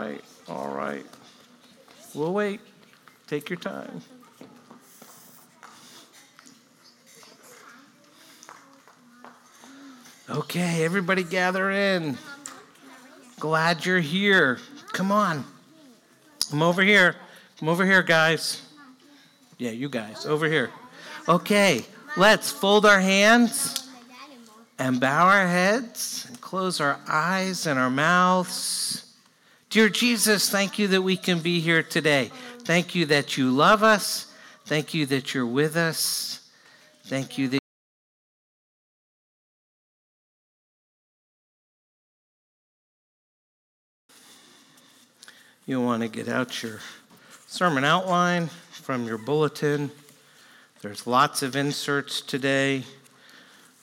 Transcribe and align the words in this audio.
right, 0.00 0.24
all 0.48 0.68
right. 0.68 1.04
We'll 2.14 2.32
wait. 2.32 2.60
Take 3.26 3.50
your 3.50 3.58
time. 3.58 4.00
Okay, 10.28 10.84
everybody 10.84 11.24
gather 11.24 11.70
in. 11.70 12.16
Glad 13.38 13.84
you're 13.84 14.00
here. 14.00 14.58
Come 14.92 15.12
on. 15.12 15.44
Come 16.50 16.62
over 16.62 16.82
here. 16.82 17.16
Come 17.58 17.68
over 17.68 17.84
here, 17.84 18.02
guys. 18.02 18.62
Yeah, 19.58 19.70
you 19.72 19.88
guys, 19.88 20.24
over 20.24 20.46
here. 20.46 20.70
Okay, 21.28 21.84
let's 22.16 22.50
fold 22.50 22.86
our 22.86 23.00
hands 23.00 23.88
and 24.78 24.98
bow 24.98 25.26
our 25.26 25.46
heads 25.46 26.24
and 26.28 26.40
close 26.40 26.80
our 26.80 26.98
eyes 27.06 27.66
and 27.66 27.78
our 27.78 27.90
mouths. 27.90 28.99
Dear 29.70 29.88
Jesus, 29.88 30.50
thank 30.50 30.80
you 30.80 30.88
that 30.88 31.02
we 31.02 31.16
can 31.16 31.38
be 31.38 31.60
here 31.60 31.84
today. 31.84 32.32
Thank 32.62 32.96
you 32.96 33.06
that 33.06 33.36
you 33.36 33.52
love 33.52 33.84
us. 33.84 34.34
Thank 34.64 34.94
you 34.94 35.06
that 35.06 35.32
you're 35.32 35.46
with 35.46 35.76
us. 35.76 36.50
Thank 37.04 37.38
you 37.38 37.46
that 37.46 37.60
You'll 45.66 45.84
want 45.84 46.02
to 46.02 46.08
get 46.08 46.26
out 46.26 46.64
your 46.64 46.80
sermon 47.46 47.84
outline 47.84 48.48
from 48.72 49.06
your 49.06 49.18
bulletin. 49.18 49.92
There's 50.82 51.06
lots 51.06 51.44
of 51.44 51.54
inserts 51.54 52.20
today. 52.20 52.82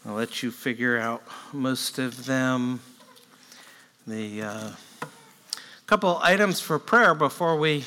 I'll 0.06 0.16
let 0.16 0.44
you 0.44 0.52
figure 0.52 0.98
out 0.98 1.24
most 1.54 1.98
of 1.98 2.26
them. 2.26 2.82
The 4.06 4.42
uh, 4.42 4.72
couple 5.88 6.20
items 6.22 6.60
for 6.60 6.78
prayer 6.78 7.16
before 7.16 7.56
we 7.56 7.86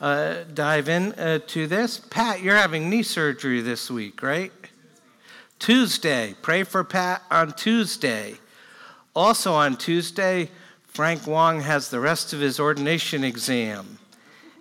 uh, 0.00 0.38
dive 0.54 0.88
into 0.88 1.64
uh, 1.64 1.68
this. 1.68 2.00
Pat, 2.10 2.42
you're 2.42 2.56
having 2.56 2.90
knee 2.90 3.04
surgery 3.04 3.60
this 3.60 3.88
week, 3.88 4.24
right? 4.24 4.50
Tuesday. 5.60 6.34
Pray 6.42 6.64
for 6.64 6.82
Pat 6.82 7.22
on 7.30 7.52
Tuesday. 7.52 8.34
Also 9.14 9.52
on 9.52 9.76
Tuesday, 9.76 10.50
Frank 10.88 11.28
Wong 11.28 11.60
has 11.60 11.90
the 11.90 12.00
rest 12.00 12.32
of 12.32 12.40
his 12.40 12.58
ordination 12.58 13.22
exam, 13.22 14.00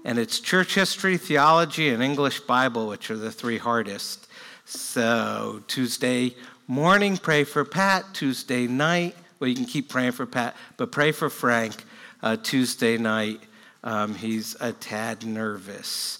and 0.06 0.20
it's 0.20 0.40
church 0.40 0.76
history, 0.76 1.18
theology, 1.18 1.90
and 1.90 2.04
English 2.04 2.42
Bible, 2.42 2.88
which 2.88 3.10
are 3.10 3.18
the 3.18 3.32
three 3.32 3.58
hardest. 3.58 4.28
So, 4.66 5.64
Tuesday 5.66 6.36
morning, 6.68 7.18
pray 7.18 7.44
for 7.44 7.66
Pat. 7.66 8.06
Tuesday 8.14 8.68
night, 8.68 9.16
well, 9.40 9.50
you 9.50 9.56
can 9.56 9.66
keep 9.66 9.90
praying 9.90 10.12
for 10.12 10.28
Pat, 10.28 10.56
but 10.78 10.92
pray 10.92 11.12
for 11.12 11.32
Frank. 11.32 11.84
Uh, 12.24 12.36
Tuesday 12.36 12.98
night, 12.98 13.40
um, 13.84 14.16
he's 14.16 14.56
a 14.60 14.74
tad 14.74 15.24
nervous. 15.24 16.18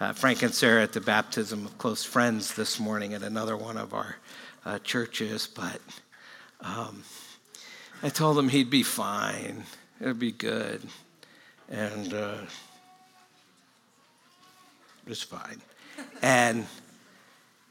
Uh, 0.00 0.14
Frank 0.14 0.42
and 0.42 0.54
Sarah 0.54 0.82
at 0.82 0.94
the 0.94 1.02
baptism 1.02 1.66
of 1.66 1.76
close 1.76 2.02
friends 2.02 2.54
this 2.54 2.80
morning 2.80 3.12
at 3.12 3.22
another 3.22 3.54
one 3.54 3.76
of 3.76 3.92
our 3.92 4.16
uh, 4.64 4.78
churches, 4.78 5.46
but 5.46 5.80
um, 6.62 7.04
I 8.02 8.08
told 8.08 8.38
him 8.38 8.48
he'd 8.48 8.70
be 8.70 8.82
fine. 8.82 9.64
It'd 10.00 10.18
be 10.18 10.32
good. 10.32 10.80
And 11.68 12.14
uh, 12.14 12.38
it 15.04 15.08
was 15.08 15.22
fine. 15.22 15.60
And 16.22 16.66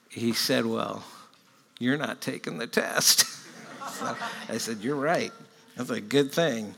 he 0.09 0.33
said, 0.33 0.67
Well, 0.67 1.03
you're 1.79 1.97
not 1.97 2.21
taking 2.21 2.59
the 2.59 2.67
test. 2.67 3.25
so 3.93 4.15
I 4.47 4.57
said, 4.59 4.81
You're 4.81 4.95
right. 4.95 5.31
That's 5.75 5.89
a 5.89 5.99
good 5.99 6.31
thing. 6.31 6.75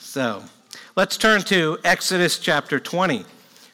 So 0.00 0.42
let's 0.96 1.16
turn 1.16 1.42
to 1.42 1.78
Exodus 1.84 2.38
chapter 2.38 2.80
20. 2.80 3.24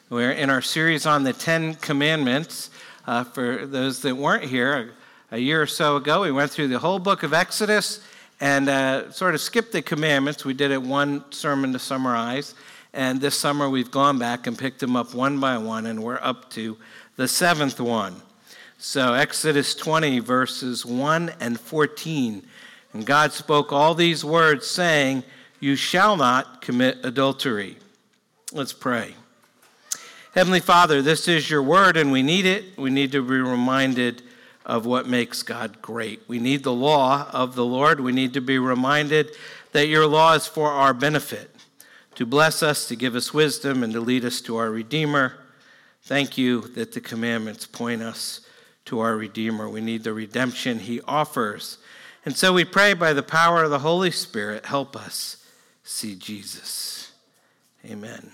We're 0.09 0.33
in 0.33 0.49
our 0.49 0.61
series 0.61 1.05
on 1.05 1.23
the 1.23 1.33
Ten 1.33 1.75
Commandments. 1.75 2.69
Uh, 3.07 3.23
for 3.23 3.65
those 3.65 4.01
that 4.01 4.15
weren't 4.15 4.43
here, 4.43 4.91
a 5.31 5.39
year 5.39 5.61
or 5.61 5.65
so 5.65 5.95
ago, 5.95 6.21
we 6.21 6.31
went 6.31 6.51
through 6.51 6.67
the 6.67 6.79
whole 6.79 6.99
book 6.99 7.23
of 7.23 7.33
Exodus 7.33 8.01
and 8.39 8.69
uh, 8.69 9.09
sort 9.09 9.35
of 9.35 9.41
skipped 9.41 9.71
the 9.71 9.81
commandments. 9.81 10.45
We 10.45 10.53
did 10.53 10.69
it 10.69 10.81
one 10.81 11.23
sermon 11.31 11.73
to 11.73 11.79
summarize. 11.79 12.53
And 12.93 13.19
this 13.19 13.39
summer 13.39 13.69
we've 13.69 13.89
gone 13.89 14.19
back 14.19 14.45
and 14.45 14.59
picked 14.59 14.79
them 14.79 14.95
up 14.95 15.15
one 15.15 15.39
by 15.39 15.57
one, 15.57 15.87
and 15.87 16.03
we're 16.03 16.19
up 16.21 16.51
to 16.51 16.77
the 17.15 17.27
seventh 17.27 17.79
one. 17.79 18.21
So, 18.77 19.13
Exodus 19.13 19.73
20, 19.73 20.19
verses 20.19 20.85
1 20.85 21.31
and 21.39 21.59
14. 21.59 22.45
And 22.93 23.05
God 23.05 23.31
spoke 23.31 23.71
all 23.71 23.95
these 23.95 24.23
words, 24.23 24.67
saying, 24.67 25.23
You 25.59 25.75
shall 25.75 26.17
not 26.17 26.61
commit 26.61 26.99
adultery. 27.03 27.77
Let's 28.51 28.73
pray. 28.73 29.15
Heavenly 30.33 30.59
Father, 30.59 31.01
this 31.01 31.27
is 31.27 31.49
your 31.49 31.63
word, 31.63 31.97
and 31.97 32.11
we 32.11 32.21
need 32.21 32.45
it. 32.45 32.77
We 32.77 32.91
need 32.91 33.11
to 33.13 33.23
be 33.23 33.39
reminded 33.39 34.21
of 34.67 34.85
what 34.85 35.07
makes 35.07 35.41
God 35.41 35.81
great. 35.81 36.21
We 36.27 36.37
need 36.37 36.63
the 36.63 36.73
law 36.73 37.27
of 37.33 37.55
the 37.55 37.65
Lord. 37.65 37.99
We 37.99 38.11
need 38.11 38.35
to 38.35 38.41
be 38.41 38.59
reminded 38.59 39.31
that 39.71 39.87
your 39.87 40.05
law 40.05 40.33
is 40.33 40.45
for 40.45 40.69
our 40.69 40.93
benefit, 40.93 41.49
to 42.15 42.25
bless 42.27 42.61
us, 42.61 42.87
to 42.89 42.95
give 42.95 43.15
us 43.15 43.33
wisdom, 43.33 43.81
and 43.81 43.91
to 43.93 43.99
lead 43.99 44.25
us 44.25 44.41
to 44.41 44.57
our 44.57 44.69
Redeemer. 44.69 45.37
Thank 46.03 46.37
you 46.37 46.61
that 46.75 46.91
the 46.91 47.01
commandments 47.01 47.65
point 47.65 48.03
us 48.03 48.41
to 48.85 48.99
our 48.99 49.15
Redeemer. 49.15 49.67
We 49.67 49.81
need 49.81 50.03
the 50.03 50.13
redemption 50.13 50.79
he 50.79 51.01
offers. 51.01 51.79
And 52.25 52.37
so 52.37 52.53
we 52.53 52.63
pray 52.63 52.93
by 52.93 53.13
the 53.13 53.23
power 53.23 53.63
of 53.63 53.71
the 53.71 53.79
Holy 53.79 54.11
Spirit, 54.11 54.67
help 54.67 54.95
us 54.95 55.37
see 55.87 56.15
Jesus. 56.15 57.11
Amen. 57.85 58.31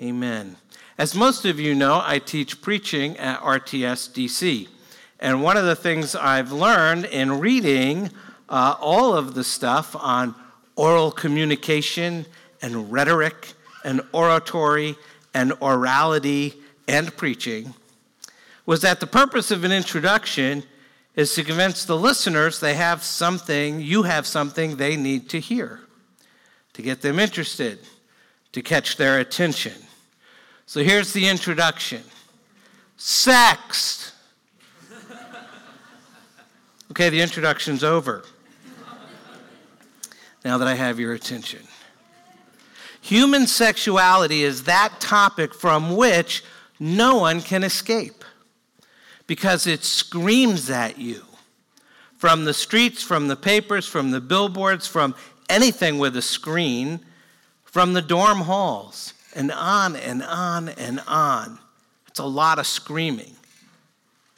Amen. 0.00 0.56
As 0.96 1.14
most 1.14 1.44
of 1.44 1.60
you 1.60 1.74
know, 1.74 2.00
I 2.04 2.18
teach 2.18 2.62
preaching 2.62 3.16
at 3.18 3.40
RTS 3.40 4.10
DC. 4.12 4.68
And 5.20 5.42
one 5.42 5.56
of 5.56 5.64
the 5.64 5.76
things 5.76 6.16
I've 6.16 6.50
learned 6.50 7.04
in 7.04 7.40
reading 7.40 8.10
uh, 8.48 8.76
all 8.80 9.14
of 9.14 9.34
the 9.34 9.44
stuff 9.44 9.94
on 9.96 10.34
oral 10.76 11.10
communication 11.10 12.26
and 12.60 12.90
rhetoric 12.90 13.52
and 13.84 14.00
oratory 14.12 14.96
and 15.32 15.52
orality 15.52 16.54
and 16.88 17.14
preaching 17.16 17.74
was 18.66 18.80
that 18.80 19.00
the 19.00 19.06
purpose 19.06 19.50
of 19.50 19.64
an 19.64 19.72
introduction 19.72 20.62
is 21.16 21.34
to 21.34 21.44
convince 21.44 21.84
the 21.84 21.96
listeners 21.96 22.60
they 22.60 22.74
have 22.74 23.02
something, 23.02 23.80
you 23.80 24.02
have 24.02 24.26
something 24.26 24.76
they 24.76 24.96
need 24.96 25.28
to 25.28 25.38
hear, 25.38 25.80
to 26.74 26.82
get 26.82 27.00
them 27.00 27.18
interested, 27.18 27.78
to 28.52 28.62
catch 28.62 28.96
their 28.96 29.18
attention. 29.18 29.72
So 30.66 30.82
here's 30.82 31.12
the 31.12 31.28
introduction 31.28 32.02
sex. 32.96 34.12
Okay, 36.90 37.08
the 37.08 37.22
introduction's 37.22 37.82
over. 37.82 38.24
Now 40.44 40.58
that 40.58 40.68
I 40.68 40.74
have 40.74 41.00
your 41.00 41.14
attention. 41.14 41.60
Human 43.00 43.46
sexuality 43.46 44.44
is 44.44 44.64
that 44.64 45.00
topic 45.00 45.54
from 45.54 45.96
which 45.96 46.44
no 46.78 47.16
one 47.16 47.40
can 47.40 47.64
escape 47.64 48.24
because 49.26 49.66
it 49.66 49.82
screams 49.82 50.70
at 50.70 50.98
you 50.98 51.22
from 52.16 52.44
the 52.44 52.54
streets, 52.54 53.02
from 53.02 53.28
the 53.28 53.36
papers, 53.36 53.86
from 53.86 54.10
the 54.10 54.20
billboards, 54.20 54.86
from 54.86 55.14
anything 55.54 55.98
with 55.98 56.16
a 56.16 56.22
screen, 56.22 57.00
from 57.64 57.92
the 57.92 58.02
dorm 58.02 58.38
halls, 58.38 59.14
and 59.34 59.50
on 59.52 59.96
and 59.96 60.22
on 60.22 60.68
and 60.68 61.00
on. 61.06 61.58
It's 62.08 62.18
a 62.18 62.24
lot 62.24 62.58
of 62.58 62.66
screaming. 62.66 63.34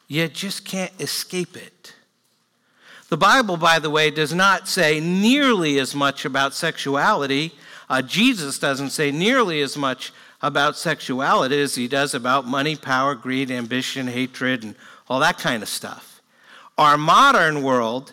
You 0.09 0.29
just 0.29 0.65
can't 0.65 0.93
escape 1.01 1.57
it. 1.57 1.95
The 3.09 3.17
Bible, 3.17 3.57
by 3.57 3.79
the 3.79 3.91
way, 3.91 4.11
does 4.11 4.35
not 4.35 4.69
say 4.69 5.01
nearly 5.01 5.79
as 5.79 5.95
much 5.95 6.25
about 6.25 6.55
sexuality. 6.55 7.53
Uh, 7.89 8.03
Jesus 8.03 8.59
doesn't 8.59 8.91
say 8.91 9.11
nearly 9.11 9.61
as 9.61 9.77
much 9.77 10.13
about 10.43 10.77
sexuality 10.77 11.61
as 11.61 11.75
he 11.75 11.89
does 11.89 12.15
about 12.15 12.47
money, 12.47 12.77
power, 12.77 13.15
greed, 13.15 13.51
ambition, 13.51 14.07
hatred, 14.07 14.65
and 14.65 14.75
all 15.09 15.21
that 15.21 15.39
kind 15.39 15.63
of 15.63 15.69
stuff. 15.69 16.21
Our 16.79 16.99
modern 16.99 17.63
world 17.63 18.13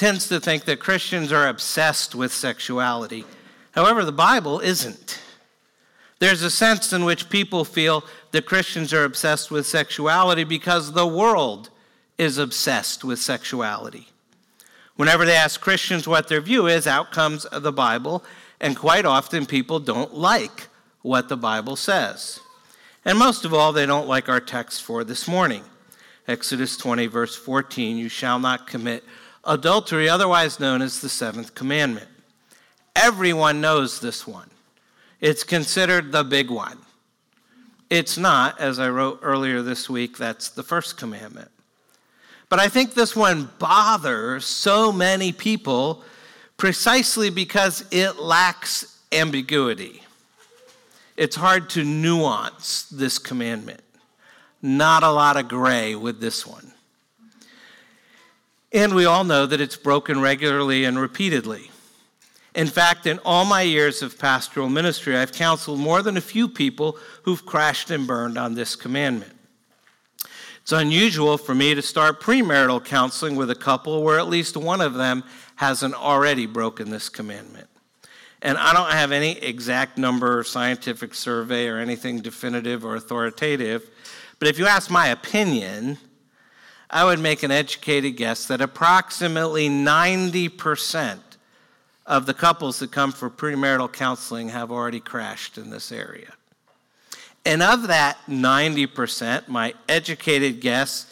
tends 0.00 0.28
to 0.28 0.40
think 0.40 0.64
that 0.64 0.80
Christians 0.80 1.30
are 1.30 1.46
obsessed 1.46 2.14
with 2.14 2.32
sexuality. 2.32 3.26
However, 3.72 4.02
the 4.02 4.10
Bible 4.10 4.58
isn't. 4.60 5.20
There's 6.20 6.40
a 6.40 6.50
sense 6.50 6.94
in 6.94 7.04
which 7.04 7.28
people 7.28 7.66
feel 7.66 8.02
that 8.30 8.46
Christians 8.46 8.94
are 8.94 9.04
obsessed 9.04 9.50
with 9.50 9.66
sexuality 9.66 10.42
because 10.42 10.92
the 10.92 11.06
world 11.06 11.68
is 12.16 12.38
obsessed 12.38 13.04
with 13.04 13.18
sexuality. 13.18 14.08
Whenever 14.96 15.26
they 15.26 15.36
ask 15.36 15.60
Christians 15.60 16.08
what 16.08 16.28
their 16.28 16.40
view 16.40 16.66
is, 16.66 16.86
out 16.86 17.12
comes 17.12 17.46
the 17.52 17.70
Bible, 17.70 18.24
and 18.58 18.78
quite 18.78 19.04
often 19.04 19.44
people 19.44 19.80
don't 19.80 20.14
like 20.14 20.68
what 21.02 21.28
the 21.28 21.36
Bible 21.36 21.76
says. 21.76 22.40
And 23.04 23.18
most 23.18 23.44
of 23.44 23.52
all, 23.52 23.74
they 23.74 23.84
don't 23.84 24.08
like 24.08 24.30
our 24.30 24.40
text 24.40 24.82
for 24.82 25.04
this 25.04 25.28
morning. 25.28 25.62
Exodus 26.26 26.78
20, 26.78 27.06
verse 27.06 27.36
14 27.36 27.98
You 27.98 28.08
shall 28.08 28.38
not 28.38 28.66
commit 28.66 29.04
adultery, 29.44 30.08
otherwise 30.08 30.60
known 30.60 30.82
as 30.82 31.00
the 31.00 31.08
seventh 31.08 31.54
commandment. 31.54 32.08
Everyone 32.96 33.60
knows 33.60 34.00
this 34.00 34.26
one. 34.26 34.50
It's 35.20 35.44
considered 35.44 36.12
the 36.12 36.24
big 36.24 36.50
one. 36.50 36.78
It's 37.88 38.16
not, 38.16 38.60
as 38.60 38.78
I 38.78 38.88
wrote 38.88 39.20
earlier 39.22 39.62
this 39.62 39.90
week, 39.90 40.16
that's 40.16 40.48
the 40.48 40.62
first 40.62 40.96
commandment. 40.96 41.50
But 42.48 42.58
I 42.58 42.68
think 42.68 42.94
this 42.94 43.14
one 43.14 43.50
bothers 43.58 44.44
so 44.44 44.92
many 44.92 45.32
people 45.32 46.02
precisely 46.56 47.30
because 47.30 47.84
it 47.90 48.16
lacks 48.16 48.98
ambiguity. 49.12 50.02
It's 51.16 51.36
hard 51.36 51.70
to 51.70 51.84
nuance 51.84 52.84
this 52.84 53.18
commandment. 53.18 53.82
Not 54.62 55.02
a 55.02 55.10
lot 55.10 55.36
of 55.36 55.48
gray 55.48 55.94
with 55.94 56.20
this 56.20 56.46
one. 56.46 56.69
And 58.72 58.94
we 58.94 59.04
all 59.04 59.24
know 59.24 59.46
that 59.46 59.60
it's 59.60 59.76
broken 59.76 60.20
regularly 60.20 60.84
and 60.84 60.98
repeatedly. 60.98 61.70
In 62.54 62.66
fact, 62.66 63.06
in 63.06 63.18
all 63.24 63.44
my 63.44 63.62
years 63.62 64.02
of 64.02 64.18
pastoral 64.18 64.68
ministry, 64.68 65.16
I've 65.16 65.32
counseled 65.32 65.78
more 65.78 66.02
than 66.02 66.16
a 66.16 66.20
few 66.20 66.48
people 66.48 66.98
who've 67.22 67.44
crashed 67.44 67.90
and 67.90 68.06
burned 68.06 68.36
on 68.36 68.54
this 68.54 68.74
commandment. 68.76 69.32
It's 70.62 70.72
unusual 70.72 71.38
for 71.38 71.54
me 71.54 71.74
to 71.74 71.82
start 71.82 72.20
premarital 72.20 72.84
counseling 72.84 73.36
with 73.36 73.50
a 73.50 73.56
couple 73.56 74.02
where 74.02 74.18
at 74.18 74.28
least 74.28 74.56
one 74.56 74.80
of 74.80 74.94
them 74.94 75.24
hasn't 75.56 75.94
already 75.94 76.46
broken 76.46 76.90
this 76.90 77.08
commandment. 77.08 77.68
And 78.42 78.56
I 78.56 78.72
don't 78.72 78.92
have 78.92 79.12
any 79.12 79.32
exact 79.38 79.98
number 79.98 80.38
or 80.38 80.44
scientific 80.44 81.14
survey 81.14 81.66
or 81.68 81.78
anything 81.78 82.20
definitive 82.20 82.84
or 82.84 82.94
authoritative, 82.94 83.90
but 84.38 84.48
if 84.48 84.58
you 84.58 84.66
ask 84.66 84.90
my 84.90 85.08
opinion, 85.08 85.98
I 86.90 87.04
would 87.04 87.20
make 87.20 87.42
an 87.42 87.52
educated 87.52 88.16
guess 88.16 88.46
that 88.46 88.60
approximately 88.60 89.68
90% 89.68 91.20
of 92.04 92.26
the 92.26 92.34
couples 92.34 92.80
that 92.80 92.90
come 92.90 93.12
for 93.12 93.30
premarital 93.30 93.92
counseling 93.92 94.48
have 94.48 94.72
already 94.72 94.98
crashed 94.98 95.56
in 95.56 95.70
this 95.70 95.92
area. 95.92 96.32
And 97.44 97.62
of 97.62 97.86
that 97.86 98.18
90%, 98.28 99.46
my 99.46 99.74
educated 99.88 100.60
guess 100.60 101.06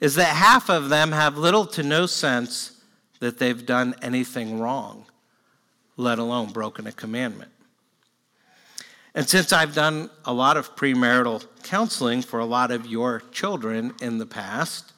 is 0.00 0.16
that 0.16 0.34
half 0.34 0.68
of 0.68 0.88
them 0.88 1.12
have 1.12 1.38
little 1.38 1.64
to 1.66 1.82
no 1.82 2.06
sense 2.06 2.80
that 3.20 3.38
they've 3.38 3.64
done 3.64 3.94
anything 4.02 4.58
wrong, 4.58 5.04
let 5.96 6.18
alone 6.18 6.50
broken 6.52 6.86
a 6.86 6.92
commandment. 6.92 7.50
And 9.14 9.28
since 9.28 9.52
I've 9.52 9.74
done 9.74 10.10
a 10.24 10.32
lot 10.32 10.56
of 10.56 10.74
premarital 10.74 11.44
counseling 11.62 12.22
for 12.22 12.40
a 12.40 12.44
lot 12.44 12.70
of 12.70 12.86
your 12.86 13.22
children 13.32 13.92
in 14.00 14.18
the 14.18 14.26
past, 14.26 14.92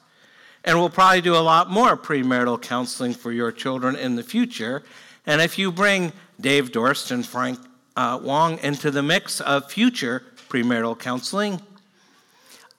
and 0.63 0.77
we'll 0.77 0.89
probably 0.89 1.21
do 1.21 1.35
a 1.35 1.37
lot 1.37 1.69
more 1.69 1.97
premarital 1.97 2.61
counseling 2.61 3.13
for 3.13 3.31
your 3.31 3.51
children 3.51 3.95
in 3.95 4.15
the 4.15 4.23
future, 4.23 4.83
and 5.25 5.41
if 5.41 5.57
you 5.57 5.71
bring 5.71 6.11
Dave 6.39 6.71
Dorst 6.71 7.11
and 7.11 7.25
Frank 7.25 7.59
uh, 7.95 8.19
Wong 8.21 8.59
into 8.59 8.91
the 8.91 9.03
mix 9.03 9.39
of 9.41 9.71
future 9.71 10.23
premarital 10.49 10.99
counseling, 10.99 11.61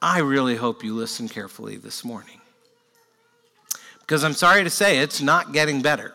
I 0.01 0.19
really 0.19 0.57
hope 0.57 0.85
you 0.85 0.95
listen 0.95 1.29
carefully 1.29 1.77
this 1.77 2.05
morning. 2.05 2.41
Because 4.01 4.23
I'm 4.23 4.35
sorry 4.35 4.65
to 4.65 4.71
say, 4.71 4.99
it's 4.99 5.23
not 5.23 5.53
getting 5.53 5.81
better. 5.81 6.15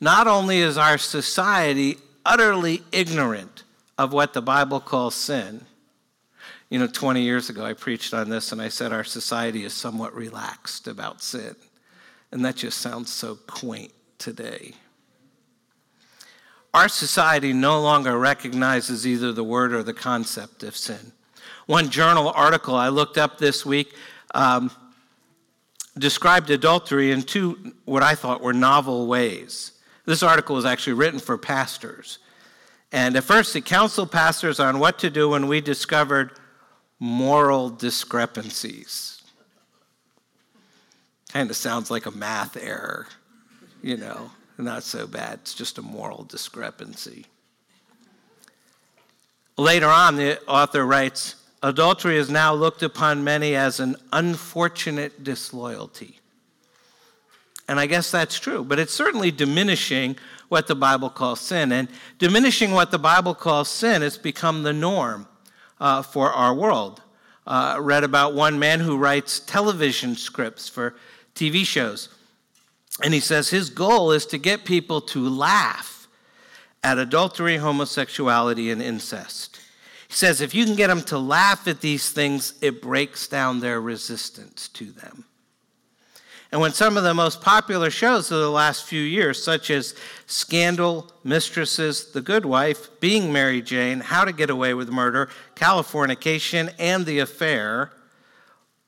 Not 0.00 0.26
only 0.26 0.58
is 0.58 0.78
our 0.78 0.96
society 0.96 1.98
utterly 2.24 2.82
ignorant 2.92 3.62
of 3.98 4.12
what 4.12 4.32
the 4.32 4.42
Bible 4.42 4.80
calls 4.80 5.14
sin, 5.14 5.66
you 6.68 6.78
know, 6.78 6.86
20 6.86 7.22
years 7.22 7.48
ago 7.48 7.64
I 7.64 7.72
preached 7.72 8.12
on 8.12 8.28
this 8.28 8.52
and 8.52 8.60
I 8.60 8.68
said 8.68 8.92
our 8.92 9.04
society 9.04 9.64
is 9.64 9.72
somewhat 9.72 10.14
relaxed 10.14 10.88
about 10.88 11.22
sin. 11.22 11.54
And 12.32 12.44
that 12.44 12.56
just 12.56 12.78
sounds 12.78 13.12
so 13.12 13.36
quaint 13.46 13.92
today. 14.18 14.74
Our 16.74 16.88
society 16.88 17.52
no 17.52 17.80
longer 17.80 18.18
recognizes 18.18 19.06
either 19.06 19.32
the 19.32 19.44
word 19.44 19.72
or 19.72 19.82
the 19.82 19.94
concept 19.94 20.62
of 20.62 20.76
sin. 20.76 21.12
One 21.66 21.88
journal 21.88 22.30
article 22.34 22.74
I 22.74 22.88
looked 22.88 23.16
up 23.16 23.38
this 23.38 23.64
week 23.64 23.94
um, 24.34 24.70
described 25.96 26.50
adultery 26.50 27.12
in 27.12 27.22
two, 27.22 27.72
what 27.84 28.02
I 28.02 28.14
thought 28.14 28.42
were 28.42 28.52
novel 28.52 29.06
ways. 29.06 29.72
This 30.04 30.22
article 30.22 30.54
was 30.54 30.64
actually 30.64 30.92
written 30.92 31.18
for 31.18 31.38
pastors. 31.38 32.18
And 32.92 33.16
at 33.16 33.24
first, 33.24 33.56
it 33.56 33.64
counseled 33.64 34.12
pastors 34.12 34.60
on 34.60 34.78
what 34.78 34.98
to 35.00 35.10
do 35.10 35.30
when 35.30 35.48
we 35.48 35.60
discovered 35.60 36.32
moral 36.98 37.70
discrepancies. 37.70 39.22
Kind 41.32 41.50
of 41.50 41.56
sounds 41.56 41.90
like 41.90 42.06
a 42.06 42.10
math 42.10 42.56
error, 42.56 43.06
you 43.82 43.96
know 43.96 44.30
not 44.58 44.82
so 44.82 45.06
bad. 45.06 45.40
It's 45.42 45.54
just 45.54 45.78
a 45.78 45.82
moral 45.82 46.24
discrepancy. 46.24 47.26
Later 49.56 49.88
on, 49.88 50.16
the 50.16 50.42
author 50.46 50.84
writes 50.86 51.36
Adultery 51.62 52.16
is 52.16 52.30
now 52.30 52.54
looked 52.54 52.82
upon 52.82 53.24
many 53.24 53.56
as 53.56 53.80
an 53.80 53.96
unfortunate 54.12 55.24
disloyalty. 55.24 56.20
And 57.68 57.80
I 57.80 57.86
guess 57.86 58.10
that's 58.10 58.38
true, 58.38 58.62
but 58.62 58.78
it's 58.78 58.92
certainly 58.92 59.30
diminishing 59.30 60.16
what 60.48 60.68
the 60.68 60.76
Bible 60.76 61.10
calls 61.10 61.40
sin. 61.40 61.72
And 61.72 61.88
diminishing 62.18 62.70
what 62.70 62.90
the 62.90 62.98
Bible 62.98 63.34
calls 63.34 63.68
sin 63.68 64.02
has 64.02 64.16
become 64.16 64.62
the 64.62 64.72
norm 64.72 65.26
uh, 65.80 66.02
for 66.02 66.32
our 66.32 66.54
world. 66.54 67.02
Uh, 67.46 67.78
read 67.80 68.02
about 68.02 68.34
one 68.34 68.58
man 68.58 68.80
who 68.80 68.96
writes 68.96 69.38
television 69.38 70.16
scripts 70.16 70.68
for 70.68 70.96
TV 71.34 71.64
shows. 71.64 72.08
And 73.02 73.14
he 73.14 73.20
says 73.20 73.50
his 73.50 73.70
goal 73.70 74.10
is 74.10 74.26
to 74.26 74.38
get 74.38 74.64
people 74.64 75.00
to 75.02 75.28
laugh 75.28 76.08
at 76.82 76.98
adultery, 76.98 77.58
homosexuality, 77.58 78.70
and 78.70 78.80
incest. 78.80 79.60
He 80.08 80.14
says 80.14 80.40
if 80.40 80.54
you 80.54 80.64
can 80.64 80.76
get 80.76 80.86
them 80.88 81.02
to 81.02 81.18
laugh 81.18 81.68
at 81.68 81.80
these 81.80 82.10
things, 82.10 82.54
it 82.60 82.80
breaks 82.80 83.28
down 83.28 83.60
their 83.60 83.80
resistance 83.80 84.68
to 84.68 84.86
them. 84.86 85.24
And 86.56 86.62
when 86.62 86.72
some 86.72 86.96
of 86.96 87.02
the 87.02 87.12
most 87.12 87.42
popular 87.42 87.90
shows 87.90 88.30
of 88.30 88.38
the 88.38 88.48
last 88.48 88.86
few 88.86 89.02
years, 89.02 89.44
such 89.44 89.68
as 89.68 89.94
Scandal, 90.24 91.12
Mistresses, 91.22 92.12
The 92.12 92.22
Good 92.22 92.46
Wife, 92.46 92.98
Being 92.98 93.30
Mary 93.30 93.60
Jane, 93.60 94.00
How 94.00 94.24
to 94.24 94.32
Get 94.32 94.48
Away 94.48 94.72
with 94.72 94.88
Murder, 94.88 95.28
Californication, 95.54 96.72
and 96.78 97.04
The 97.04 97.18
Affair, 97.18 97.92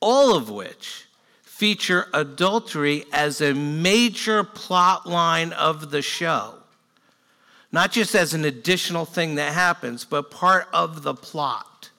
all 0.01 0.35
of 0.35 0.49
which 0.49 1.09
feature 1.43 2.07
adultery 2.15 3.05
as 3.13 3.43
a 3.43 3.53
major 3.53 4.45
plot 4.45 5.07
line 5.07 5.53
of 5.53 5.91
the 5.91 6.01
show. 6.01 6.55
Not 7.71 7.93
just 7.93 8.15
as 8.15 8.33
an 8.33 8.47
additional 8.47 9.05
thing 9.05 9.35
that 9.35 9.53
happens, 9.53 10.07
but 10.07 10.31
part 10.31 10.69
of 10.73 11.03
the 11.03 11.13
plot. 11.13 11.91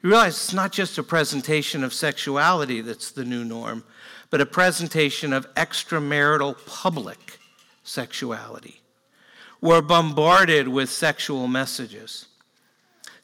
You 0.00 0.10
realize 0.10 0.34
it's 0.34 0.52
not 0.52 0.70
just 0.70 0.96
a 0.96 1.02
presentation 1.02 1.82
of 1.82 1.92
sexuality 1.92 2.82
that's 2.82 3.10
the 3.10 3.24
new 3.24 3.44
norm, 3.44 3.82
but 4.30 4.40
a 4.40 4.46
presentation 4.46 5.32
of 5.32 5.52
extramarital 5.54 6.56
public 6.66 7.38
sexuality. 7.82 8.80
We're 9.60 9.82
bombarded 9.82 10.68
with 10.68 10.90
sexual 10.90 11.48
messages 11.48 12.26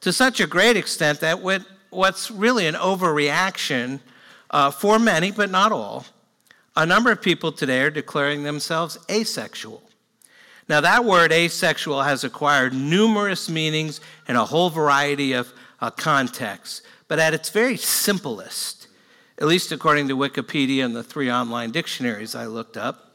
to 0.00 0.12
such 0.12 0.40
a 0.40 0.46
great 0.46 0.76
extent 0.76 1.20
that 1.20 1.40
what's 1.90 2.30
really 2.30 2.66
an 2.66 2.74
overreaction 2.74 4.00
uh, 4.50 4.70
for 4.70 4.98
many, 4.98 5.30
but 5.30 5.50
not 5.50 5.72
all, 5.72 6.06
a 6.76 6.86
number 6.86 7.10
of 7.10 7.20
people 7.20 7.52
today 7.52 7.82
are 7.82 7.90
declaring 7.90 8.42
themselves 8.42 8.98
asexual. 9.10 9.82
Now, 10.68 10.80
that 10.80 11.04
word 11.04 11.32
asexual 11.32 12.02
has 12.02 12.22
acquired 12.22 12.72
numerous 12.72 13.48
meanings 13.50 14.00
in 14.28 14.36
a 14.36 14.44
whole 14.44 14.70
variety 14.70 15.32
of 15.32 15.52
uh, 15.80 15.90
contexts, 15.90 16.82
but 17.08 17.18
at 17.18 17.34
its 17.34 17.50
very 17.50 17.76
simplest, 17.76 18.79
at 19.40 19.46
least 19.46 19.72
according 19.72 20.08
to 20.08 20.16
Wikipedia 20.16 20.84
and 20.84 20.94
the 20.94 21.02
three 21.02 21.30
online 21.30 21.70
dictionaries 21.70 22.34
I 22.34 22.46
looked 22.46 22.76
up, 22.76 23.12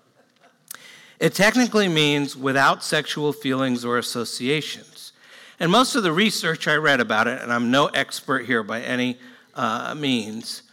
it 1.19 1.33
technically 1.33 1.87
means 1.87 2.35
without 2.35 2.83
sexual 2.83 3.31
feelings 3.31 3.85
or 3.85 3.97
associations. 3.97 5.13
And 5.59 5.71
most 5.71 5.95
of 5.95 6.03
the 6.03 6.11
research 6.11 6.67
I 6.67 6.75
read 6.75 6.99
about 6.99 7.27
it, 7.27 7.41
and 7.41 7.53
I'm 7.53 7.71
no 7.71 7.87
expert 7.87 8.45
here 8.45 8.63
by 8.63 8.81
any 8.81 9.17
uh, 9.53 9.95
means, 9.95 10.63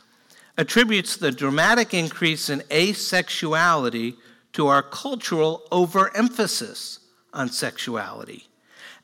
attributes 0.59 1.17
the 1.17 1.31
dramatic 1.31 1.95
increase 1.95 2.51
in 2.51 2.61
asexuality 2.71 4.17
to 4.55 4.67
our 4.67 4.83
cultural 4.83 5.63
overemphasis 5.71 6.99
on 7.33 7.49
sexuality. 7.49 8.49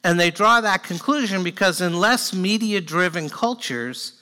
And 0.02 0.18
they 0.18 0.30
draw 0.30 0.60
that 0.60 0.82
conclusion 0.82 1.44
because 1.44 1.80
in 1.80 1.98
less 1.98 2.34
media 2.34 2.80
driven 2.80 3.28
cultures, 3.28 4.17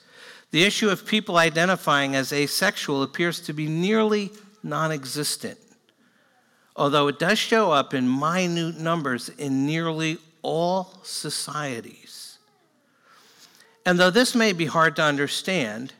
the 0.56 0.64
issue 0.64 0.88
of 0.88 1.04
people 1.04 1.36
identifying 1.36 2.16
as 2.16 2.32
asexual 2.32 3.02
appears 3.02 3.40
to 3.40 3.52
be 3.52 3.66
nearly 3.66 4.30
non 4.62 4.90
existent. 4.90 5.58
Although 6.74 7.08
it 7.08 7.18
does 7.18 7.38
show 7.38 7.72
up 7.72 7.92
in 7.92 8.08
minute 8.08 8.78
numbers 8.78 9.28
in 9.28 9.66
nearly 9.66 10.16
all 10.40 10.98
societies. 11.02 12.38
And 13.84 14.00
though 14.00 14.08
this 14.08 14.34
may 14.34 14.54
be 14.54 14.64
hard 14.64 14.96
to 14.96 15.02
understand, 15.02 15.92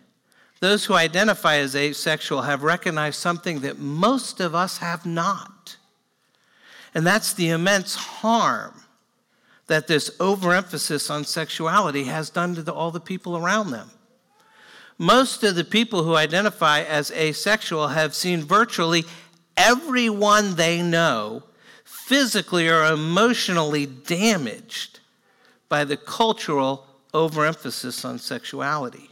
those 0.60 0.86
who 0.86 0.94
identify 0.94 1.56
as 1.56 1.76
asexual 1.76 2.40
have 2.40 2.62
recognized 2.62 3.18
something 3.18 3.60
that 3.60 3.78
most 3.78 4.40
of 4.40 4.54
us 4.54 4.78
have 4.78 5.04
not. 5.04 5.76
And 6.94 7.06
that's 7.06 7.34
the 7.34 7.50
immense 7.50 7.94
harm 7.94 8.84
that 9.66 9.86
this 9.86 10.16
overemphasis 10.18 11.10
on 11.10 11.24
sexuality 11.24 12.04
has 12.04 12.30
done 12.30 12.54
to 12.54 12.62
the, 12.62 12.72
all 12.72 12.90
the 12.90 13.00
people 13.00 13.36
around 13.36 13.70
them. 13.70 13.90
Most 14.98 15.42
of 15.44 15.54
the 15.54 15.64
people 15.64 16.02
who 16.02 16.14
identify 16.14 16.82
as 16.82 17.10
asexual 17.10 17.88
have 17.88 18.14
seen 18.14 18.42
virtually 18.42 19.04
everyone 19.56 20.54
they 20.54 20.82
know 20.82 21.42
physically 21.84 22.68
or 22.68 22.84
emotionally 22.84 23.86
damaged 23.86 25.00
by 25.68 25.84
the 25.84 25.96
cultural 25.96 26.86
overemphasis 27.12 28.04
on 28.04 28.18
sexuality. 28.18 29.10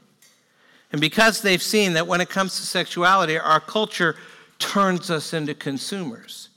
And 0.93 1.01
because 1.01 1.41
they've 1.41 1.63
seen 1.63 1.95
that 1.95 2.07
when 2.07 2.21
it 2.21 2.29
comes 2.31 2.57
to 2.57 2.63
sexuality, 2.63 3.37
our 3.39 3.61
culture 3.61 4.17
turns 4.59 5.11
us 5.11 5.33
into 5.33 5.55
consumers. 5.55 6.51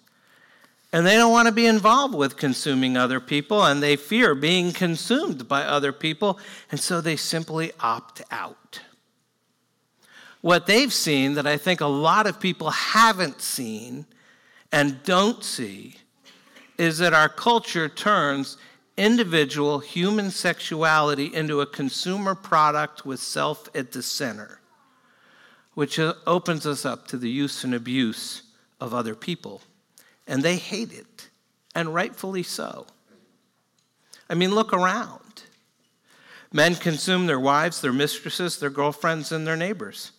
And 0.94 1.06
they 1.06 1.16
don't 1.16 1.32
want 1.32 1.48
to 1.48 1.54
be 1.54 1.66
involved 1.66 2.16
with 2.16 2.38
consuming 2.38 2.96
other 2.96 3.20
people, 3.20 3.64
and 3.66 3.82
they 3.82 3.96
fear 3.96 4.36
being 4.36 4.72
consumed 4.72 5.48
by 5.48 5.64
other 5.64 5.92
people, 5.92 6.40
and 6.72 6.80
so 6.80 7.02
they 7.02 7.16
simply 7.16 7.72
opt 7.80 8.22
out. 8.32 8.82
What 10.48 10.66
they've 10.66 10.94
seen 10.94 11.34
that 11.34 11.46
I 11.46 11.58
think 11.58 11.82
a 11.82 11.88
lot 11.88 12.26
of 12.26 12.40
people 12.40 12.70
haven't 12.70 13.42
seen 13.42 14.06
and 14.72 15.04
don't 15.04 15.44
see 15.44 15.96
is 16.78 17.00
that 17.00 17.14
our 17.14 17.28
culture 17.28 17.90
turns 17.90 18.56
individual 18.96 19.80
human 19.80 20.32
sexuality 20.32 21.36
into 21.36 21.60
a 21.60 21.66
consumer 21.66 22.34
product 22.34 23.06
with 23.06 23.20
self 23.20 23.68
at 23.76 23.92
the 23.92 24.02
center, 24.02 24.62
which 25.74 26.00
opens 26.26 26.66
us 26.66 26.86
up 26.86 27.08
to 27.08 27.18
the 27.18 27.30
use 27.30 27.66
and 27.66 27.76
abuse 27.76 28.44
of 28.80 28.94
other 28.94 29.16
people 29.16 29.62
and 30.26 30.44
they 30.44 30.56
hate 30.56 30.94
it, 30.94 31.28
and 31.76 31.94
rightfully 31.94 32.44
so. 32.44 32.88
I 34.30 34.34
mean, 34.34 34.56
look 34.56 34.72
around. 34.72 35.44
Men 36.54 36.76
consume 36.76 37.26
their 37.26 37.38
wives, 37.38 37.82
their 37.82 37.92
mistresses, 37.92 38.58
their 38.62 38.70
girlfriends, 38.70 39.34
and 39.34 39.46
their 39.46 39.58
neighbors. 39.58 40.14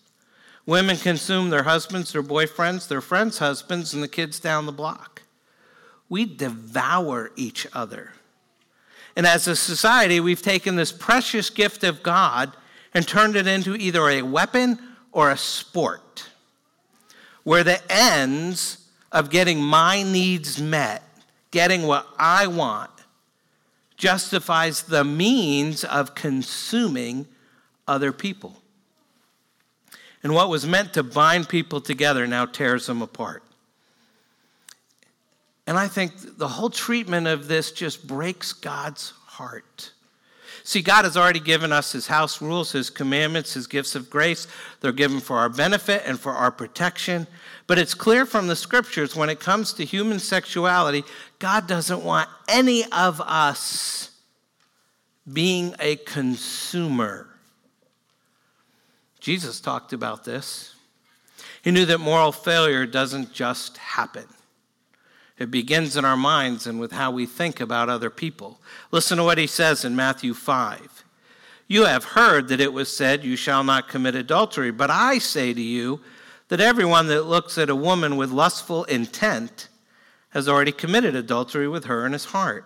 Women 0.69 0.99
consume 0.99 1.49
their 1.49 1.63
husbands, 1.63 2.13
their 2.13 2.23
boyfriends, 2.23 2.89
their 2.89 3.01
friends' 3.01 3.39
husbands, 3.39 3.95
and 3.95 4.03
the 4.03 4.07
kids 4.07 4.39
down 4.39 4.67
the 4.67 4.71
block. 4.71 5.23
We 6.11 6.27
devour 6.27 7.31
each 7.37 7.67
other. 7.73 8.13
And 9.17 9.27
as 9.27 9.49
a 9.49 9.57
society, 9.57 10.21
we've 10.21 10.43
taken 10.43 10.77
this 10.77 10.93
precious 10.93 11.49
gift 11.49 11.85
of 11.85 12.03
God 12.03 12.55
and 12.93 13.09
turned 13.09 13.35
it 13.35 13.47
into 13.47 13.77
either 13.77 14.11
a 14.11 14.21
weapon 14.21 14.79
or 15.11 15.31
a 15.31 15.39
sport, 15.39 16.29
where 17.45 17.65
the 17.65 17.81
ends 17.91 18.91
of 19.11 19.31
getting 19.31 19.63
my 19.63 20.03
needs 20.03 20.61
met, 20.61 21.03
getting 21.51 21.85
what 21.85 22.07
I 22.19 22.47
want, 22.47 22.91
justifies 23.97 24.83
the 24.83 25.03
means 25.03 25.83
of 25.83 26.15
consuming 26.15 27.27
other 27.87 28.13
people. 28.13 28.58
And 30.29 30.35
what 30.35 30.51
was 30.51 30.67
meant 30.67 30.93
to 30.93 31.03
bind 31.03 31.49
people 31.49 31.81
together 31.81 32.27
now 32.27 32.45
tears 32.45 32.85
them 32.85 33.01
apart. 33.01 33.43
And 35.67 35.79
I 35.79 35.89
think 35.89 36.37
the 36.37 36.49
whole 36.49 36.69
treatment 36.69 37.27
of 37.27 37.49
this 37.49 37.73
just 37.73 38.07
breaks 38.07 38.53
God's 38.53 39.15
heart. 39.25 39.93
See, 40.65 40.83
God 40.83 41.07
has 41.07 41.17
already 41.17 41.41
given 41.41 41.73
us 41.73 41.93
His 41.93 42.09
house 42.09 42.43
rules, 42.43 42.73
His 42.73 42.91
commandments, 42.91 43.55
His 43.55 43.67
gifts 43.67 43.95
of 43.95 44.11
grace. 44.11 44.47
They're 44.83 44.93
given 44.93 45.21
for 45.21 45.39
our 45.39 45.49
benefit 45.49 46.03
and 46.05 46.21
for 46.21 46.33
our 46.33 46.51
protection. 46.51 47.27
But 47.67 47.79
it's 47.79 47.95
clear 47.95 48.27
from 48.27 48.49
the 48.49 48.57
scriptures 48.57 49.17
when 49.17 49.31
it 49.31 49.41
comes 49.41 49.73
to 49.73 49.85
human 49.87 50.19
sexuality, 50.19 51.05
God 51.39 51.67
doesn't 51.67 52.05
want 52.05 52.29
any 52.49 52.85
of 52.93 53.23
us 53.23 54.11
being 55.33 55.75
a 55.81 55.97
consumer. 55.97 57.29
Jesus 59.21 59.61
talked 59.61 59.93
about 59.93 60.25
this. 60.25 60.75
He 61.63 61.71
knew 61.71 61.85
that 61.87 61.99
moral 61.99 62.33
failure 62.33 62.87
doesn't 62.87 63.33
just 63.33 63.77
happen. 63.77 64.27
It 65.39 65.51
begins 65.51 65.97
in 65.97 66.05
our 66.05 66.17
minds 66.17 66.67
and 66.67 66.81
with 66.81 66.93
how 66.93 67.11
we 67.11 67.27
think 67.27 67.61
about 67.61 67.89
other 67.89 68.11
people. 68.11 68.61
Listen 68.91 69.19
to 69.19 69.25
what 69.25 69.39
he 69.39 69.47
says 69.47 69.85
in 69.85 69.95
Matthew 69.95 70.35
5. 70.35 71.05
You 71.69 71.85
have 71.85 72.05
heard 72.05 72.49
that 72.49 72.61
it 72.61 72.73
was 72.73 72.95
said, 72.95 73.25
You 73.25 73.37
shall 73.37 73.63
not 73.63 73.89
commit 73.89 74.15
adultery. 74.15 74.71
But 74.71 74.91
I 74.91 75.19
say 75.19 75.53
to 75.53 75.61
you 75.61 76.01
that 76.49 76.61
everyone 76.61 77.07
that 77.09 77.27
looks 77.27 77.59
at 77.59 77.71
a 77.71 77.77
woman 77.77 78.17
with 78.17 78.31
lustful 78.31 78.85
intent 78.85 79.69
has 80.31 80.49
already 80.49 80.73
committed 80.73 81.15
adultery 81.15 81.69
with 81.69 81.85
her 81.85 82.05
in 82.07 82.13
his 82.13 82.27
heart. 82.27 82.65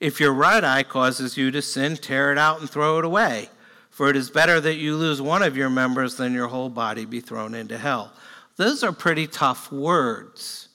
If 0.00 0.20
your 0.20 0.32
right 0.32 0.64
eye 0.64 0.82
causes 0.82 1.36
you 1.36 1.50
to 1.52 1.62
sin, 1.62 1.96
tear 1.96 2.32
it 2.32 2.38
out 2.38 2.60
and 2.60 2.68
throw 2.68 2.98
it 2.98 3.04
away. 3.04 3.48
For 3.92 4.08
it 4.08 4.16
is 4.16 4.30
better 4.30 4.58
that 4.58 4.76
you 4.76 4.96
lose 4.96 5.20
one 5.20 5.42
of 5.42 5.56
your 5.56 5.68
members 5.68 6.16
than 6.16 6.32
your 6.32 6.48
whole 6.48 6.70
body 6.70 7.04
be 7.04 7.20
thrown 7.20 7.54
into 7.54 7.76
hell. 7.76 8.10
Those 8.56 8.82
are 8.82 8.90
pretty 8.90 9.26
tough 9.26 9.70
words. 9.70 10.68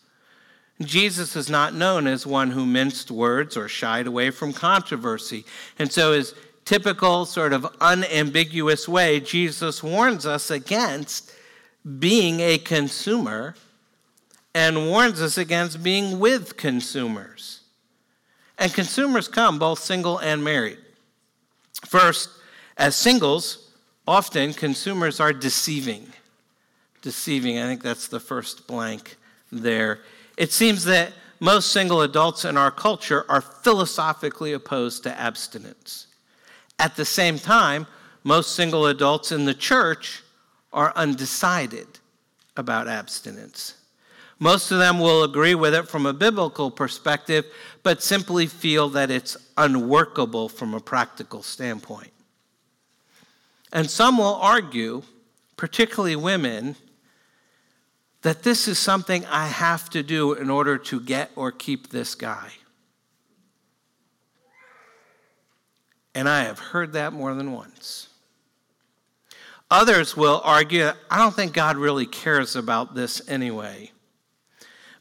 Jesus 0.81 1.35
is 1.35 1.49
not 1.49 1.73
known 1.73 2.05
as 2.05 2.27
one 2.27 2.51
who 2.51 2.63
minced 2.63 3.09
words 3.09 3.57
or 3.57 3.67
shied 3.67 4.05
away 4.05 4.29
from 4.29 4.53
controversy. 4.53 5.45
And 5.79 5.91
so, 5.91 6.13
his 6.13 6.35
typical, 6.63 7.25
sort 7.25 7.53
of 7.53 7.65
unambiguous 7.81 8.87
way, 8.87 9.19
Jesus 9.19 9.81
warns 9.81 10.27
us 10.27 10.51
against 10.51 11.31
being 11.97 12.39
a 12.39 12.59
consumer 12.59 13.55
and 14.53 14.87
warns 14.87 15.21
us 15.21 15.39
against 15.39 15.81
being 15.81 16.19
with 16.19 16.55
consumers. 16.55 17.61
And 18.59 18.71
consumers 18.71 19.27
come 19.27 19.57
both 19.57 19.79
single 19.79 20.19
and 20.19 20.43
married. 20.43 20.77
First, 21.87 22.29
as 22.77 22.95
singles, 22.95 23.71
often 24.07 24.53
consumers 24.53 25.19
are 25.19 25.33
deceiving. 25.33 26.07
Deceiving, 27.01 27.59
I 27.59 27.63
think 27.63 27.81
that's 27.81 28.07
the 28.07 28.19
first 28.19 28.67
blank 28.67 29.17
there. 29.51 29.99
It 30.37 30.51
seems 30.51 30.83
that 30.85 31.13
most 31.39 31.71
single 31.71 32.01
adults 32.01 32.45
in 32.45 32.57
our 32.57 32.71
culture 32.71 33.25
are 33.29 33.41
philosophically 33.41 34.53
opposed 34.53 35.03
to 35.03 35.19
abstinence. 35.19 36.07
At 36.79 36.95
the 36.95 37.05
same 37.05 37.39
time, 37.39 37.87
most 38.23 38.55
single 38.55 38.87
adults 38.87 39.31
in 39.31 39.45
the 39.45 39.53
church 39.53 40.23
are 40.73 40.93
undecided 40.95 41.87
about 42.55 42.87
abstinence. 42.87 43.75
Most 44.39 44.71
of 44.71 44.77
them 44.77 44.99
will 44.99 45.23
agree 45.23 45.55
with 45.55 45.73
it 45.73 45.87
from 45.87 46.05
a 46.05 46.13
biblical 46.13 46.69
perspective, 46.69 47.45
but 47.81 48.03
simply 48.03 48.45
feel 48.45 48.89
that 48.89 49.09
it's 49.09 49.37
unworkable 49.57 50.49
from 50.49 50.73
a 50.73 50.79
practical 50.79 51.41
standpoint. 51.41 52.11
And 53.73 53.89
some 53.89 54.17
will 54.17 54.35
argue, 54.35 55.03
particularly 55.57 56.15
women, 56.15 56.75
that 58.21 58.43
this 58.43 58.67
is 58.67 58.79
something 58.79 59.25
I 59.25 59.47
have 59.47 59.89
to 59.91 60.03
do 60.03 60.33
in 60.33 60.49
order 60.49 60.77
to 60.77 60.99
get 60.99 61.31
or 61.35 61.51
keep 61.51 61.89
this 61.89 62.15
guy. 62.15 62.49
And 66.15 66.27
I 66.27 66.43
have 66.43 66.59
heard 66.59 66.93
that 66.93 67.13
more 67.13 67.33
than 67.35 67.51
once. 67.51 68.09
Others 69.69 70.15
will 70.15 70.41
argue, 70.43 70.89
I 71.11 71.17
don't 71.17 71.35
think 71.35 71.53
God 71.53 71.77
really 71.77 72.05
cares 72.05 72.55
about 72.55 72.95
this 72.95 73.21
anyway. 73.29 73.91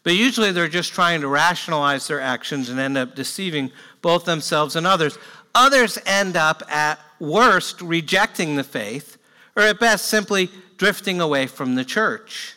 But 0.02 0.14
usually 0.14 0.52
they're 0.52 0.68
just 0.68 0.92
trying 0.92 1.20
to 1.22 1.28
rationalize 1.28 2.06
their 2.06 2.20
actions 2.20 2.68
and 2.68 2.78
end 2.78 2.98
up 2.98 3.14
deceiving 3.14 3.72
both 4.02 4.24
themselves 4.24 4.76
and 4.76 4.86
others. 4.86 5.18
Others 5.54 5.98
end 6.04 6.36
up, 6.36 6.62
at 6.70 7.00
worst, 7.18 7.80
rejecting 7.80 8.56
the 8.56 8.64
faith, 8.64 9.16
or 9.56 9.62
at 9.62 9.80
best, 9.80 10.06
simply 10.06 10.50
drifting 10.76 11.20
away 11.20 11.46
from 11.46 11.74
the 11.74 11.84
church. 11.84 12.54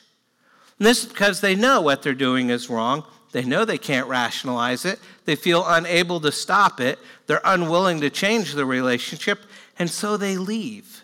And 0.77 0.85
this 0.85 1.03
is 1.03 1.09
because 1.09 1.41
they 1.41 1.55
know 1.55 1.81
what 1.81 2.01
they're 2.01 2.13
doing 2.13 2.49
is 2.49 2.69
wrong. 2.69 3.03
They 3.31 3.43
know 3.43 3.63
they 3.63 3.77
can't 3.77 4.07
rationalize 4.07 4.85
it. 4.85 4.99
They 5.25 5.35
feel 5.35 5.63
unable 5.67 6.19
to 6.21 6.31
stop 6.31 6.79
it. 6.79 6.99
They're 7.27 7.41
unwilling 7.45 8.01
to 8.01 8.09
change 8.09 8.53
the 8.53 8.65
relationship, 8.65 9.45
and 9.77 9.89
so 9.89 10.17
they 10.17 10.37
leave. 10.37 11.03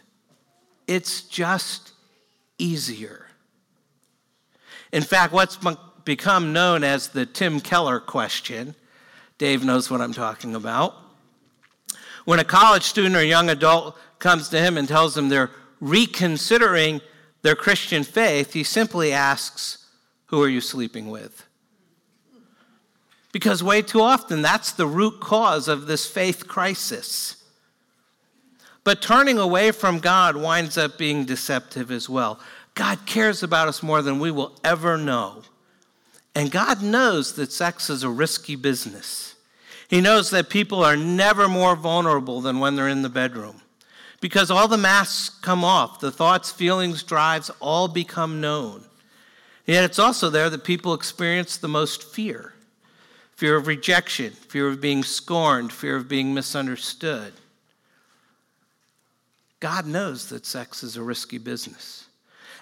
It's 0.87 1.21
just 1.21 1.91
easier. 2.57 3.27
In 4.91 5.03
fact, 5.03 5.33
what's 5.33 5.57
become 6.03 6.53
known 6.53 6.83
as 6.83 7.09
the 7.09 7.25
Tim 7.25 7.59
Keller 7.59 7.99
question, 7.99 8.75
Dave 9.37 9.63
knows 9.63 9.91
what 9.91 10.01
I'm 10.01 10.13
talking 10.13 10.55
about. 10.55 10.95
When 12.25 12.39
a 12.39 12.43
college 12.43 12.83
student 12.83 13.15
or 13.15 13.23
young 13.23 13.49
adult 13.49 13.97
comes 14.19 14.49
to 14.49 14.59
him 14.59 14.77
and 14.77 14.87
tells 14.87 15.17
him 15.17 15.29
they're 15.29 15.51
reconsidering 15.79 17.01
their 17.43 17.55
Christian 17.55 18.03
faith, 18.03 18.53
he 18.53 18.63
simply 18.63 19.13
asks, 19.13 19.85
Who 20.27 20.41
are 20.41 20.49
you 20.49 20.61
sleeping 20.61 21.09
with? 21.09 21.45
Because 23.31 23.61
way 23.61 23.81
too 23.81 24.01
often, 24.01 24.41
that's 24.41 24.71
the 24.71 24.87
root 24.87 25.19
cause 25.19 25.67
of 25.67 25.87
this 25.87 26.07
faith 26.07 26.47
crisis. 26.47 27.43
But 28.83 29.01
turning 29.01 29.37
away 29.37 29.71
from 29.71 29.99
God 29.99 30.37
winds 30.37 30.77
up 30.77 30.97
being 30.97 31.25
deceptive 31.25 31.91
as 31.91 32.07
well. 32.07 32.39
God 32.75 33.05
cares 33.05 33.43
about 33.43 33.67
us 33.67 33.83
more 33.83 34.01
than 34.01 34.19
we 34.19 34.31
will 34.31 34.57
ever 34.63 34.97
know. 34.97 35.43
And 36.33 36.51
God 36.51 36.81
knows 36.81 37.33
that 37.33 37.51
sex 37.51 37.89
is 37.89 38.03
a 38.03 38.09
risky 38.09 38.55
business. 38.55 39.34
He 39.87 40.01
knows 40.01 40.29
that 40.31 40.49
people 40.49 40.83
are 40.83 40.97
never 40.97 41.47
more 41.47 41.75
vulnerable 41.75 42.41
than 42.41 42.59
when 42.59 42.75
they're 42.75 42.87
in 42.87 43.01
the 43.01 43.09
bedroom 43.09 43.61
because 44.21 44.49
all 44.49 44.67
the 44.67 44.77
masks 44.77 45.37
come 45.41 45.63
off, 45.63 45.99
the 45.99 46.11
thoughts, 46.11 46.51
feelings, 46.51 47.03
drives 47.03 47.51
all 47.59 47.87
become 47.87 48.41
known. 48.41 48.83
Yet 49.65 49.83
it's 49.83 49.99
also 49.99 50.29
there 50.29 50.49
that 50.49 50.63
people 50.63 50.93
experience 50.93 51.57
the 51.57 51.67
most 51.67 52.03
fear 52.03 52.53
fear 53.35 53.57
of 53.57 53.67
rejection, 53.67 54.31
fear 54.31 54.69
of 54.69 54.79
being 54.79 55.03
scorned, 55.03 55.71
fear 55.73 55.97
of 55.97 56.07
being 56.07 56.33
misunderstood. 56.33 57.33
God 59.59 59.85
knows 59.85 60.29
that 60.29 60.45
sex 60.45 60.83
is 60.83 60.95
a 60.95 61.03
risky 61.03 61.37
business. 61.37 62.05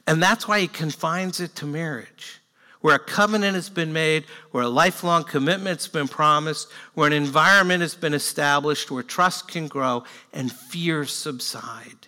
And 0.07 0.21
that's 0.21 0.47
why 0.47 0.61
He 0.61 0.67
confines 0.67 1.39
it 1.39 1.55
to 1.57 1.65
marriage 1.67 2.41
where 2.83 2.95
a 2.95 2.99
covenant 2.99 3.55
has 3.55 3.69
been 3.69 3.93
made, 3.93 4.25
where 4.51 4.65
a 4.65 4.67
lifelong 4.67 5.23
commitment's 5.23 5.87
been 5.87 6.09
promised, 6.09 6.69
where 6.95 7.07
an 7.07 7.13
environment 7.13 7.79
has 7.79 7.95
been 7.95 8.13
established, 8.13 8.91
where 8.91 9.01
trust 9.01 9.47
can 9.47 9.69
grow 9.69 10.03
and 10.33 10.51
fears 10.51 11.09
subside. 11.09 12.07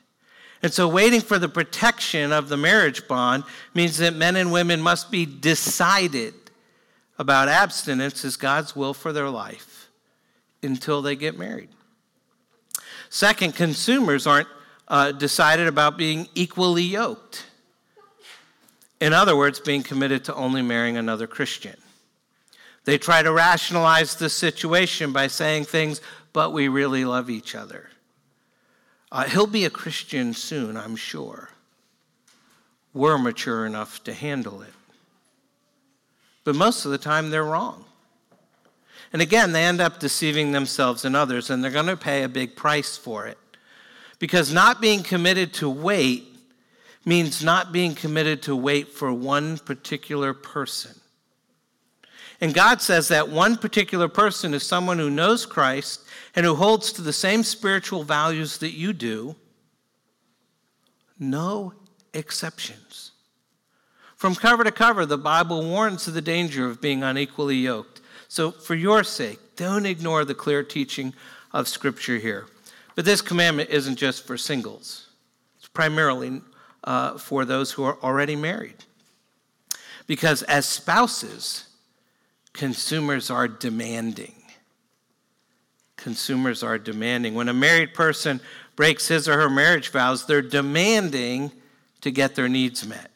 And 0.62 0.74
so, 0.74 0.86
waiting 0.90 1.22
for 1.22 1.40
the 1.40 1.48
protection 1.48 2.34
of 2.34 2.50
the 2.50 2.58
marriage 2.58 3.08
bond 3.08 3.46
means 3.74 4.00
that 4.00 4.16
men 4.16 4.36
and 4.36 4.52
women 4.52 4.82
must 4.82 5.10
be 5.10 5.26
decided 5.26 6.34
about 7.18 7.48
abstinence 7.48 8.26
as 8.26 8.36
God's 8.36 8.76
will 8.76 8.94
for 8.94 9.14
their 9.14 9.30
life 9.30 9.88
until 10.62 11.02
they 11.02 11.16
get 11.16 11.40
married. 11.40 11.70
Second, 13.10 13.56
consumers 13.56 14.28
aren't 14.28 14.50
uh, 14.90 15.14
decided 15.14 15.68
about 15.68 15.98
being 15.98 16.28
equally 16.36 16.84
yoked. 16.84 17.46
In 19.00 19.14
other 19.14 19.36
words, 19.36 19.60
being 19.60 19.84
committed 19.84 20.24
to 20.26 20.36
only 20.36 20.62
marrying 20.62 20.98
another 20.98 21.28
Christian. 21.28 21.76
They 22.86 22.98
try 22.98 23.24
to 23.24 23.32
rationalize 23.32 24.16
the 24.16 24.30
situation 24.30 25.12
by 25.12 25.28
saying 25.28 25.66
things, 25.66 26.02
but 26.34 26.54
we 26.54 26.68
really 26.68 27.04
love 27.04 27.30
each 27.30 27.56
other. 27.56 27.90
Uh, 29.12 29.24
he'll 29.24 29.48
be 29.48 29.66
a 29.66 29.70
Christian 29.70 30.34
soon, 30.34 30.78
I'm 30.78 30.96
sure. 30.96 31.50
We're 32.94 33.18
mature 33.18 33.66
enough 33.66 34.04
to 34.06 34.14
handle 34.14 34.62
it. 34.62 34.74
But 36.44 36.56
most 36.56 36.86
of 36.86 36.92
the 36.92 36.98
time, 36.98 37.32
they're 37.32 37.44
wrong. 37.44 37.86
And 39.12 39.22
again, 39.22 39.52
they 39.52 39.64
end 39.64 39.82
up 39.82 40.00
deceiving 40.00 40.52
themselves 40.52 41.06
and 41.06 41.16
others, 41.16 41.50
and 41.50 41.64
they're 41.64 41.72
going 41.72 41.86
to 41.88 41.98
pay 41.98 42.24
a 42.24 42.30
big 42.30 42.56
price 42.56 42.98
for 42.98 43.26
it. 43.26 43.38
Because 44.20 44.54
not 44.54 44.80
being 44.80 45.04
committed 45.04 45.54
to 45.56 45.70
wait 45.70 46.35
means 47.06 47.44
not 47.44 47.72
being 47.72 47.94
committed 47.94 48.42
to 48.42 48.56
wait 48.56 48.90
for 48.90 49.14
one 49.14 49.60
particular 49.60 50.34
person. 50.34 50.92
And 52.42 52.54
God 52.54 52.82
says 52.82 53.08
that 53.08 53.30
one 53.30 53.58
particular 53.58 54.08
person 54.08 54.54
is 54.54 54.64
someone 54.64 55.00
who 55.00 55.10
knows 55.10 55.46
Christ 55.46 56.02
and 56.36 56.46
who 56.46 56.56
holds 56.56 56.92
to 56.94 57.02
the 57.02 57.14
same 57.14 57.44
spiritual 57.44 58.04
values 58.04 58.58
that 58.58 58.74
you 58.74 58.92
do. 58.92 59.36
No 61.18 61.74
exceptions. 62.14 63.12
From 64.16 64.36
cover 64.36 64.64
to 64.64 64.72
cover, 64.72 65.06
the 65.06 65.18
Bible 65.18 65.64
warns 65.64 66.08
of 66.08 66.14
the 66.14 66.22
danger 66.22 66.66
of 66.66 66.82
being 66.82 67.04
unequally 67.04 67.58
yoked. 67.58 68.02
So, 68.28 68.52
for 68.52 68.76
your 68.76 69.04
sake, 69.04 69.40
don't 69.56 69.86
ignore 69.86 70.26
the 70.26 70.34
clear 70.34 70.64
teaching 70.64 71.14
of 71.54 71.68
Scripture 71.68 72.18
here. 72.18 72.48
But 72.96 73.06
this 73.06 73.22
commandment 73.22 73.70
isn't 73.70 73.98
just 73.98 74.26
for 74.26 74.38
singles, 74.38 75.10
it's 75.58 75.68
primarily 75.68 76.42
uh, 76.86 77.18
for 77.18 77.44
those 77.44 77.72
who 77.72 77.84
are 77.84 77.98
already 78.02 78.36
married. 78.36 78.86
Because 80.08 80.44
as 80.44 80.66
spouses, 80.66 81.68
consumers 82.54 83.30
are 83.30 83.48
demanding. 83.48 84.36
Consumers 85.98 86.62
are 86.64 86.78
demanding. 86.78 87.34
When 87.34 87.50
a 87.50 87.54
married 87.54 87.94
person 87.94 88.40
breaks 88.76 89.08
his 89.08 89.28
or 89.28 89.40
her 89.40 89.50
marriage 89.50 89.90
vows, 89.90 90.26
they're 90.26 90.42
demanding 90.42 91.52
to 92.02 92.12
get 92.12 92.36
their 92.36 92.48
needs 92.48 92.86
met. 92.86 93.10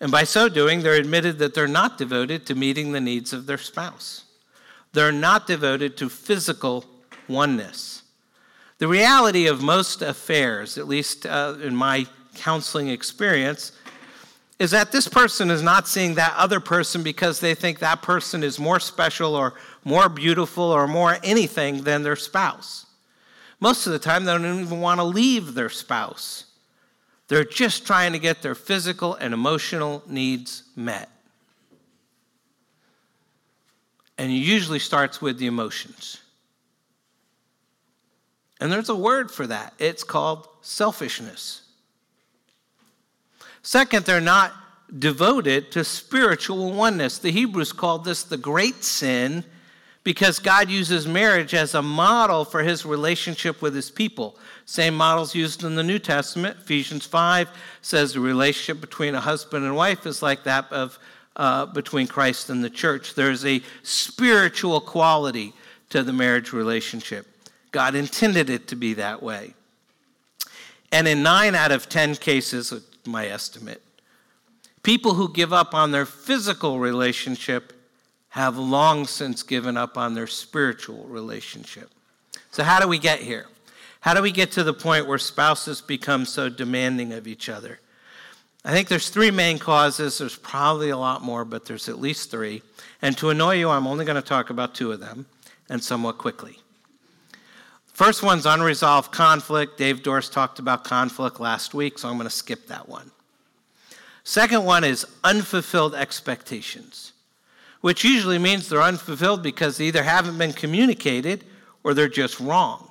And 0.00 0.12
by 0.12 0.24
so 0.24 0.48
doing, 0.48 0.82
they're 0.82 0.94
admitted 0.94 1.38
that 1.38 1.54
they're 1.54 1.66
not 1.68 1.98
devoted 1.98 2.46
to 2.46 2.54
meeting 2.54 2.92
the 2.92 3.00
needs 3.00 3.32
of 3.32 3.46
their 3.46 3.58
spouse. 3.58 4.24
They're 4.92 5.12
not 5.12 5.46
devoted 5.46 5.96
to 5.96 6.08
physical 6.08 6.84
oneness. 7.28 8.02
The 8.78 8.88
reality 8.88 9.46
of 9.46 9.62
most 9.62 10.02
affairs, 10.02 10.76
at 10.76 10.88
least 10.88 11.24
uh, 11.24 11.56
in 11.62 11.74
my 11.74 12.06
counseling 12.34 12.88
experience 12.88 13.72
is 14.58 14.70
that 14.70 14.92
this 14.92 15.08
person 15.08 15.50
is 15.50 15.62
not 15.62 15.88
seeing 15.88 16.14
that 16.14 16.34
other 16.36 16.60
person 16.60 17.02
because 17.02 17.40
they 17.40 17.54
think 17.54 17.80
that 17.80 18.00
person 18.00 18.44
is 18.44 18.60
more 18.60 18.78
special 18.78 19.34
or 19.34 19.54
more 19.84 20.08
beautiful 20.08 20.64
or 20.64 20.86
more 20.86 21.18
anything 21.24 21.82
than 21.82 22.02
their 22.02 22.16
spouse. 22.16 22.86
Most 23.58 23.86
of 23.86 23.92
the 23.92 23.98
time, 23.98 24.24
they 24.24 24.32
don't 24.32 24.60
even 24.60 24.80
want 24.80 25.00
to 25.00 25.04
leave 25.04 25.54
their 25.54 25.68
spouse. 25.68 26.46
They're 27.28 27.44
just 27.44 27.86
trying 27.86 28.12
to 28.12 28.18
get 28.18 28.42
their 28.42 28.54
physical 28.54 29.14
and 29.14 29.32
emotional 29.32 30.02
needs 30.06 30.64
met. 30.76 31.08
And 34.18 34.30
it 34.30 34.36
usually 34.36 34.78
starts 34.78 35.20
with 35.20 35.38
the 35.38 35.46
emotions. 35.46 36.20
And 38.60 38.70
there's 38.70 38.90
a 38.90 38.94
word 38.94 39.30
for 39.30 39.46
that 39.48 39.74
it's 39.78 40.04
called 40.04 40.46
selfishness. 40.60 41.61
Second, 43.62 44.04
they're 44.04 44.20
not 44.20 44.52
devoted 44.98 45.72
to 45.72 45.84
spiritual 45.84 46.72
oneness. 46.72 47.18
The 47.18 47.30
Hebrews 47.30 47.72
called 47.72 48.04
this 48.04 48.22
the 48.24 48.36
great 48.36 48.84
sin 48.84 49.44
because 50.04 50.38
God 50.38 50.68
uses 50.68 51.06
marriage 51.06 51.54
as 51.54 51.74
a 51.74 51.82
model 51.82 52.44
for 52.44 52.62
his 52.62 52.84
relationship 52.84 53.62
with 53.62 53.74
his 53.74 53.90
people. 53.90 54.36
Same 54.66 54.94
models 54.94 55.34
used 55.34 55.64
in 55.64 55.76
the 55.76 55.82
New 55.82 55.98
Testament. 55.98 56.58
Ephesians 56.60 57.06
5 57.06 57.48
says 57.82 58.12
the 58.12 58.20
relationship 58.20 58.80
between 58.80 59.14
a 59.14 59.20
husband 59.20 59.64
and 59.64 59.76
wife 59.76 60.06
is 60.06 60.22
like 60.22 60.44
that 60.44 60.70
of 60.72 60.98
uh, 61.36 61.66
between 61.66 62.06
Christ 62.06 62.50
and 62.50 62.62
the 62.62 62.70
church. 62.70 63.14
There's 63.14 63.44
a 63.46 63.62
spiritual 63.82 64.80
quality 64.80 65.54
to 65.90 66.02
the 66.02 66.12
marriage 66.12 66.52
relationship. 66.52 67.26
God 67.70 67.94
intended 67.94 68.50
it 68.50 68.68
to 68.68 68.76
be 68.76 68.94
that 68.94 69.22
way. 69.22 69.54
And 70.90 71.08
in 71.08 71.22
nine 71.22 71.54
out 71.54 71.72
of 71.72 71.88
10 71.88 72.16
cases, 72.16 72.72
my 73.06 73.26
estimate. 73.26 73.82
People 74.82 75.14
who 75.14 75.32
give 75.32 75.52
up 75.52 75.74
on 75.74 75.92
their 75.92 76.06
physical 76.06 76.78
relationship 76.78 77.72
have 78.30 78.56
long 78.56 79.06
since 79.06 79.42
given 79.42 79.76
up 79.76 79.98
on 79.98 80.14
their 80.14 80.26
spiritual 80.26 81.04
relationship. 81.04 81.90
So, 82.50 82.64
how 82.64 82.80
do 82.80 82.88
we 82.88 82.98
get 82.98 83.20
here? 83.20 83.46
How 84.00 84.14
do 84.14 84.22
we 84.22 84.32
get 84.32 84.50
to 84.52 84.64
the 84.64 84.74
point 84.74 85.06
where 85.06 85.18
spouses 85.18 85.80
become 85.80 86.24
so 86.24 86.48
demanding 86.48 87.12
of 87.12 87.26
each 87.26 87.48
other? 87.48 87.78
I 88.64 88.72
think 88.72 88.88
there's 88.88 89.10
three 89.10 89.30
main 89.30 89.58
causes. 89.58 90.18
There's 90.18 90.36
probably 90.36 90.90
a 90.90 90.96
lot 90.96 91.22
more, 91.22 91.44
but 91.44 91.66
there's 91.66 91.88
at 91.88 92.00
least 92.00 92.30
three. 92.30 92.62
And 93.00 93.16
to 93.18 93.30
annoy 93.30 93.56
you, 93.56 93.68
I'm 93.68 93.86
only 93.86 94.04
going 94.04 94.16
to 94.16 94.22
talk 94.22 94.50
about 94.50 94.74
two 94.74 94.92
of 94.92 95.00
them 95.00 95.26
and 95.68 95.82
somewhat 95.82 96.18
quickly. 96.18 96.58
First 97.92 98.22
one's 98.22 98.46
unresolved 98.46 99.12
conflict. 99.12 99.76
Dave 99.76 100.02
Dorst 100.02 100.32
talked 100.32 100.58
about 100.58 100.84
conflict 100.84 101.40
last 101.40 101.74
week, 101.74 101.98
so 101.98 102.08
I'm 102.08 102.16
going 102.16 102.28
to 102.28 102.34
skip 102.34 102.66
that 102.68 102.88
one. 102.88 103.10
Second 104.24 104.64
one 104.64 104.82
is 104.84 105.06
unfulfilled 105.24 105.94
expectations, 105.94 107.12
which 107.80 108.04
usually 108.04 108.38
means 108.38 108.68
they're 108.68 108.82
unfulfilled 108.82 109.42
because 109.42 109.76
they 109.76 109.86
either 109.86 110.02
haven't 110.02 110.38
been 110.38 110.52
communicated 110.52 111.44
or 111.84 111.92
they're 111.92 112.08
just 112.08 112.40
wrong. 112.40 112.90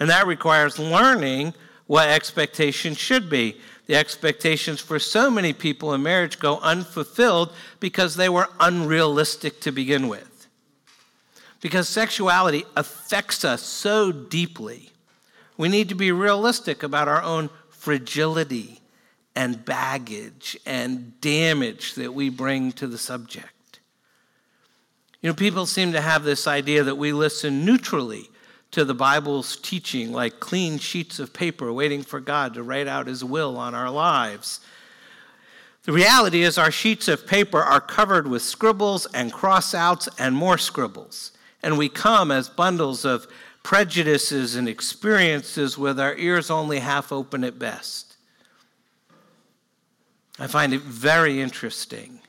And 0.00 0.10
that 0.10 0.26
requires 0.26 0.78
learning 0.78 1.54
what 1.86 2.08
expectations 2.08 2.98
should 2.98 3.30
be. 3.30 3.60
The 3.86 3.96
expectations 3.96 4.80
for 4.80 4.98
so 4.98 5.30
many 5.30 5.52
people 5.52 5.94
in 5.94 6.02
marriage 6.02 6.38
go 6.38 6.58
unfulfilled 6.58 7.52
because 7.78 8.16
they 8.16 8.28
were 8.28 8.48
unrealistic 8.58 9.60
to 9.60 9.72
begin 9.72 10.08
with 10.08 10.27
because 11.60 11.88
sexuality 11.88 12.64
affects 12.76 13.44
us 13.44 13.62
so 13.62 14.12
deeply. 14.12 14.90
We 15.56 15.68
need 15.68 15.88
to 15.88 15.94
be 15.94 16.12
realistic 16.12 16.82
about 16.82 17.08
our 17.08 17.22
own 17.22 17.50
fragility 17.68 18.80
and 19.34 19.64
baggage 19.64 20.56
and 20.66 21.20
damage 21.20 21.94
that 21.94 22.14
we 22.14 22.28
bring 22.28 22.72
to 22.72 22.86
the 22.86 22.98
subject. 22.98 23.80
You 25.20 25.30
know, 25.30 25.34
people 25.34 25.66
seem 25.66 25.92
to 25.92 26.00
have 26.00 26.22
this 26.22 26.46
idea 26.46 26.84
that 26.84 26.96
we 26.96 27.12
listen 27.12 27.64
neutrally 27.64 28.30
to 28.70 28.84
the 28.84 28.94
Bible's 28.94 29.56
teaching, 29.56 30.12
like 30.12 30.38
clean 30.38 30.78
sheets 30.78 31.18
of 31.18 31.32
paper 31.32 31.72
waiting 31.72 32.02
for 32.02 32.20
God 32.20 32.54
to 32.54 32.62
write 32.62 32.86
out 32.86 33.06
His 33.06 33.24
will 33.24 33.56
on 33.56 33.74
our 33.74 33.90
lives. 33.90 34.60
The 35.84 35.92
reality 35.92 36.42
is, 36.42 36.58
our 36.58 36.70
sheets 36.70 37.08
of 37.08 37.26
paper 37.26 37.60
are 37.60 37.80
covered 37.80 38.28
with 38.28 38.42
scribbles 38.42 39.06
and 39.06 39.32
crossouts 39.32 40.08
and 40.18 40.36
more 40.36 40.58
scribbles 40.58 41.32
and 41.62 41.76
we 41.76 41.88
come 41.88 42.30
as 42.30 42.48
bundles 42.48 43.04
of 43.04 43.26
prejudices 43.62 44.54
and 44.54 44.68
experiences 44.68 45.76
with 45.76 46.00
our 46.00 46.16
ears 46.16 46.50
only 46.50 46.78
half 46.78 47.12
open 47.12 47.44
at 47.44 47.58
best. 47.58 48.16
I 50.38 50.46
find 50.46 50.72
it 50.72 50.82
very 50.82 51.40
interesting 51.40 52.20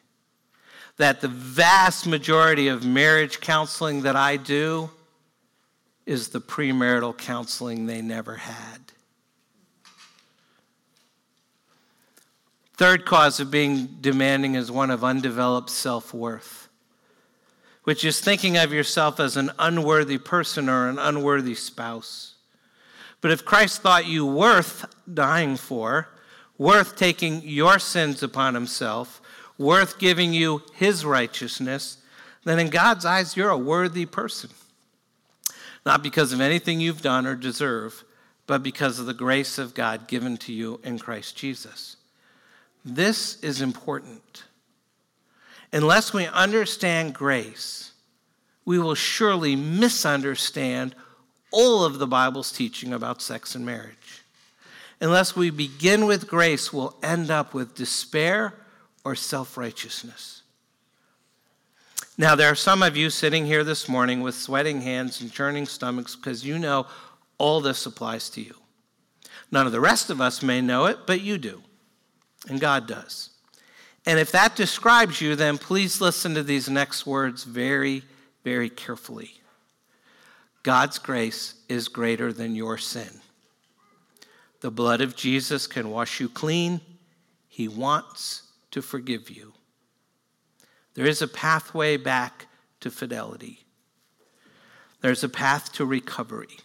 that 0.97 1.21
the 1.21 1.27
vast 1.29 2.05
majority 2.05 2.67
of 2.67 2.85
marriage 2.85 3.39
counseling 3.39 4.01
that 4.01 4.17
I 4.17 4.35
do 4.35 4.89
is 6.05 6.29
the 6.29 6.41
premarital 6.41 7.17
counseling 7.17 7.85
they 7.85 8.01
never 8.01 8.35
had. 8.35 8.79
Third 12.75 13.05
cause 13.05 13.39
of 13.39 13.51
being 13.51 13.87
demanding 14.01 14.55
is 14.55 14.71
one 14.71 14.89
of 14.89 15.03
undeveloped 15.03 15.69
self 15.69 16.13
worth, 16.13 16.58
which 17.89 18.05
is 18.05 18.19
thinking 18.19 18.55
of 18.55 18.71
yourself 18.71 19.19
as 19.19 19.35
an 19.35 19.49
unworthy 19.57 20.19
person 20.19 20.69
or 20.69 20.89
an 20.89 20.99
unworthy 20.99 21.55
spouse. 21.55 22.35
But 23.19 23.31
if 23.31 23.43
Christ 23.43 23.81
thought 23.81 24.05
you 24.05 24.27
worth 24.27 24.85
dying 25.11 25.57
for, 25.57 26.07
worth 26.59 26.95
taking 26.95 27.41
your 27.41 27.79
sins 27.79 28.21
upon 28.21 28.53
himself, 28.53 29.19
worth 29.57 29.97
giving 29.97 30.33
you 30.33 30.61
his 30.75 31.03
righteousness, 31.03 31.97
then 32.43 32.59
in 32.59 32.69
God's 32.69 33.05
eyes, 33.05 33.35
you're 33.35 33.49
a 33.49 33.57
worthy 33.57 34.05
person. 34.05 34.51
Not 35.83 36.03
because 36.03 36.31
of 36.31 36.41
anything 36.41 36.79
you've 36.79 37.01
done 37.01 37.25
or 37.25 37.33
deserve, 37.33 38.03
but 38.45 38.61
because 38.61 38.99
of 38.99 39.07
the 39.07 39.15
grace 39.15 39.57
of 39.57 39.73
God 39.73 40.07
given 40.07 40.37
to 40.37 40.53
you 40.53 40.79
in 40.83 40.99
Christ 40.99 41.35
Jesus. 41.35 41.97
This 42.85 43.41
is 43.41 43.61
important. 43.61 44.43
Unless 45.71 46.13
we 46.13 46.25
understand 46.25 47.13
grace, 47.13 47.91
we 48.65 48.79
will 48.79 48.95
surely 48.95 49.55
misunderstand 49.55 50.95
all 51.51 51.83
of 51.83 51.99
the 51.99 52.07
Bible's 52.07 52.51
teaching 52.51 52.93
about 52.93 53.21
sex 53.21 53.55
and 53.55 53.65
marriage. 53.65 54.23
Unless 55.01 55.35
we 55.35 55.49
begin 55.49 56.05
with 56.05 56.27
grace, 56.27 56.73
we'll 56.73 56.95
end 57.01 57.31
up 57.31 57.53
with 57.53 57.75
despair 57.75 58.53
or 59.03 59.15
self 59.15 59.57
righteousness. 59.57 60.41
Now, 62.17 62.35
there 62.35 62.51
are 62.51 62.55
some 62.55 62.83
of 62.83 62.97
you 62.97 63.09
sitting 63.09 63.45
here 63.45 63.63
this 63.63 63.87
morning 63.87 64.21
with 64.21 64.35
sweating 64.35 64.81
hands 64.81 65.21
and 65.21 65.31
churning 65.31 65.65
stomachs 65.65 66.17
because 66.17 66.45
you 66.45 66.59
know 66.59 66.85
all 67.37 67.61
this 67.61 67.85
applies 67.85 68.29
to 68.31 68.41
you. 68.41 68.55
None 69.51 69.65
of 69.65 69.71
the 69.71 69.79
rest 69.79 70.09
of 70.09 70.19
us 70.19 70.43
may 70.43 70.59
know 70.59 70.85
it, 70.85 70.99
but 71.07 71.21
you 71.21 71.37
do, 71.37 71.63
and 72.49 72.59
God 72.59 72.87
does. 72.87 73.29
And 74.05 74.19
if 74.19 74.31
that 74.31 74.55
describes 74.55 75.21
you, 75.21 75.35
then 75.35 75.57
please 75.57 76.01
listen 76.01 76.33
to 76.35 76.43
these 76.43 76.69
next 76.69 77.05
words 77.05 77.43
very, 77.43 78.03
very 78.43 78.69
carefully. 78.69 79.33
God's 80.63 80.97
grace 80.97 81.55
is 81.67 81.87
greater 81.87 82.33
than 82.33 82.55
your 82.55 82.77
sin. 82.77 83.21
The 84.61 84.71
blood 84.71 85.01
of 85.01 85.15
Jesus 85.15 85.67
can 85.67 85.89
wash 85.89 86.19
you 86.19 86.27
clean. 86.27 86.81
He 87.47 87.67
wants 87.67 88.43
to 88.71 88.81
forgive 88.81 89.29
you. 89.29 89.53
There 90.95 91.05
is 91.05 91.21
a 91.21 91.27
pathway 91.27 91.97
back 91.97 92.47
to 92.81 92.91
fidelity. 92.91 93.65
There's 95.01 95.23
a 95.23 95.29
path 95.29 95.71
to 95.73 95.85
recovery. 95.85 96.57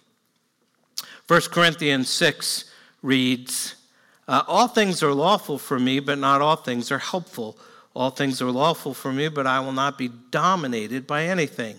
1 1.29 1.40
Corinthians 1.53 2.09
6 2.11 2.64
reads, 3.03 3.77
uh, 4.29 4.43
All 4.47 4.69
things 4.69 5.03
are 5.03 5.13
lawful 5.13 5.59
for 5.59 5.79
me, 5.79 6.01
but 6.01 6.19
not 6.19 6.41
all 6.41 6.57
things 6.57 6.91
are 6.91 6.99
helpful. 6.99 7.57
All 7.95 8.11
things 8.11 8.43
are 8.43 8.51
lawful 8.51 8.93
for 8.93 9.13
me, 9.13 9.29
but 9.29 9.47
I 9.47 9.61
will 9.61 9.73
not 9.73 9.97
be 9.97 10.11
dominated 10.31 11.07
by 11.07 11.25
anything. 11.25 11.77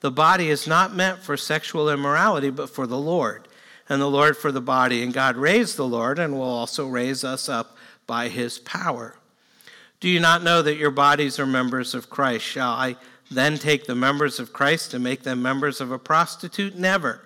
The 0.00 0.10
body 0.10 0.48
is 0.48 0.66
not 0.66 0.94
meant 0.94 1.20
for 1.20 1.36
sexual 1.36 1.90
immorality, 1.90 2.50
but 2.50 2.70
for 2.70 2.86
the 2.86 2.98
Lord, 2.98 3.48
and 3.88 4.00
the 4.00 4.10
Lord 4.10 4.36
for 4.36 4.52
the 4.52 4.60
body. 4.60 5.02
And 5.02 5.12
God 5.12 5.36
raised 5.36 5.76
the 5.76 5.86
Lord 5.86 6.18
and 6.18 6.34
will 6.34 6.42
also 6.42 6.86
raise 6.86 7.24
us 7.24 7.48
up 7.48 7.76
by 8.06 8.28
his 8.28 8.58
power. 8.58 9.16
Do 9.98 10.08
you 10.08 10.20
not 10.20 10.44
know 10.44 10.62
that 10.62 10.76
your 10.76 10.90
bodies 10.90 11.40
are 11.40 11.46
members 11.46 11.94
of 11.94 12.10
Christ? 12.10 12.44
Shall 12.44 12.70
I 12.70 12.96
then 13.30 13.58
take 13.58 13.86
the 13.86 13.94
members 13.94 14.38
of 14.38 14.52
Christ 14.52 14.94
and 14.94 15.02
make 15.02 15.22
them 15.22 15.42
members 15.42 15.80
of 15.80 15.90
a 15.90 15.98
prostitute? 15.98 16.76
Never. 16.76 17.25